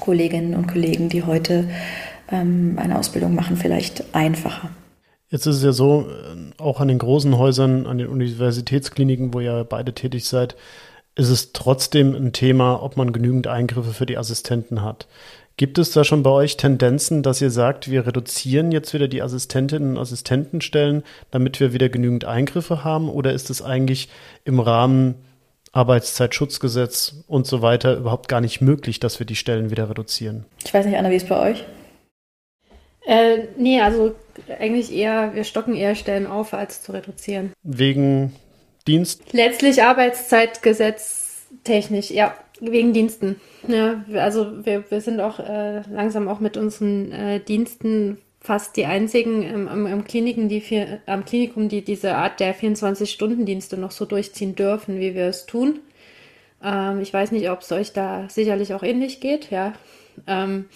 Kolleginnen 0.00 0.54
und 0.54 0.66
Kollegen, 0.66 1.08
die 1.08 1.24
heute 1.24 1.68
ähm, 2.30 2.78
eine 2.80 2.98
Ausbildung 2.98 3.34
machen, 3.34 3.56
vielleicht 3.56 4.14
einfacher. 4.14 4.70
Jetzt 5.30 5.46
ist 5.46 5.56
es 5.56 5.64
ja 5.64 5.72
so, 5.72 6.06
äh, 6.08 6.62
auch 6.62 6.80
an 6.80 6.88
den 6.88 6.98
großen 6.98 7.36
Häusern, 7.36 7.86
an 7.86 7.98
den 7.98 8.08
Universitätskliniken, 8.08 9.34
wo 9.34 9.40
ihr 9.40 9.64
beide 9.64 9.92
tätig 9.92 10.26
seid, 10.26 10.56
ist 11.16 11.28
es 11.28 11.52
trotzdem 11.52 12.14
ein 12.14 12.32
Thema, 12.32 12.82
ob 12.82 12.96
man 12.96 13.12
genügend 13.12 13.46
Eingriffe 13.46 13.92
für 13.92 14.06
die 14.06 14.18
Assistenten 14.18 14.82
hat. 14.82 15.06
Gibt 15.56 15.78
es 15.78 15.92
da 15.92 16.02
schon 16.02 16.24
bei 16.24 16.30
euch 16.30 16.56
Tendenzen, 16.56 17.22
dass 17.22 17.40
ihr 17.40 17.50
sagt, 17.50 17.88
wir 17.88 18.06
reduzieren 18.06 18.72
jetzt 18.72 18.92
wieder 18.92 19.06
die 19.06 19.22
Assistentinnen 19.22 19.90
und 19.90 19.98
Assistentenstellen, 19.98 21.04
damit 21.30 21.60
wir 21.60 21.72
wieder 21.72 21.88
genügend 21.88 22.24
Eingriffe 22.24 22.82
haben? 22.82 23.08
Oder 23.08 23.32
ist 23.32 23.50
es 23.50 23.62
eigentlich 23.62 24.08
im 24.44 24.58
Rahmen 24.58 25.14
Arbeitszeitschutzgesetz 25.74 27.24
und 27.26 27.46
so 27.46 27.60
weiter 27.60 27.96
überhaupt 27.96 28.28
gar 28.28 28.40
nicht 28.40 28.60
möglich, 28.60 29.00
dass 29.00 29.18
wir 29.18 29.26
die 29.26 29.36
Stellen 29.36 29.70
wieder 29.70 29.90
reduzieren. 29.90 30.44
Ich 30.64 30.72
weiß 30.72 30.86
nicht, 30.86 30.96
Anna, 30.96 31.10
wie 31.10 31.16
es 31.16 31.26
bei 31.26 31.50
euch? 31.50 31.64
Äh, 33.06 33.48
nee, 33.58 33.80
also 33.80 34.14
eigentlich 34.58 34.92
eher, 34.92 35.34
wir 35.34 35.44
stocken 35.44 35.74
eher 35.74 35.94
Stellen 35.94 36.26
auf, 36.26 36.54
als 36.54 36.82
zu 36.82 36.92
reduzieren. 36.92 37.52
Wegen 37.62 38.34
Dienst? 38.86 39.32
Letztlich 39.32 39.82
Arbeitszeitgesetz 39.82 41.46
technisch, 41.64 42.10
ja, 42.10 42.34
wegen 42.60 42.92
Diensten. 42.92 43.40
Ja, 43.66 44.04
also 44.14 44.64
wir, 44.64 44.90
wir 44.90 45.00
sind 45.00 45.20
auch 45.20 45.38
äh, 45.38 45.82
langsam 45.90 46.28
auch 46.28 46.40
mit 46.40 46.56
unseren 46.56 47.12
äh, 47.12 47.40
Diensten 47.40 48.18
fast 48.44 48.76
die 48.76 48.84
einzigen 48.84 49.42
im, 49.42 49.66
im, 49.66 49.86
im 49.86 50.04
Kliniken, 50.04 50.50
die 50.50 50.60
vier, 50.60 51.00
am 51.06 51.24
Klinikum, 51.24 51.70
die 51.70 51.82
diese 51.82 52.14
Art 52.14 52.40
der 52.40 52.54
24-Stunden-Dienste 52.54 53.78
noch 53.78 53.90
so 53.90 54.04
durchziehen 54.04 54.54
dürfen, 54.54 55.00
wie 55.00 55.14
wir 55.14 55.24
es 55.24 55.46
tun. 55.46 55.80
Ähm, 56.62 57.00
ich 57.00 57.12
weiß 57.12 57.32
nicht, 57.32 57.48
ob 57.48 57.62
es 57.62 57.72
euch 57.72 57.94
da 57.94 58.28
sicherlich 58.28 58.74
auch 58.74 58.82
ähnlich 58.82 59.20
geht, 59.20 59.50
ja. 59.50 59.72
Ähm, 60.26 60.66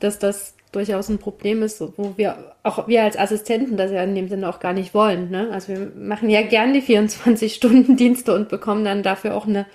dass 0.00 0.18
das 0.18 0.54
durchaus 0.72 1.10
ein 1.10 1.18
Problem 1.18 1.62
ist, 1.62 1.80
wo 1.80 2.14
wir 2.16 2.54
auch 2.62 2.88
wir 2.88 3.02
als 3.02 3.18
Assistenten 3.18 3.76
das 3.76 3.92
ja 3.92 4.02
in 4.02 4.14
dem 4.14 4.28
Sinne 4.28 4.48
auch 4.48 4.58
gar 4.58 4.72
nicht 4.72 4.94
wollen. 4.94 5.30
Ne? 5.30 5.50
Also 5.52 5.68
wir 5.68 5.92
machen 5.96 6.30
ja 6.30 6.42
gern 6.42 6.72
die 6.72 6.82
24-Stunden-Dienste 6.82 8.34
und 8.34 8.48
bekommen 8.48 8.84
dann 8.84 9.02
dafür 9.02 9.36
auch 9.36 9.46
eine 9.46 9.66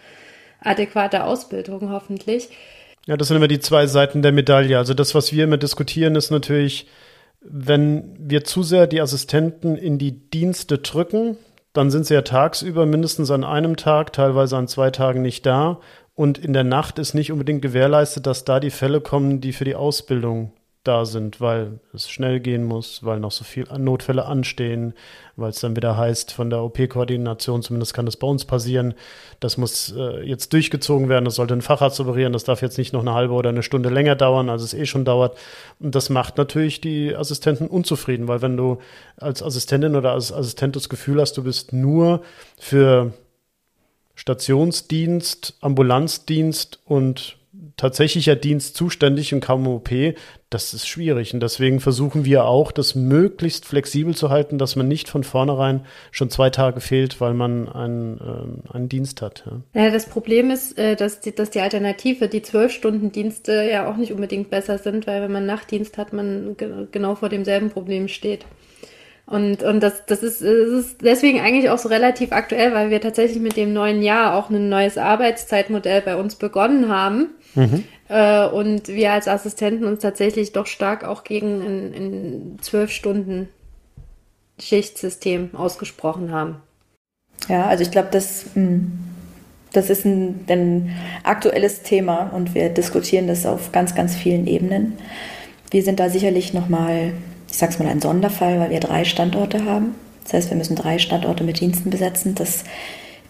adäquate 0.61 1.23
Ausbildung 1.23 1.91
hoffentlich. 1.91 2.49
Ja, 3.05 3.15
das 3.17 3.29
sind 3.29 3.37
immer 3.37 3.47
die 3.47 3.59
zwei 3.59 3.87
Seiten 3.87 4.21
der 4.21 4.33
Medaille. 4.33 4.77
Also 4.77 4.93
das, 4.93 5.15
was 5.15 5.31
wir 5.31 5.45
immer 5.45 5.57
diskutieren, 5.57 6.15
ist 6.15 6.31
natürlich, 6.31 6.87
wenn 7.41 8.15
wir 8.19 8.43
zu 8.43 8.63
sehr 8.63 8.87
die 8.87 9.01
Assistenten 9.01 9.75
in 9.75 9.97
die 9.97 10.29
Dienste 10.29 10.79
drücken, 10.79 11.37
dann 11.73 11.91
sind 11.91 12.05
sie 12.05 12.13
ja 12.13 12.21
tagsüber 12.21 12.85
mindestens 12.85 13.31
an 13.31 13.43
einem 13.43 13.77
Tag, 13.77 14.13
teilweise 14.13 14.57
an 14.57 14.67
zwei 14.67 14.91
Tagen 14.91 15.21
nicht 15.21 15.45
da. 15.45 15.79
Und 16.15 16.37
in 16.37 16.51
der 16.51 16.65
Nacht 16.65 16.99
ist 16.99 17.13
nicht 17.13 17.31
unbedingt 17.31 17.61
gewährleistet, 17.61 18.25
dass 18.25 18.43
da 18.43 18.59
die 18.59 18.71
Fälle 18.71 18.99
kommen, 18.99 19.39
die 19.39 19.53
für 19.53 19.63
die 19.63 19.75
Ausbildung 19.75 20.51
da 20.83 21.05
sind, 21.05 21.41
weil 21.41 21.79
es 21.93 22.09
schnell 22.09 22.39
gehen 22.39 22.63
muss, 22.63 23.03
weil 23.03 23.19
noch 23.19 23.31
so 23.31 23.43
viele 23.43 23.77
Notfälle 23.77 24.25
anstehen, 24.25 24.93
weil 25.35 25.49
es 25.49 25.59
dann 25.59 25.75
wieder 25.75 25.97
heißt, 25.97 26.31
von 26.31 26.49
der 26.49 26.63
OP-Koordination, 26.63 27.61
zumindest 27.61 27.93
kann 27.93 28.05
das 28.05 28.15
bei 28.15 28.27
uns 28.27 28.45
passieren, 28.45 28.93
das 29.41 29.57
muss 29.57 29.93
äh, 29.95 30.21
jetzt 30.23 30.53
durchgezogen 30.53 31.09
werden, 31.09 31.25
das 31.25 31.35
sollte 31.35 31.53
ein 31.53 31.61
Facharzt 31.61 31.99
operieren, 31.99 32.31
das 32.31 32.45
darf 32.45 32.61
jetzt 32.61 32.77
nicht 32.77 32.93
noch 32.93 33.01
eine 33.01 33.13
halbe 33.13 33.33
oder 33.33 33.49
eine 33.49 33.63
Stunde 33.63 33.89
länger 33.89 34.15
dauern, 34.15 34.49
als 34.49 34.63
es 34.63 34.73
eh 34.73 34.85
schon 34.85 35.03
dauert. 35.03 35.37
Und 35.79 35.95
das 35.95 36.09
macht 36.09 36.37
natürlich 36.37 36.79
die 36.79 37.13
Assistenten 37.13 37.67
unzufrieden, 37.67 38.29
weil 38.29 38.41
wenn 38.41 38.55
du 38.55 38.77
als 39.17 39.43
Assistentin 39.43 39.97
oder 39.97 40.13
als 40.13 40.31
Assistent 40.31 40.77
das 40.77 40.87
Gefühl 40.87 41.19
hast, 41.19 41.37
du 41.37 41.43
bist 41.43 41.73
nur 41.73 42.21
für 42.57 43.13
Stationsdienst, 44.15 45.57
Ambulanzdienst 45.61 46.79
und 46.85 47.38
tatsächlicher 47.79 48.35
Dienst 48.35 48.75
zuständig 48.75 49.33
und 49.33 49.39
kaum 49.39 49.65
OP, 49.65 49.89
das 50.49 50.73
ist 50.73 50.87
schwierig. 50.87 51.33
Und 51.33 51.39
deswegen 51.39 51.79
versuchen 51.79 52.25
wir 52.25 52.45
auch, 52.45 52.71
das 52.71 52.93
möglichst 52.93 53.65
flexibel 53.65 54.15
zu 54.15 54.29
halten, 54.29 54.57
dass 54.57 54.75
man 54.75 54.87
nicht 54.87 55.07
von 55.07 55.23
vornherein 55.23 55.85
schon 56.11 56.29
zwei 56.29 56.49
Tage 56.49 56.81
fehlt, 56.81 57.21
weil 57.21 57.33
man 57.33 57.69
einen, 57.69 58.17
äh, 58.19 58.73
einen 58.73 58.89
Dienst 58.89 59.21
hat. 59.21 59.45
Ja. 59.73 59.83
ja 59.83 59.91
das 59.91 60.07
Problem 60.07 60.51
ist, 60.51 60.77
äh, 60.77 60.95
dass, 60.95 61.21
die, 61.21 61.33
dass 61.33 61.51
die 61.51 61.61
Alternative, 61.61 62.27
die 62.27 62.41
Zwölf-Stunden-Dienste 62.41 63.69
ja 63.71 63.89
auch 63.89 63.95
nicht 63.95 64.11
unbedingt 64.11 64.49
besser 64.49 64.77
sind, 64.77 65.07
weil 65.07 65.21
wenn 65.21 65.31
man 65.31 65.45
Nachtdienst 65.45 65.97
hat, 65.97 66.11
man 66.11 66.57
genau 66.91 67.15
vor 67.15 67.29
demselben 67.29 67.69
Problem 67.69 68.07
steht. 68.07 68.45
Und, 69.29 69.61
und 69.61 69.81
das, 69.81 70.07
das, 70.07 70.23
ist, 70.23 70.41
das 70.41 70.69
ist 70.69 71.01
deswegen 71.03 71.39
eigentlich 71.39 71.69
auch 71.69 71.77
so 71.77 71.87
relativ 71.87 72.31
aktuell, 72.31 72.73
weil 72.73 72.89
wir 72.89 72.99
tatsächlich 72.99 73.39
mit 73.39 73.57
dem 73.57 73.73
neuen 73.73 74.01
Jahr 74.01 74.35
auch 74.35 74.49
ein 74.49 74.69
neues 74.69 74.97
Arbeitszeitmodell 74.97 76.01
bei 76.01 76.15
uns 76.15 76.35
begonnen 76.35 76.89
haben. 76.89 77.29
Mhm. 77.55 77.83
Äh, 78.07 78.47
und 78.47 78.87
wir 78.87 79.11
als 79.11 79.27
Assistenten 79.27 79.85
uns 79.85 80.01
tatsächlich 80.01 80.51
doch 80.51 80.65
stark 80.65 81.03
auch 81.03 81.23
gegen 81.23 81.61
ein, 81.61 82.57
12 82.61 82.91
Stunden 82.91 83.49
Schichtsystem 84.59 85.51
ausgesprochen 85.53 86.31
haben. 86.31 86.57
Ja, 87.47 87.67
also 87.67 87.83
ich 87.83 87.91
glaube, 87.91 88.09
das, 88.11 88.45
hm, 88.53 88.99
das 89.71 89.89
ist 89.89 90.05
ein, 90.05 90.45
ein 90.47 90.95
aktuelles 91.23 91.83
Thema 91.83 92.31
und 92.33 92.53
wir 92.55 92.69
diskutieren 92.69 93.27
das 93.27 93.45
auf 93.45 93.71
ganz, 93.71 93.95
ganz 93.95 94.15
vielen 94.15 94.47
Ebenen. 94.47 94.97
Wir 95.71 95.83
sind 95.83 95.99
da 95.99 96.09
sicherlich 96.09 96.53
nochmal 96.53 97.13
ich 97.49 97.57
sage 97.57 97.73
es 97.73 97.79
mal, 97.79 97.87
ein 97.87 98.01
Sonderfall, 98.01 98.59
weil 98.59 98.69
wir 98.69 98.79
drei 98.79 99.03
Standorte 99.05 99.65
haben. 99.65 99.95
Das 100.23 100.33
heißt, 100.33 100.49
wir 100.49 100.57
müssen 100.57 100.75
drei 100.75 100.99
Standorte 100.99 101.43
mit 101.43 101.59
Diensten 101.59 101.89
besetzen. 101.89 102.35
Das 102.35 102.63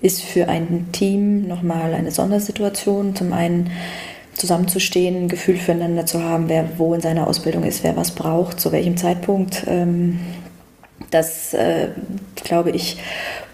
ist 0.01 0.21
für 0.21 0.47
ein 0.47 0.87
Team 0.91 1.47
nochmal 1.47 1.93
eine 1.93 2.11
Sondersituation. 2.11 3.15
Zum 3.15 3.33
einen 3.33 3.71
zusammenzustehen, 4.33 5.23
ein 5.23 5.27
Gefühl 5.27 5.57
füreinander 5.57 6.05
zu 6.05 6.23
haben, 6.23 6.47
wer 6.47 6.77
wo 6.77 6.93
in 6.93 7.01
seiner 7.01 7.27
Ausbildung 7.27 7.63
ist, 7.63 7.83
wer 7.83 7.95
was 7.97 8.11
braucht, 8.11 8.59
zu 8.59 8.71
welchem 8.71 8.97
Zeitpunkt. 8.97 9.65
Ähm, 9.67 10.19
das, 11.11 11.53
äh, 11.53 11.89
glaube 12.35 12.71
ich, 12.71 12.97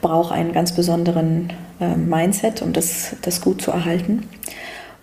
braucht 0.02 0.32
einen 0.32 0.54
ganz 0.54 0.74
besonderen 0.74 1.52
äh, 1.80 1.96
Mindset, 1.96 2.62
um 2.62 2.74
das, 2.74 3.16
das 3.22 3.41
gut 3.41 3.62
zu 3.62 3.72
erhalten. 3.72 4.28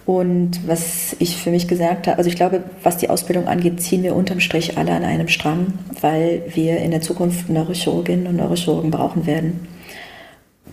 Und 0.05 0.66
was 0.66 1.14
ich 1.20 1.36
für 1.36 1.51
mich 1.51 1.68
gesagt 1.68 2.09
habe, 2.09 2.18
also 2.18 2.28
ich 2.28 2.34
glaube, 2.34 2.64
was 2.82 2.97
die 2.97 3.09
Ausbildung 3.09 3.47
angeht, 3.47 3.80
ziehen 3.80 4.03
wir 4.03 4.16
unterm 4.16 4.40
Strich 4.40 4.76
alle 4.76 4.93
an 4.93 5.05
einem 5.05 5.28
Strang, 5.28 5.74
weil 6.01 6.43
wir 6.55 6.78
in 6.78 6.90
der 6.90 7.01
Zukunft 7.01 7.49
Neurochirurginnen 7.49 8.26
und 8.26 8.36
Neurochirurgen 8.36 8.90
brauchen 8.90 9.26
werden, 9.26 9.68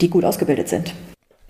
die 0.02 0.10
gut 0.10 0.26
ausgebildet 0.26 0.68
sind. 0.70 0.94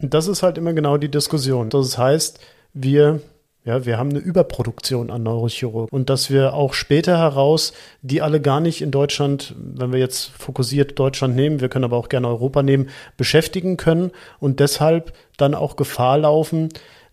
Das 0.01 0.27
ist 0.27 0.43
halt 0.43 0.57
immer 0.57 0.73
genau 0.73 0.97
die 0.97 1.09
Diskussion. 1.09 1.69
Das 1.69 1.97
heißt, 1.97 2.39
wir 2.73 3.21
ja, 3.65 3.85
wir 3.85 3.97
haben 3.97 4.09
eine 4.09 4.19
Überproduktion 4.19 5.11
an 5.11 5.23
Neurochirurgen 5.23 5.89
und 5.91 6.09
dass 6.09 6.31
wir 6.31 6.53
auch 6.53 6.73
später 6.73 7.17
heraus 7.17 7.73
die 8.01 8.21
alle 8.21 8.39
gar 8.39 8.61
nicht 8.61 8.81
in 8.81 8.89
Deutschland, 8.89 9.53
wenn 9.57 9.91
wir 9.91 9.99
jetzt 9.99 10.31
fokussiert 10.31 10.97
Deutschland 10.97 11.35
nehmen, 11.35 11.59
wir 11.59 11.67
können 11.67 11.83
aber 11.83 11.97
auch 11.97 12.07
gerne 12.07 12.29
Europa 12.29 12.63
nehmen, 12.63 12.89
beschäftigen 13.17 13.75
können 13.75 14.11
und 14.39 14.61
deshalb 14.61 15.13
dann 15.35 15.55
auch 15.55 15.75
Gefahr 15.75 16.19
laufen, 16.19 16.69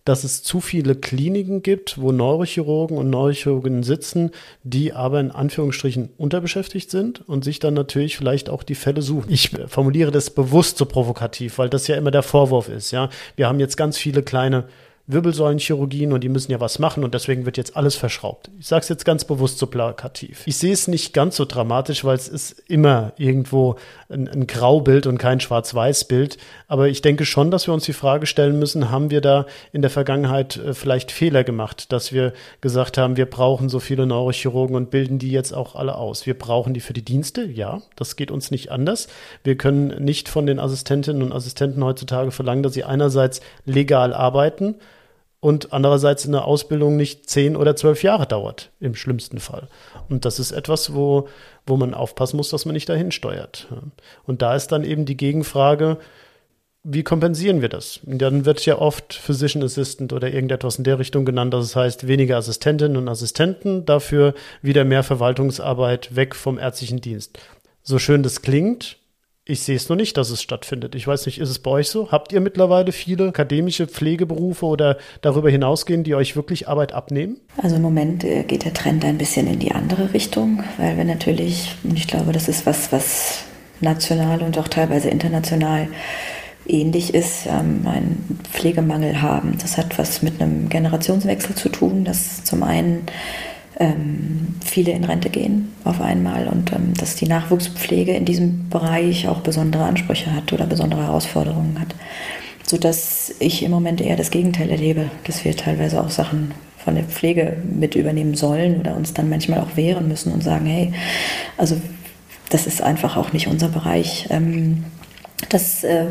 dass 0.07 0.23
es 0.23 0.41
zu 0.41 0.61
viele 0.61 0.95
Kliniken 0.95 1.61
gibt, 1.63 1.99
wo 1.99 2.11
Neurochirurgen 2.11 2.97
und 2.97 3.09
Neurochirurginnen 3.09 3.83
sitzen, 3.83 4.31
die 4.63 4.93
aber 4.93 5.19
in 5.19 5.31
Anführungsstrichen 5.31 6.09
unterbeschäftigt 6.17 6.89
sind 6.89 7.27
und 7.27 7.43
sich 7.43 7.59
dann 7.59 7.73
natürlich 7.73 8.15
vielleicht 8.15 8.49
auch 8.49 8.63
die 8.63 8.75
Fälle 8.75 9.01
suchen. 9.01 9.31
Ich 9.31 9.51
formuliere 9.67 10.11
das 10.11 10.29
bewusst 10.29 10.77
so 10.77 10.85
provokativ, 10.85 11.57
weil 11.57 11.69
das 11.69 11.87
ja 11.87 11.95
immer 11.95 12.11
der 12.11 12.23
Vorwurf 12.23 12.69
ist. 12.69 12.91
Ja, 12.91 13.09
wir 13.35 13.47
haben 13.47 13.59
jetzt 13.59 13.75
ganz 13.75 13.97
viele 13.97 14.23
kleine 14.23 14.65
Wirbelsäulenchirurgien 15.07 16.11
und 16.11 16.21
die 16.21 16.29
müssen 16.29 16.51
ja 16.51 16.59
was 16.59 16.79
machen 16.79 17.03
und 17.03 17.13
deswegen 17.13 17.45
wird 17.45 17.57
jetzt 17.57 17.77
alles 17.77 17.95
verschraubt. 17.95 18.51
Ich 18.59 18.67
sage 18.67 18.81
es 18.81 18.89
jetzt 18.89 19.05
ganz 19.05 19.23
bewusst 19.23 19.57
so 19.57 19.67
plakativ. 19.67 20.43
Ich 20.45 20.57
sehe 20.57 20.73
es 20.73 20.87
nicht 20.87 21.13
ganz 21.13 21.37
so 21.37 21.45
dramatisch, 21.45 22.03
weil 22.03 22.15
es 22.15 22.27
ist 22.27 22.63
immer 22.67 23.13
irgendwo 23.17 23.77
ein, 24.09 24.27
ein 24.27 24.47
Graubild 24.47 25.07
und 25.07 25.17
kein 25.17 25.39
Schwarz-Weiß-Bild. 25.39 26.37
Aber 26.67 26.87
ich 26.87 27.01
denke 27.01 27.25
schon, 27.25 27.51
dass 27.51 27.67
wir 27.67 27.73
uns 27.73 27.85
die 27.85 27.93
Frage 27.93 28.25
stellen 28.25 28.59
müssen, 28.59 28.89
haben 28.91 29.09
wir 29.09 29.21
da 29.21 29.45
in 29.71 29.81
der 29.81 29.91
Vergangenheit 29.91 30.57
äh, 30.57 30.73
vielleicht 30.73 31.11
Fehler 31.11 31.43
gemacht, 31.43 31.91
dass 31.91 32.13
wir 32.13 32.33
gesagt 32.61 32.97
haben, 32.97 33.17
wir 33.17 33.25
brauchen 33.25 33.69
so 33.69 33.79
viele 33.79 34.05
Neurochirurgen 34.05 34.75
und 34.75 34.89
bilden 34.89 35.19
die 35.19 35.31
jetzt 35.31 35.53
auch 35.53 35.75
alle 35.75 35.95
aus. 35.95 36.25
Wir 36.25 36.37
brauchen 36.37 36.73
die 36.73 36.81
für 36.81 36.93
die 36.93 37.05
Dienste, 37.05 37.45
ja, 37.45 37.81
das 37.95 38.15
geht 38.15 38.31
uns 38.31 38.51
nicht 38.51 38.71
anders. 38.71 39.07
Wir 39.43 39.57
können 39.57 40.03
nicht 40.03 40.29
von 40.29 40.45
den 40.45 40.59
Assistentinnen 40.59 41.21
und 41.21 41.33
Assistenten 41.33 41.83
heutzutage 41.83 42.31
verlangen, 42.31 42.63
dass 42.63 42.73
sie 42.73 42.83
einerseits 42.83 43.41
legal 43.65 44.13
arbeiten, 44.13 44.75
und 45.39 45.71
andererseits 45.71 46.27
eine 46.27 46.45
Ausbildung 46.45 46.97
nicht 46.97 47.29
zehn 47.29 47.55
oder 47.55 47.75
zwölf 47.75 48.01
Jahre 48.01 48.25
dauert, 48.25 48.71
im 48.79 48.95
schlimmsten 48.95 49.39
Fall. 49.39 49.67
Und 50.09 50.25
das 50.25 50.39
ist 50.39 50.51
etwas, 50.51 50.95
wo, 50.95 51.27
wo 51.67 51.77
man 51.77 51.93
aufpassen 51.93 52.37
muss, 52.37 52.49
dass 52.49 52.65
man 52.65 52.73
nicht 52.73 52.89
dahin 52.89 53.11
steuert. 53.11 53.67
Und 54.25 54.41
da 54.41 54.55
ist 54.55 54.71
dann 54.71 54.83
eben 54.83 55.05
die 55.05 55.17
Gegenfrage, 55.17 55.97
wie 56.89 57.03
kompensieren 57.03 57.61
wir 57.61 57.67
das? 57.67 57.99
Und 58.05 58.19
dann 58.19 58.45
wird 58.45 58.65
ja 58.65 58.77
oft 58.77 59.13
Physician 59.13 59.63
Assistant 59.63 60.13
oder 60.13 60.31
irgendetwas 60.31 60.77
in 60.77 60.85
der 60.85 60.99
Richtung 60.99 61.25
genannt, 61.25 61.53
dass 61.53 61.65
es 61.65 61.75
heißt, 61.75 62.07
weniger 62.07 62.37
Assistentinnen 62.37 62.95
und 62.95 63.09
Assistenten, 63.09 63.85
dafür 63.85 64.33
wieder 64.61 64.85
mehr 64.85 65.03
Verwaltungsarbeit 65.03 66.15
weg 66.15 66.33
vom 66.33 66.57
ärztlichen 66.57 67.01
Dienst. 67.01 67.39
So 67.83 67.99
schön 67.99 68.23
das 68.23 68.41
klingt, 68.41 68.96
ich 69.47 69.61
sehe 69.61 69.75
es 69.75 69.87
nur 69.87 69.95
nicht, 69.95 70.17
dass 70.17 70.29
es 70.29 70.41
stattfindet. 70.41 70.93
Ich 70.95 71.07
weiß 71.07 71.25
nicht, 71.25 71.39
ist 71.39 71.49
es 71.49 71.59
bei 71.59 71.71
euch 71.71 71.89
so? 71.89 72.11
Habt 72.11 72.33
ihr 72.33 72.41
mittlerweile 72.41 72.91
viele 72.91 73.29
akademische 73.29 73.87
Pflegeberufe 73.87 74.65
oder 74.65 74.97
darüber 75.21 75.49
hinausgehen, 75.49 76.03
die 76.03 76.15
euch 76.15 76.35
wirklich 76.35 76.67
Arbeit 76.67 76.93
abnehmen? 76.93 77.37
Also 77.61 77.77
im 77.77 77.81
Moment 77.81 78.23
äh, 78.23 78.43
geht 78.43 78.65
der 78.65 78.73
Trend 78.73 79.05
ein 79.05 79.17
bisschen 79.17 79.47
in 79.47 79.59
die 79.59 79.71
andere 79.71 80.13
Richtung, 80.13 80.63
weil 80.77 80.97
wir 80.97 81.05
natürlich, 81.05 81.75
und 81.83 81.97
ich 81.97 82.07
glaube, 82.07 82.33
das 82.33 82.49
ist 82.49 82.65
was, 82.65 82.91
was 82.91 83.43
national 83.79 84.41
und 84.41 84.57
auch 84.57 84.67
teilweise 84.67 85.09
international 85.09 85.87
ähnlich 86.65 87.13
ist, 87.13 87.45
ähm, 87.45 87.87
einen 87.87 88.39
Pflegemangel 88.51 89.21
haben. 89.21 89.57
Das 89.61 89.77
hat 89.77 89.97
was 89.97 90.21
mit 90.21 90.41
einem 90.41 90.67
Generationswechsel 90.67 91.55
zu 91.55 91.69
tun, 91.69 92.03
dass 92.03 92.43
zum 92.43 92.63
einen 92.63 93.03
ähm, 93.79 94.55
viele 94.65 94.91
in 94.91 95.03
Rente 95.03 95.29
gehen 95.29 95.73
auf 95.83 96.01
einmal 96.01 96.47
und 96.47 96.71
ähm, 96.71 96.93
dass 96.95 97.15
die 97.15 97.27
Nachwuchspflege 97.27 98.13
in 98.13 98.25
diesem 98.25 98.69
Bereich 98.69 99.27
auch 99.27 99.41
besondere 99.41 99.83
Ansprüche 99.83 100.33
hat 100.33 100.51
oder 100.51 100.65
besondere 100.65 101.03
Herausforderungen 101.03 101.79
hat. 101.79 101.95
Sodass 102.65 103.33
ich 103.39 103.63
im 103.63 103.71
Moment 103.71 104.01
eher 104.01 104.17
das 104.17 104.31
Gegenteil 104.31 104.69
erlebe, 104.69 105.09
dass 105.25 105.45
wir 105.45 105.55
teilweise 105.55 106.01
auch 106.01 106.09
Sachen 106.09 106.51
von 106.83 106.95
der 106.95 107.05
Pflege 107.05 107.57
mit 107.63 107.95
übernehmen 107.95 108.35
sollen 108.35 108.79
oder 108.79 108.95
uns 108.95 109.13
dann 109.13 109.29
manchmal 109.29 109.59
auch 109.59 109.75
wehren 109.75 110.07
müssen 110.07 110.31
und 110.31 110.43
sagen, 110.43 110.65
hey, 110.65 110.93
also 111.57 111.79
das 112.49 112.65
ist 112.65 112.81
einfach 112.81 113.15
auch 113.17 113.33
nicht 113.33 113.47
unser 113.47 113.69
Bereich. 113.69 114.27
Ähm, 114.29 114.85
das 115.49 115.83
äh, 115.83 116.07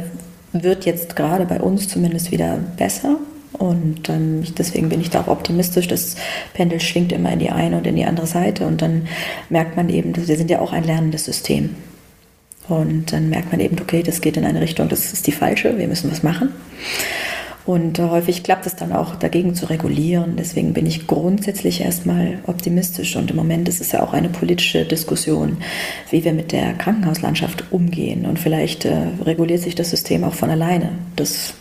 wird 0.52 0.84
jetzt 0.84 1.16
gerade 1.16 1.46
bei 1.46 1.60
uns 1.60 1.88
zumindest 1.88 2.30
wieder 2.30 2.58
besser. 2.76 3.16
Und 3.53 4.09
ähm, 4.09 4.42
deswegen 4.57 4.88
bin 4.88 5.01
ich 5.01 5.11
da 5.11 5.22
auch 5.22 5.28
optimistisch. 5.28 5.88
Das 5.88 6.16
Pendel 6.55 6.80
schwingt 6.80 7.12
immer 7.12 7.32
in 7.32 7.38
die 7.38 7.51
eine 7.51 7.78
und 7.78 7.86
in 7.86 7.97
die 7.97 8.05
andere 8.05 8.26
Seite. 8.26 8.66
Und 8.66 8.82
dann 8.82 9.09
merkt 9.49 9.76
man 9.76 9.88
eben, 9.88 10.14
wir 10.16 10.36
sind 10.36 10.51
ja 10.51 10.61
auch 10.61 10.72
ein 10.72 10.84
lernendes 10.84 11.24
System. 11.24 11.70
Und 12.68 13.12
dann 13.12 13.28
merkt 13.30 13.53
man 13.53 13.61
eben, 13.61 13.78
okay, 13.80 14.03
das 14.03 14.20
geht 14.20 14.36
in 14.36 14.44
eine 14.44 14.61
Richtung, 14.61 14.88
das 14.88 15.12
ist 15.12 15.26
die 15.26 15.32
falsche, 15.32 15.78
wir 15.78 15.86
müssen 15.86 16.11
was 16.11 16.24
machen. 16.24 16.51
Und 17.64 17.99
häufig 17.99 18.44
klappt 18.44 18.64
es 18.66 18.76
dann 18.76 18.92
auch, 18.92 19.16
dagegen 19.16 19.57
zu 19.57 19.66
regulieren. 19.66 20.36
Deswegen 20.36 20.72
bin 20.72 20.86
ich 20.86 21.09
grundsätzlich 21.09 21.80
erstmal 21.80 22.38
optimistisch. 22.47 23.16
Und 23.16 23.30
im 23.30 23.36
Moment 23.36 23.68
ist 23.68 23.80
es 23.80 23.90
ja 23.90 24.05
auch 24.05 24.12
eine 24.12 24.28
politische 24.28 24.84
Diskussion, 24.84 25.57
wie 26.11 26.24
wir 26.24 26.32
mit 26.32 26.53
der 26.53 26.74
Krankenhauslandschaft 26.74 27.64
umgehen. 27.72 28.24
Und 28.24 28.38
vielleicht 28.38 28.84
äh, 28.84 29.09
reguliert 29.24 29.62
sich 29.62 29.74
das 29.74 29.90
System 29.90 30.22
auch 30.22 30.34
von 30.34 30.49
alleine. 30.49 30.90
Das 31.16 31.55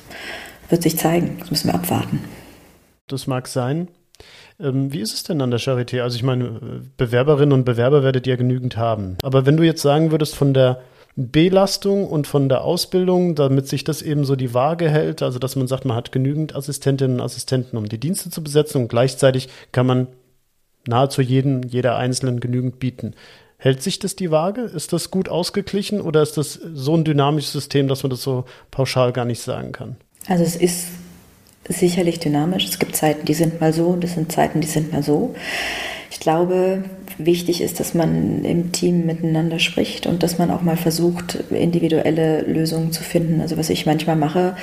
wird 0.70 0.84
sich 0.84 0.98
zeigen. 0.98 1.38
Das 1.40 1.52
müssen 1.52 1.68
wir 1.68 1.76
abwarten. 1.76 2.24
Das 3.08 3.28
mag 3.28 3.48
sein. 3.48 3.90
Ähm, 4.60 4.92
wie 4.92 5.02
ist 5.02 5.14
es 5.14 5.24
denn 5.24 5.42
an 5.42 5.52
der 5.52 5.60
Charité? 5.60 6.02
Also 6.02 6.16
ich 6.16 6.24
meine, 6.24 6.82
Bewerberinnen 6.98 7.54
und 7.54 7.66
Bewerber 7.66 8.04
werdet 8.04 8.28
ihr 8.28 8.38
genügend 8.38 8.78
haben. 8.78 9.18
Aber 9.22 9.46
wenn 9.46 9.58
du 9.58 9.64
jetzt 9.64 9.82
sagen 9.82 10.12
würdest, 10.12 10.36
von 10.36 10.54
der 10.54 10.82
Belastung 11.18 12.08
und 12.08 12.28
von 12.28 12.50
der 12.50 12.64
Ausbildung, 12.64 13.36
damit 13.36 13.68
sich 13.68 13.86
das 13.86 14.02
eben 14.02 14.26
so 14.26 14.36
die 14.36 14.54
Waage 14.54 14.90
hält, 14.90 15.22
also 15.22 15.40
dass 15.40 15.56
man 15.56 15.68
sagt, 15.68 15.86
man 15.86 15.96
hat 15.96 16.12
genügend 16.12 16.56
Assistentinnen 16.56 17.20
und 17.20 17.26
Assistenten, 17.26 17.78
um 17.78 17.88
die 17.88 18.00
Dienste 18.00 18.30
zu 18.30 18.44
besetzen 18.44 18.82
und 18.82 18.88
gleichzeitig 18.90 19.48
kann 19.72 19.86
man 19.86 20.08
nahezu 20.88 21.22
jeden, 21.22 21.64
jeder 21.64 21.96
Einzelnen 21.96 22.42
genügend 22.42 22.80
bieten. 22.80 23.14
Hält 23.58 23.82
sich 23.82 24.00
das 24.00 24.18
die 24.18 24.30
Waage? 24.30 24.62
Ist 24.62 24.92
das 24.92 25.10
gut 25.10 25.30
ausgeglichen 25.30 26.02
oder 26.02 26.22
ist 26.22 26.38
das 26.38 26.54
so 26.54 26.96
ein 26.96 27.06
dynamisches 27.06 27.54
System, 27.54 27.88
dass 27.88 28.04
man 28.04 28.10
das 28.10 28.22
so 28.22 28.44
pauschal 28.70 29.14
gar 29.14 29.26
nicht 29.26 29.40
sagen 29.40 29.72
kann? 29.72 29.96
Also 30.28 30.44
es 30.44 30.56
ist 30.56 30.88
sicherlich 31.68 32.20
dynamisch. 32.20 32.66
Es 32.66 32.80
gibt 32.80 32.96
Zeiten, 32.96 33.26
die 33.26 33.34
sind 33.34 33.62
mal 33.62 33.74
so 33.74 33.88
und 33.88 34.04
es 34.04 34.14
sind 34.14 34.32
Zeiten, 34.32 34.62
die 34.62 34.68
sind 34.68 34.92
mal 34.92 35.04
so. 35.04 35.36
Ich 36.12 36.20
glaube, 36.20 36.84
wichtig 37.18 37.62
ist, 37.62 37.80
dass 37.80 37.94
man 37.94 38.44
im 38.46 38.72
Team 38.72 39.06
miteinander 39.06 39.60
spricht 39.60 40.08
und 40.08 40.24
dass 40.24 40.38
man 40.38 40.52
auch 40.52 40.62
mal 40.62 40.78
versucht, 40.78 41.36
individuelle 41.50 42.42
Lösungen 42.42 42.92
zu 42.92 43.04
finden. 43.04 43.42
Also 43.42 43.58
was 43.58 43.70
ich 43.70 43.86
manchmal 43.86 44.16
mache, 44.16 44.56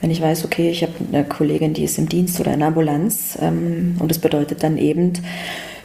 wenn 0.00 0.10
ich 0.10 0.20
weiß, 0.20 0.44
okay, 0.44 0.70
ich 0.70 0.82
habe 0.82 0.92
eine 1.12 1.24
Kollegin, 1.24 1.74
die 1.74 1.84
ist 1.84 1.98
im 1.98 2.08
Dienst 2.08 2.40
oder 2.40 2.52
in 2.52 2.62
Ambulanz 2.62 3.38
ähm, 3.40 3.96
und 4.00 4.10
das 4.10 4.18
bedeutet 4.18 4.62
dann 4.62 4.76
eben 4.76 5.12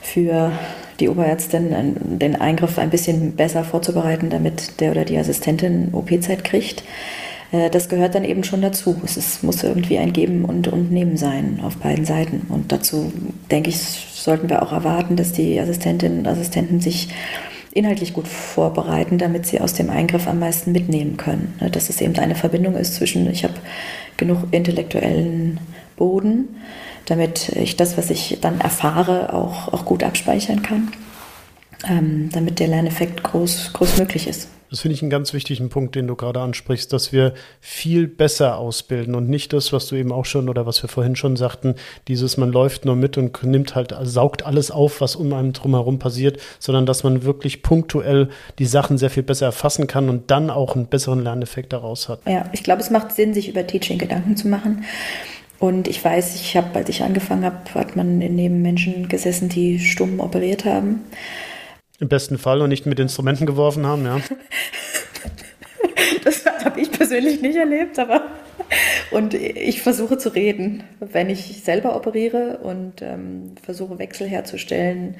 für 0.01 0.51
die 0.99 1.10
Oberärztin 1.10 2.18
den 2.18 2.36
Eingriff 2.36 2.80
ein 2.80 2.89
bisschen 2.89 3.36
besser 3.36 3.64
vorzubereiten, 3.64 4.30
damit 4.30 4.80
der 4.80 4.91
oder 4.91 5.05
die 5.05 5.18
Assistentin 5.18 5.89
OP-Zeit 5.93 6.43
kriegt. 6.43 6.84
Äh, 7.51 7.69
das 7.69 7.89
gehört 7.89 8.15
dann 8.15 8.23
eben 8.23 8.43
schon 8.43 8.61
dazu. 8.61 8.99
Es 9.03 9.17
ist, 9.17 9.43
muss 9.43 9.63
irgendwie 9.63 9.97
ein 9.97 10.13
Geben 10.13 10.45
und, 10.45 10.67
und 10.67 10.91
Nehmen 10.91 11.17
sein 11.17 11.59
auf 11.63 11.77
beiden 11.77 12.05
Seiten. 12.05 12.47
Und 12.49 12.71
dazu, 12.71 13.11
denke 13.51 13.69
ich, 13.69 13.77
sollten 13.77 14.49
wir 14.49 14.63
auch 14.63 14.71
erwarten, 14.71 15.15
dass 15.15 15.31
die 15.31 15.59
Assistentinnen 15.59 16.19
und 16.19 16.27
Assistenten 16.27 16.79
sich 16.81 17.09
inhaltlich 17.71 18.13
gut 18.13 18.27
vorbereiten, 18.27 19.17
damit 19.19 19.45
sie 19.45 19.61
aus 19.61 19.73
dem 19.73 19.89
Eingriff 19.89 20.27
am 20.27 20.39
meisten 20.39 20.71
mitnehmen 20.71 21.17
können. 21.17 21.55
Ne, 21.61 21.69
dass 21.69 21.89
es 21.89 22.01
eben 22.01 22.17
eine 22.17 22.35
Verbindung 22.35 22.75
ist 22.75 22.95
zwischen, 22.95 23.29
ich 23.29 23.43
habe 23.43 23.53
genug 24.17 24.47
intellektuellen 24.51 25.59
Boden, 25.95 26.55
damit 27.05 27.49
ich 27.49 27.75
das, 27.75 27.97
was 27.97 28.09
ich 28.09 28.39
dann 28.41 28.59
erfahre, 28.59 29.33
auch, 29.33 29.71
auch 29.71 29.85
gut 29.85 30.03
abspeichern 30.03 30.63
kann, 30.63 30.91
ähm, 31.87 32.29
damit 32.31 32.59
der 32.59 32.67
Lerneffekt 32.67 33.21
groß, 33.23 33.71
groß 33.73 33.97
möglich 33.97 34.27
ist. 34.27 34.49
Das 34.70 34.82
finde 34.82 34.95
ich 34.95 35.01
einen 35.01 35.09
ganz 35.09 35.34
wichtigen 35.34 35.70
Punkt, 35.70 35.95
den 35.95 36.07
du 36.07 36.15
gerade 36.15 36.41
ansprichst, 36.41 36.91
dass 36.91 37.13
wir 37.13 37.34
viel 37.61 38.07
besser 38.07 38.57
ausbilden 38.57 39.15
und 39.15 39.30
nicht 39.30 39.53
das, 39.53 39.72
was 39.72 39.88
du 39.88 39.95
eben 39.95 40.11
auch 40.11 40.26
schon 40.26 40.49
oder 40.49 40.65
was 40.65 40.84
wir 40.84 40.89
vorhin 40.89 41.15
schon 41.15 41.36
sagten, 41.38 41.76
dieses 42.07 42.38
man 42.38 42.51
läuft 42.51 42.86
nur 42.86 42.95
mit 42.95 43.18
und 43.18 43.43
nimmt 43.43 43.76
halt, 43.76 43.95
saugt 44.03 44.45
alles 44.45 44.72
auf, 44.72 44.99
was 45.01 45.15
um 45.15 45.32
einem 45.34 45.53
drumherum 45.53 45.99
passiert, 45.99 46.39
sondern 46.59 46.86
dass 46.86 47.03
man 47.03 47.24
wirklich 47.24 47.63
punktuell 47.63 48.30
die 48.59 48.65
Sachen 48.65 48.97
sehr 48.97 49.09
viel 49.09 49.24
besser 49.24 49.45
erfassen 49.47 49.88
kann 49.88 50.09
und 50.09 50.30
dann 50.32 50.49
auch 50.49 50.76
einen 50.76 50.88
besseren 50.88 51.24
Lerneffekt 51.24 51.72
daraus 51.72 52.09
hat. 52.09 52.20
Ja, 52.28 52.49
ich 52.51 52.63
glaube, 52.63 52.82
es 52.82 52.89
macht 52.89 53.13
Sinn, 53.13 53.34
sich 53.34 53.49
über 53.49 53.65
Teaching 53.65 53.97
Gedanken 53.97 54.36
zu 54.36 54.47
machen. 54.47 54.84
Und 55.59 55.88
ich 55.88 56.03
weiß, 56.03 56.36
ich 56.36 56.55
habe, 56.55 56.76
als 56.76 56.89
ich 56.89 57.01
angefangen 57.01 57.43
habe, 57.43 57.57
hat 57.74 57.95
man 57.95 58.20
neben 58.20 58.61
Menschen 58.61 59.07
gesessen, 59.07 59.49
die 59.49 59.80
stumm 59.80 60.20
operiert 60.20 60.65
haben. 60.65 61.01
Im 61.99 62.09
besten 62.09 62.37
Fall 62.37 62.61
und 62.61 62.69
nicht 62.69 62.85
mit 62.85 62.99
Instrumenten 62.99 63.45
geworfen 63.45 63.85
haben, 63.85 64.05
ja. 64.05 64.19
das 66.23 66.45
habe 66.63 66.79
ich 66.79 66.91
persönlich 66.91 67.41
nicht 67.41 67.55
erlebt, 67.55 67.97
aber 67.97 68.29
und 69.11 69.33
ich 69.33 69.81
versuche 69.81 70.17
zu 70.17 70.29
reden, 70.29 70.83
wenn 70.99 71.29
ich 71.29 71.63
selber 71.63 71.95
operiere 71.95 72.59
und 72.59 73.01
ähm, 73.01 73.55
versuche 73.63 73.99
Wechsel 73.99 74.27
herzustellen 74.27 75.15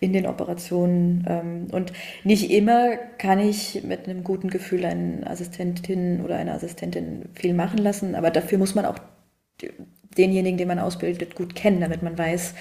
in 0.00 0.12
den 0.12 0.26
Operationen. 0.26 1.24
Ähm, 1.28 1.66
und 1.72 1.92
nicht 2.24 2.50
immer 2.50 2.96
kann 3.18 3.38
ich 3.38 3.82
mit 3.84 4.08
einem 4.08 4.24
guten 4.24 4.50
Gefühl 4.50 4.84
eine 4.84 5.26
Assistentin 5.26 6.22
oder 6.22 6.36
eine 6.36 6.52
Assistentin 6.52 7.26
viel 7.34 7.54
machen 7.54 7.78
lassen, 7.78 8.14
aber 8.14 8.30
dafür 8.30 8.58
muss 8.58 8.74
man 8.74 8.86
auch 8.86 8.98
denjenigen, 10.16 10.58
den 10.58 10.68
man 10.68 10.78
ausbildet, 10.78 11.34
gut 11.34 11.54
kennen, 11.54 11.80
damit 11.80 12.02
man 12.02 12.16
weiß, 12.16 12.54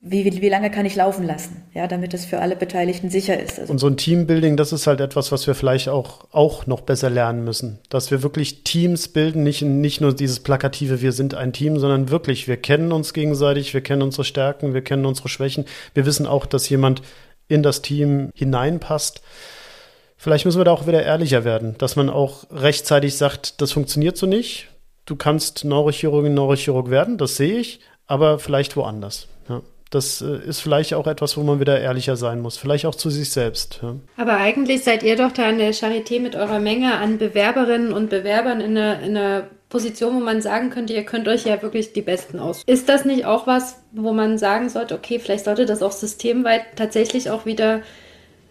wie, 0.00 0.24
wie, 0.24 0.40
wie 0.40 0.48
lange 0.48 0.70
kann 0.70 0.86
ich 0.86 0.94
laufen 0.94 1.26
lassen, 1.26 1.64
ja, 1.74 1.88
damit 1.88 2.14
es 2.14 2.24
für 2.24 2.38
alle 2.38 2.54
Beteiligten 2.54 3.10
sicher 3.10 3.38
ist. 3.38 3.58
Also 3.58 3.72
und 3.72 3.78
so 3.78 3.88
ein 3.88 3.96
Teambuilding, 3.96 4.56
das 4.56 4.72
ist 4.72 4.86
halt 4.86 5.00
etwas, 5.00 5.32
was 5.32 5.46
wir 5.48 5.56
vielleicht 5.56 5.88
auch, 5.88 6.26
auch 6.30 6.66
noch 6.66 6.82
besser 6.82 7.10
lernen 7.10 7.42
müssen. 7.42 7.80
Dass 7.88 8.12
wir 8.12 8.22
wirklich 8.22 8.62
Teams 8.62 9.08
bilden, 9.08 9.42
nicht, 9.42 9.62
nicht 9.62 10.00
nur 10.00 10.14
dieses 10.14 10.40
plakative, 10.40 11.02
wir 11.02 11.10
sind 11.10 11.34
ein 11.34 11.52
Team, 11.52 11.78
sondern 11.78 12.10
wirklich, 12.10 12.46
wir 12.46 12.58
kennen 12.58 12.92
uns 12.92 13.12
gegenseitig, 13.12 13.74
wir 13.74 13.80
kennen 13.80 14.02
unsere 14.02 14.24
Stärken, 14.24 14.72
wir 14.72 14.82
kennen 14.82 15.04
unsere 15.04 15.28
Schwächen. 15.28 15.64
Wir 15.94 16.06
wissen 16.06 16.26
auch, 16.26 16.46
dass 16.46 16.68
jemand 16.68 17.02
in 17.48 17.64
das 17.64 17.82
Team 17.82 18.30
hineinpasst. 18.34 19.20
Vielleicht 20.16 20.44
müssen 20.44 20.60
wir 20.60 20.64
da 20.64 20.72
auch 20.72 20.86
wieder 20.86 21.02
ehrlicher 21.02 21.44
werden, 21.44 21.74
dass 21.78 21.96
man 21.96 22.08
auch 22.08 22.44
rechtzeitig 22.52 23.16
sagt, 23.16 23.60
das 23.60 23.72
funktioniert 23.72 24.16
so 24.16 24.26
nicht. 24.26 24.68
Du 25.06 25.16
kannst 25.16 25.64
Neurochirurgin, 25.64 26.34
Neurochirurg 26.34 26.90
werden, 26.90 27.18
das 27.18 27.36
sehe 27.36 27.58
ich, 27.58 27.80
aber 28.06 28.38
vielleicht 28.38 28.76
woanders. 28.76 29.26
Ja. 29.48 29.62
Das 29.90 30.20
äh, 30.20 30.36
ist 30.46 30.60
vielleicht 30.60 30.94
auch 30.94 31.06
etwas, 31.06 31.36
wo 31.36 31.42
man 31.42 31.60
wieder 31.60 31.80
ehrlicher 31.80 32.16
sein 32.16 32.40
muss. 32.40 32.58
Vielleicht 32.58 32.86
auch 32.86 32.94
zu 32.94 33.10
sich 33.10 33.30
selbst. 33.30 33.80
Ja. 33.82 33.96
Aber 34.16 34.36
eigentlich 34.36 34.84
seid 34.84 35.02
ihr 35.02 35.16
doch 35.16 35.32
da 35.32 35.48
in 35.48 35.58
der 35.58 35.72
Charité 35.72 36.20
mit 36.20 36.36
eurer 36.36 36.58
Menge 36.58 36.98
an 36.98 37.18
Bewerberinnen 37.18 37.92
und 37.92 38.10
Bewerbern 38.10 38.60
in 38.60 38.76
einer, 38.76 39.00
in 39.00 39.16
einer 39.16 39.48
Position, 39.68 40.16
wo 40.16 40.20
man 40.20 40.40
sagen 40.40 40.70
könnte, 40.70 40.94
ihr 40.94 41.04
könnt 41.04 41.28
euch 41.28 41.44
ja 41.44 41.60
wirklich 41.62 41.92
die 41.92 42.02
Besten 42.02 42.38
aus. 42.38 42.62
Ist 42.66 42.88
das 42.88 43.04
nicht 43.04 43.24
auch 43.24 43.46
was, 43.46 43.82
wo 43.92 44.12
man 44.12 44.38
sagen 44.38 44.68
sollte, 44.68 44.94
okay, 44.94 45.18
vielleicht 45.18 45.44
sollte 45.44 45.66
das 45.66 45.82
auch 45.82 45.92
systemweit 45.92 46.62
tatsächlich 46.76 47.30
auch 47.30 47.46
wieder 47.46 47.82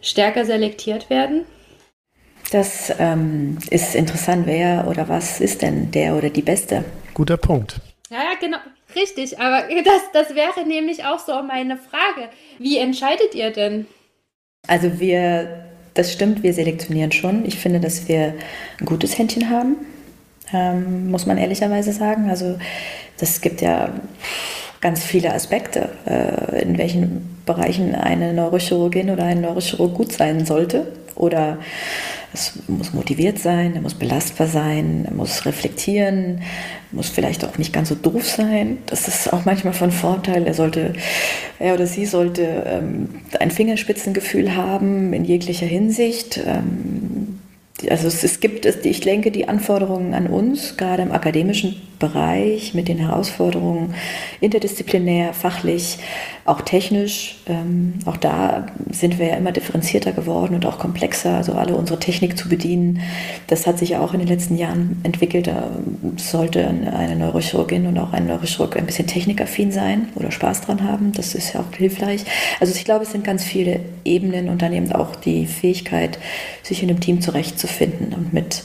stärker 0.02 0.46
selektiert 0.46 1.10
werden? 1.10 1.46
Das 2.52 2.94
ähm, 2.98 3.58
ist 3.70 3.94
interessant, 3.94 4.46
wer 4.46 4.88
oder 4.88 5.10
was 5.10 5.42
ist 5.42 5.62
denn 5.62 5.92
der 5.92 6.16
oder 6.16 6.30
die 6.30 6.42
Beste? 6.42 6.86
Guter 7.14 7.38
Punkt. 7.38 7.82
Ja, 8.10 8.18
ja, 8.18 8.40
genau. 8.40 8.58
Richtig, 8.98 9.39
aber 9.39 9.64
das, 9.86 10.02
das 10.14 10.36
wäre 10.36 10.68
nämlich 10.68 11.06
auch 11.06 11.20
so 11.20 11.41
meine 11.43 11.78
Frage. 11.78 12.30
Wie 12.58 12.78
entscheidet 12.78 13.36
ihr 13.36 13.52
denn? 13.52 13.86
Also 14.68 15.00
wir, 15.00 15.66
das 15.93 16.12
stimmt, 16.12 16.43
wir 16.43 16.54
selektionieren 16.54 17.12
schon. 17.12 17.45
Ich 17.45 17.58
finde, 17.58 17.80
dass 17.80 18.08
wir 18.08 18.34
ein 18.80 18.86
gutes 18.86 19.18
Händchen 19.18 19.50
haben, 19.50 19.78
ähm, 20.52 21.12
muss 21.12 21.26
man 21.26 21.38
ehrlicherweise 21.38 21.93
sagen. 21.93 22.30
Also 22.30 22.58
das 23.20 23.41
gibt 23.41 23.62
ja 23.62 23.93
ganz 24.82 25.04
viele 25.04 25.34
Aspekte, 25.34 25.89
äh, 26.06 26.62
in 26.62 26.78
welchen 26.78 27.41
Bereichen 27.45 27.95
eine 27.95 28.34
Neurochirurgin 28.34 29.10
oder 29.10 29.24
ein 29.24 29.41
Neurochirurg 29.41 29.93
gut 29.93 30.12
sein 30.12 30.45
sollte 30.45 30.91
oder 31.16 31.58
es 32.38 32.54
muss 32.68 32.94
motiviert 32.94 33.40
sein, 33.40 33.76
er 33.76 33.82
muss 33.82 33.96
belastbar 33.96 34.48
sein, 34.48 35.06
er 35.06 35.14
muss 35.14 35.46
reflektieren, 35.46 36.42
muss 36.92 37.10
vielleicht 37.10 37.44
auch 37.44 37.58
nicht 37.58 37.74
ganz 37.74 37.90
so 37.90 37.96
doof 37.96 38.26
sein. 38.26 38.78
Das 38.86 39.08
ist 39.08 39.34
auch 39.34 39.46
manchmal 39.46 39.74
von 39.74 39.92
Vorteil. 39.92 40.46
Er 40.46 40.54
sollte, 40.54 40.94
er 41.60 41.74
oder 41.74 41.88
sie 41.88 42.06
sollte 42.06 42.64
ähm, 42.68 43.10
ein 43.40 43.52
Fingerspitzengefühl 43.52 44.56
haben 44.56 45.14
in 45.14 45.26
jeglicher 45.26 45.66
Hinsicht. 45.66 46.40
Ähm, 46.46 47.40
also 47.90 48.08
es, 48.08 48.24
es 48.24 48.40
gibt, 48.40 48.66
ich 48.66 49.00
denke, 49.02 49.32
die 49.32 49.48
Anforderungen 49.48 50.14
an 50.14 50.28
uns, 50.28 50.78
gerade 50.78 51.04
im 51.04 51.12
akademischen 51.12 51.82
Bereich 52.00 52.74
mit 52.74 52.88
den 52.88 52.98
Herausforderungen 52.98 53.94
interdisziplinär, 54.42 55.34
fachlich, 55.34 56.00
auch 56.48 56.62
technisch. 56.62 57.36
Ähm, 57.45 57.95
auch 58.06 58.16
da 58.16 58.68
sind 58.89 59.20
wir 59.20 59.28
ja 59.28 59.36
immer 59.36 59.52
differenzierter 59.52 60.14
geworden 60.14 60.56
und 60.56 60.66
auch 60.66 60.80
komplexer, 60.80 61.36
also 61.36 61.54
alle 61.54 61.76
unsere 61.76 62.00
Technik 62.00 62.38
zu 62.38 62.48
bedienen. 62.48 63.02
Das 63.48 63.68
hat 63.68 63.78
sich 63.78 63.89
ja 63.89 64.00
auch 64.00 64.14
in 64.14 64.20
den 64.20 64.30
letzten 64.30 64.58
Jahren 64.58 65.02
entwickelt. 65.04 65.48
Da 65.48 65.70
sollte 66.16 66.66
eine 66.66 67.18
Neurochirurgin 67.18 67.86
und 67.86 67.98
auch 68.00 68.14
ein 68.14 68.28
Neurochirurg 68.28 68.78
ein 68.78 68.86
bisschen 68.86 69.08
technikaffin 69.08 69.72
sein 69.74 70.08
oder 70.16 70.32
Spaß 70.32 70.62
dran 70.62 70.84
haben. 70.84 71.12
Das 71.12 71.36
ist 71.36 71.54
ja 71.54 71.60
auch 71.60 71.76
hilfreich. 71.76 72.24
Also 72.62 72.74
ich 72.74 72.86
glaube, 72.86 73.04
es 73.04 73.12
sind 73.12 73.26
ganz 73.26 73.43
viele 73.43 73.82
Ebenen 74.06 74.48
und 74.48 74.62
dann 74.62 74.72
eben 74.72 74.89
auch 74.93 75.18
die 75.18 75.48
Fähigkeit, 75.48 76.18
sich 76.64 76.82
in 76.82 76.89
einem 76.89 77.02
Team 77.02 77.20
zurechtzufinden 77.20 78.14
und 78.14 78.32
mit 78.32 78.64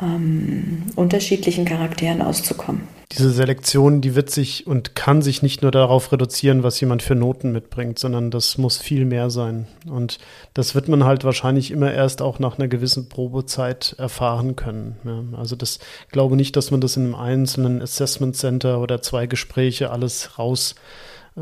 ähm, 0.00 0.82
unterschiedlichen 0.96 1.64
Charakteren 1.64 2.22
auszukommen. 2.22 2.82
Diese 3.12 3.30
Selektion, 3.30 4.02
die 4.02 4.14
wird 4.14 4.28
sich 4.28 4.66
und 4.66 4.94
kann 4.94 5.22
sich 5.22 5.42
nicht 5.42 5.62
nur 5.62 5.70
darauf 5.70 6.12
reduzieren, 6.12 6.62
was 6.62 6.78
jemand 6.78 7.02
für 7.02 7.14
Noten 7.14 7.52
mitbringt, 7.52 7.98
sondern 7.98 8.30
das 8.30 8.58
muss 8.58 8.76
viel 8.76 9.06
mehr 9.06 9.30
sein. 9.30 9.66
Und 9.90 10.18
das 10.52 10.74
wird 10.74 10.88
man 10.88 11.04
halt 11.04 11.24
wahrscheinlich 11.24 11.70
immer 11.70 11.90
erst 11.90 12.20
auch 12.20 12.38
nach 12.38 12.58
einer 12.58 12.68
gewissen 12.68 13.08
Probezeit 13.08 13.94
erfahren 13.96 14.56
können. 14.56 14.96
Ja, 15.04 15.38
also 15.38 15.56
das 15.56 15.78
glaube 16.12 16.36
nicht, 16.36 16.54
dass 16.54 16.70
man 16.70 16.82
das 16.82 16.98
in 16.98 17.04
einem 17.04 17.14
einzelnen 17.14 17.80
Assessment 17.80 18.36
Center 18.36 18.78
oder 18.78 19.00
zwei 19.00 19.26
Gespräche 19.26 19.90
alles 19.90 20.38
raus 20.38 20.74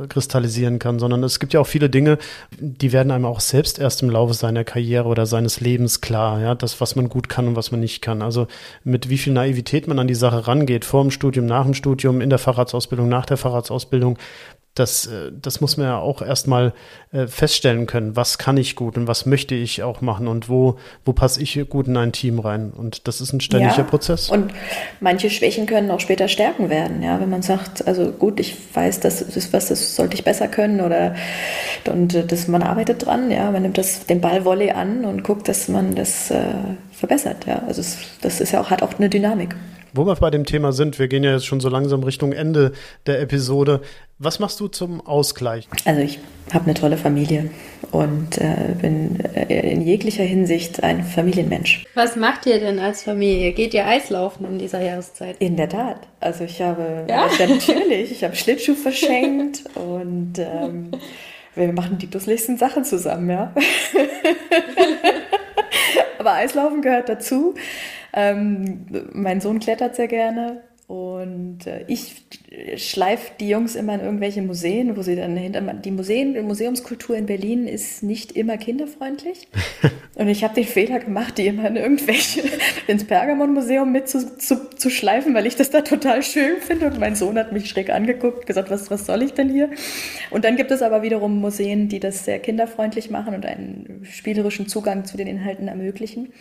kristallisieren 0.09 0.79
kann, 0.79 0.99
sondern 0.99 1.23
es 1.23 1.41
gibt 1.41 1.53
ja 1.53 1.61
auch 1.61 1.67
viele 1.67 1.89
Dinge, 1.89 2.19
die 2.59 2.93
werden 2.93 3.11
einem 3.11 3.25
auch 3.25 3.41
selbst 3.41 3.79
erst 3.79 4.03
im 4.03 4.11
Laufe 4.11 4.35
seiner 4.35 4.65
Karriere 4.65 5.09
oder 5.09 5.27
seines 5.27 5.61
Lebens 5.61 6.01
klar, 6.01 6.41
ja, 6.41 6.55
das, 6.55 6.81
was 6.81 6.97
man 6.97 7.09
gut 7.09 7.29
kann 7.29 7.49
und 7.49 7.57
was 7.57 7.71
man 7.71 7.81
nicht 7.81 8.03
kann. 8.03 8.23
Also 8.23 8.47
mit 8.85 9.09
wie 9.09 9.19
viel 9.19 9.33
Naivität 9.33 9.89
man 9.89 9.99
an 9.99 10.09
die 10.09 10.15
Sache 10.15 10.47
rangeht, 10.47 10.85
vor 10.85 11.03
dem 11.03 11.11
Studium, 11.11 11.47
nach 11.47 11.65
dem 11.65 11.75
Studium, 11.75 12.21
in 12.21 12.31
der 12.31 12.39
Fahrradsausbildung, 12.39 13.09
nach 13.09 13.27
der 13.27 13.37
Fahrradsausbildung, 13.37 14.19
das, 14.77 15.07
äh, 15.07 15.33
das 15.33 15.61
muss 15.61 15.77
man 15.77 15.87
ja 15.87 15.99
auch 15.99 16.23
erstmal 16.23 16.73
äh, 17.11 17.27
feststellen 17.27 17.87
können. 17.87 18.15
Was 18.15 18.39
kann 18.39 18.57
ich 18.57 18.77
gut 18.77 18.97
und 18.97 19.09
was 19.09 19.27
möchte 19.27 19.55
ich 19.55 19.83
auch 19.83 20.03
machen 20.03 20.29
und 20.29 20.49
wo, 20.49 20.77
wo 21.05 21.13
passe 21.13 21.43
ich 21.43 21.59
gut 21.69 21.89
in 21.89 21.97
ein 21.97 22.13
Team 22.13 22.39
rein? 22.39 22.71
Und 22.71 23.09
das 23.09 23.21
ist 23.21 23.33
ein 23.33 23.41
ständiger 23.41 23.79
ja, 23.79 23.83
Prozess. 23.83 24.29
Und 24.29 24.53
manche 25.01 25.31
Schwächen 25.31 25.67
können 25.67 25.91
auch 25.91 26.01
später 26.01 26.29
Stärken 26.29 26.71
werden, 26.71 27.03
ja. 27.03 27.19
Wenn 27.19 27.31
man 27.31 27.43
sagt, 27.43 27.87
also 27.89 28.13
gut, 28.13 28.39
ich 28.39 28.55
weiß, 28.75 29.01
das 29.01 29.23
ist 29.23 29.53
was, 29.53 29.69
das 29.69 29.97
sollte 29.97 30.15
ich 30.15 30.25
besser 30.25 30.47
können 30.47 30.81
oder 30.81 31.15
und 31.89 32.15
äh, 32.15 32.25
das, 32.25 32.47
man 32.47 32.63
arbeitet 32.63 33.07
dran, 33.07 33.31
ja. 33.31 33.51
Man 33.51 33.63
nimmt 33.63 33.79
das, 33.79 34.07
den 34.07 34.21
Ball 34.21 34.45
Volley 34.45 34.71
an 34.71 35.07
und 35.07 35.25
guckt, 35.25 35.49
dass 35.49 35.69
man 35.69 35.95
das 35.95 36.31
äh, 36.31 36.43
verbessert, 36.93 37.47
ja. 37.47 37.63
Also 37.67 37.81
es, 37.81 37.97
das 38.21 38.41
ist 38.41 38.53
ja 38.53 38.61
auch, 38.61 38.71
hat 38.71 38.83
auch 38.83 38.95
eine 38.99 39.09
Dynamik. 39.09 39.57
Wo 39.97 40.05
wir 40.05 40.15
bei 40.15 40.31
dem 40.31 40.45
Thema 40.45 40.73
sind, 40.73 40.99
wir 40.99 41.09
gehen 41.09 41.25
ja 41.25 41.33
jetzt 41.33 41.47
schon 41.47 41.59
so 41.59 41.71
langsam 41.71 42.03
Richtung 42.03 42.33
Ende 42.33 42.73
der 43.07 43.23
Episode. 43.23 43.81
Was 44.19 44.41
machst 44.41 44.61
du 44.61 44.69
zum 44.69 45.01
Ausgleich? 45.01 45.67
Also 45.87 46.03
ich 46.03 46.19
habe 46.53 46.67
eine 46.67 46.75
tolle 46.75 46.99
Familie 46.99 47.49
und 47.93 48.37
äh, 48.37 48.75
bin 48.79 49.21
äh, 49.21 49.73
in 49.73 49.81
jeglicher 49.81 50.23
Hinsicht 50.23 50.83
ein 50.83 51.03
Familienmensch. 51.03 51.87
Was 51.95 52.15
macht 52.15 52.45
ihr 52.45 52.61
denn 52.61 52.79
als 52.79 53.05
Familie? 53.05 53.53
Geht 53.53 53.73
ihr 53.73 53.87
Eislaufen 53.87 54.45
in 54.45 54.59
dieser 54.59 54.83
Jahreszeit? 54.83 55.37
In 55.39 55.57
der 55.57 55.71
Tat. 55.71 56.01
Also 56.21 56.45
ich 56.45 56.61
habe 56.61 57.07
ja, 57.09 57.29
ja 57.29 57.47
natürlich, 57.47 58.13
ich 58.13 58.23
habe 58.23 58.37
Schlittschuh 58.37 58.75
verschenkt 58.75 59.65
und 59.77 60.39
ähm, 60.39 60.91
wir 61.55 61.73
machen 61.73 61.97
die 61.97 62.09
lustigsten 62.13 62.59
Sachen 62.59 62.85
zusammen, 62.85 63.31
ja. 63.31 63.55
Aber 66.19 66.35
Eislaufen 66.35 66.83
gehört 66.83 67.09
dazu. 67.09 67.55
Ähm, 68.17 68.87
mein 69.13 69.41
Sohn 69.41 69.61
klettert 69.61 69.95
sehr 69.95 70.09
gerne. 70.09 70.63
Und 70.89 71.67
äh, 71.67 71.85
ich 71.89 72.25
schleife 72.77 73.33
die 73.41 73.49
Jungs 73.49 73.75
immer 73.75 73.95
in 73.95 74.01
irgendwelche 74.03 74.41
Museen, 74.41 74.97
wo 74.97 75.03
sie 75.03 75.17
dann 75.17 75.37
hinter 75.37 75.61
die 75.61 75.91
Museen, 75.91 76.35
die 76.35 76.43
Museumskultur 76.43 77.17
in 77.17 77.27
Berlin 77.27 77.67
ist 77.67 78.05
nicht 78.05 78.33
immer 78.33 78.57
kinderfreundlich. 78.57 79.49
Und 80.15 80.29
ich 80.29 80.45
habe 80.45 80.55
den 80.55 80.65
Fehler 80.65 81.01
gemacht, 81.01 81.39
die 81.39 81.49
immer 81.49 81.67
in 81.67 81.75
irgendwelche 81.75 82.43
ins 82.87 83.05
Pergamon-Museum 83.05 83.91
mit 83.91 84.09
zu, 84.09 84.39
zu, 84.39 84.71
zu, 84.71 84.89
schleifen, 84.89 85.35
weil 85.35 85.47
ich 85.47 85.57
das 85.57 85.71
da 85.71 85.81
total 85.81 86.23
schön 86.23 86.61
finde. 86.61 86.87
Und 86.87 87.01
mein 87.01 87.17
Sohn 87.17 87.37
hat 87.37 87.51
mich 87.51 87.69
schräg 87.69 87.91
angeguckt, 87.91 88.47
gesagt, 88.47 88.71
was, 88.71 88.89
was 88.89 89.07
soll 89.07 89.23
ich 89.23 89.35
denn 89.35 89.51
hier? 89.51 89.71
Und 90.31 90.45
dann 90.45 90.55
gibt 90.55 90.71
es 90.71 90.83
aber 90.83 91.03
wiederum 91.03 91.41
Museen, 91.41 91.89
die 91.89 91.99
das 91.99 92.25
sehr 92.25 92.39
kinderfreundlich 92.39 93.11
machen 93.11 93.35
und 93.35 93.45
einen 93.45 94.07
spielerischen 94.09 94.69
Zugang 94.69 95.05
zu 95.05 95.17
den 95.17 95.27
Inhalten 95.27 95.67
ermöglichen. 95.67 96.33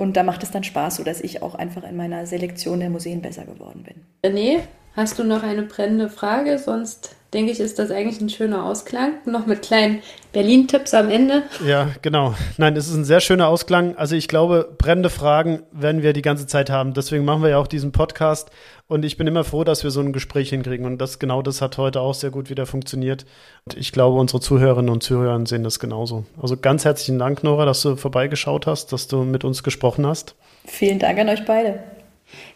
Und 0.00 0.16
da 0.16 0.22
macht 0.22 0.42
es 0.42 0.50
dann 0.50 0.64
Spaß, 0.64 0.96
sodass 0.96 1.20
ich 1.20 1.42
auch 1.42 1.54
einfach 1.54 1.84
in 1.84 1.94
meiner 1.94 2.24
Selektion 2.24 2.80
der 2.80 2.88
Museen 2.88 3.20
besser 3.20 3.44
geworden 3.44 3.82
bin. 3.82 4.32
Nee, 4.32 4.60
hast 4.94 5.18
du 5.18 5.24
noch 5.24 5.42
eine 5.42 5.62
brennende 5.62 6.08
Frage? 6.08 6.58
Sonst 6.58 7.16
denke 7.32 7.52
ich, 7.52 7.60
ist 7.60 7.78
das 7.78 7.90
eigentlich 7.90 8.20
ein 8.20 8.28
schöner 8.28 8.64
Ausklang. 8.64 9.14
Noch 9.24 9.46
mit 9.46 9.62
kleinen 9.62 10.02
Berlin-Tipps 10.32 10.94
am 10.94 11.10
Ende. 11.10 11.44
Ja, 11.64 11.90
genau. 12.02 12.34
Nein, 12.56 12.76
es 12.76 12.88
ist 12.88 12.94
ein 12.94 13.04
sehr 13.04 13.20
schöner 13.20 13.48
Ausklang. 13.48 13.96
Also 13.96 14.16
ich 14.16 14.28
glaube, 14.28 14.68
brennende 14.78 15.10
Fragen 15.10 15.62
werden 15.72 16.02
wir 16.02 16.12
die 16.12 16.22
ganze 16.22 16.46
Zeit 16.46 16.70
haben. 16.70 16.94
Deswegen 16.94 17.24
machen 17.24 17.42
wir 17.42 17.50
ja 17.50 17.58
auch 17.58 17.66
diesen 17.66 17.92
Podcast. 17.92 18.50
Und 18.88 19.04
ich 19.04 19.16
bin 19.16 19.28
immer 19.28 19.44
froh, 19.44 19.62
dass 19.62 19.84
wir 19.84 19.92
so 19.92 20.00
ein 20.00 20.12
Gespräch 20.12 20.50
hinkriegen. 20.50 20.84
Und 20.84 20.98
das 20.98 21.20
genau 21.20 21.42
das 21.42 21.62
hat 21.62 21.78
heute 21.78 22.00
auch 22.00 22.14
sehr 22.14 22.30
gut 22.30 22.50
wieder 22.50 22.66
funktioniert. 22.66 23.24
Und 23.64 23.76
ich 23.76 23.92
glaube, 23.92 24.18
unsere 24.18 24.40
Zuhörerinnen 24.40 24.90
und 24.90 25.02
Zuhörer 25.02 25.40
sehen 25.46 25.62
das 25.62 25.78
genauso. 25.78 26.24
Also 26.40 26.56
ganz 26.56 26.84
herzlichen 26.84 27.18
Dank, 27.18 27.44
Nora, 27.44 27.64
dass 27.64 27.82
du 27.82 27.94
vorbeigeschaut 27.94 28.66
hast, 28.66 28.92
dass 28.92 29.06
du 29.06 29.22
mit 29.22 29.44
uns 29.44 29.62
gesprochen 29.62 30.06
hast. 30.06 30.34
Vielen 30.66 30.98
Dank 30.98 31.18
an 31.20 31.28
euch 31.28 31.44
beide. 31.44 31.78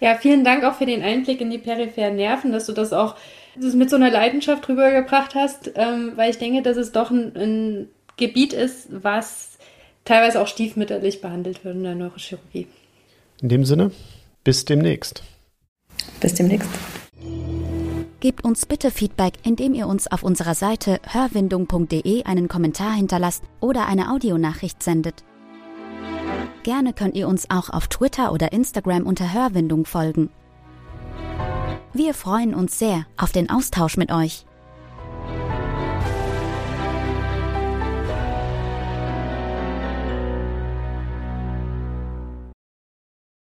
Ja, 0.00 0.14
vielen 0.14 0.44
Dank 0.44 0.64
auch 0.64 0.74
für 0.74 0.86
den 0.86 1.02
Einblick 1.02 1.40
in 1.40 1.50
die 1.50 1.58
peripheren 1.58 2.16
Nerven, 2.16 2.52
dass 2.52 2.66
du 2.66 2.72
das 2.72 2.92
auch 2.92 3.16
mit 3.56 3.90
so 3.90 3.96
einer 3.96 4.10
Leidenschaft 4.10 4.68
rübergebracht 4.68 5.34
hast, 5.34 5.72
ähm, 5.76 6.12
weil 6.16 6.30
ich 6.30 6.38
denke, 6.38 6.62
dass 6.62 6.76
es 6.76 6.92
doch 6.92 7.10
ein, 7.10 7.36
ein 7.36 7.88
Gebiet 8.16 8.52
ist, 8.52 8.88
was 8.90 9.58
teilweise 10.04 10.40
auch 10.40 10.48
stiefmütterlich 10.48 11.20
behandelt 11.20 11.64
wird 11.64 11.76
in 11.76 11.84
der 11.84 11.94
Neurochirurgie. 11.94 12.66
In 13.40 13.48
dem 13.48 13.64
Sinne, 13.64 13.90
bis 14.42 14.64
demnächst. 14.64 15.22
Bis 16.20 16.34
demnächst. 16.34 16.68
Gebt 18.20 18.42
uns 18.44 18.64
bitte 18.64 18.90
Feedback, 18.90 19.34
indem 19.44 19.74
ihr 19.74 19.86
uns 19.86 20.10
auf 20.10 20.22
unserer 20.22 20.54
Seite 20.54 20.98
hörwindung.de 21.06 22.24
einen 22.24 22.48
Kommentar 22.48 22.94
hinterlasst 22.94 23.44
oder 23.60 23.86
eine 23.86 24.10
Audionachricht 24.10 24.82
sendet. 24.82 25.24
Gerne 26.62 26.92
könnt 26.92 27.14
ihr 27.14 27.28
uns 27.28 27.50
auch 27.50 27.70
auf 27.70 27.88
Twitter 27.88 28.32
oder 28.32 28.52
Instagram 28.52 29.06
unter 29.06 29.32
Hörwindung 29.32 29.84
folgen. 29.84 30.30
Wir 31.92 32.14
freuen 32.14 32.54
uns 32.54 32.78
sehr 32.78 33.06
auf 33.16 33.32
den 33.32 33.50
Austausch 33.50 33.96
mit 33.96 34.10
euch. 34.10 34.46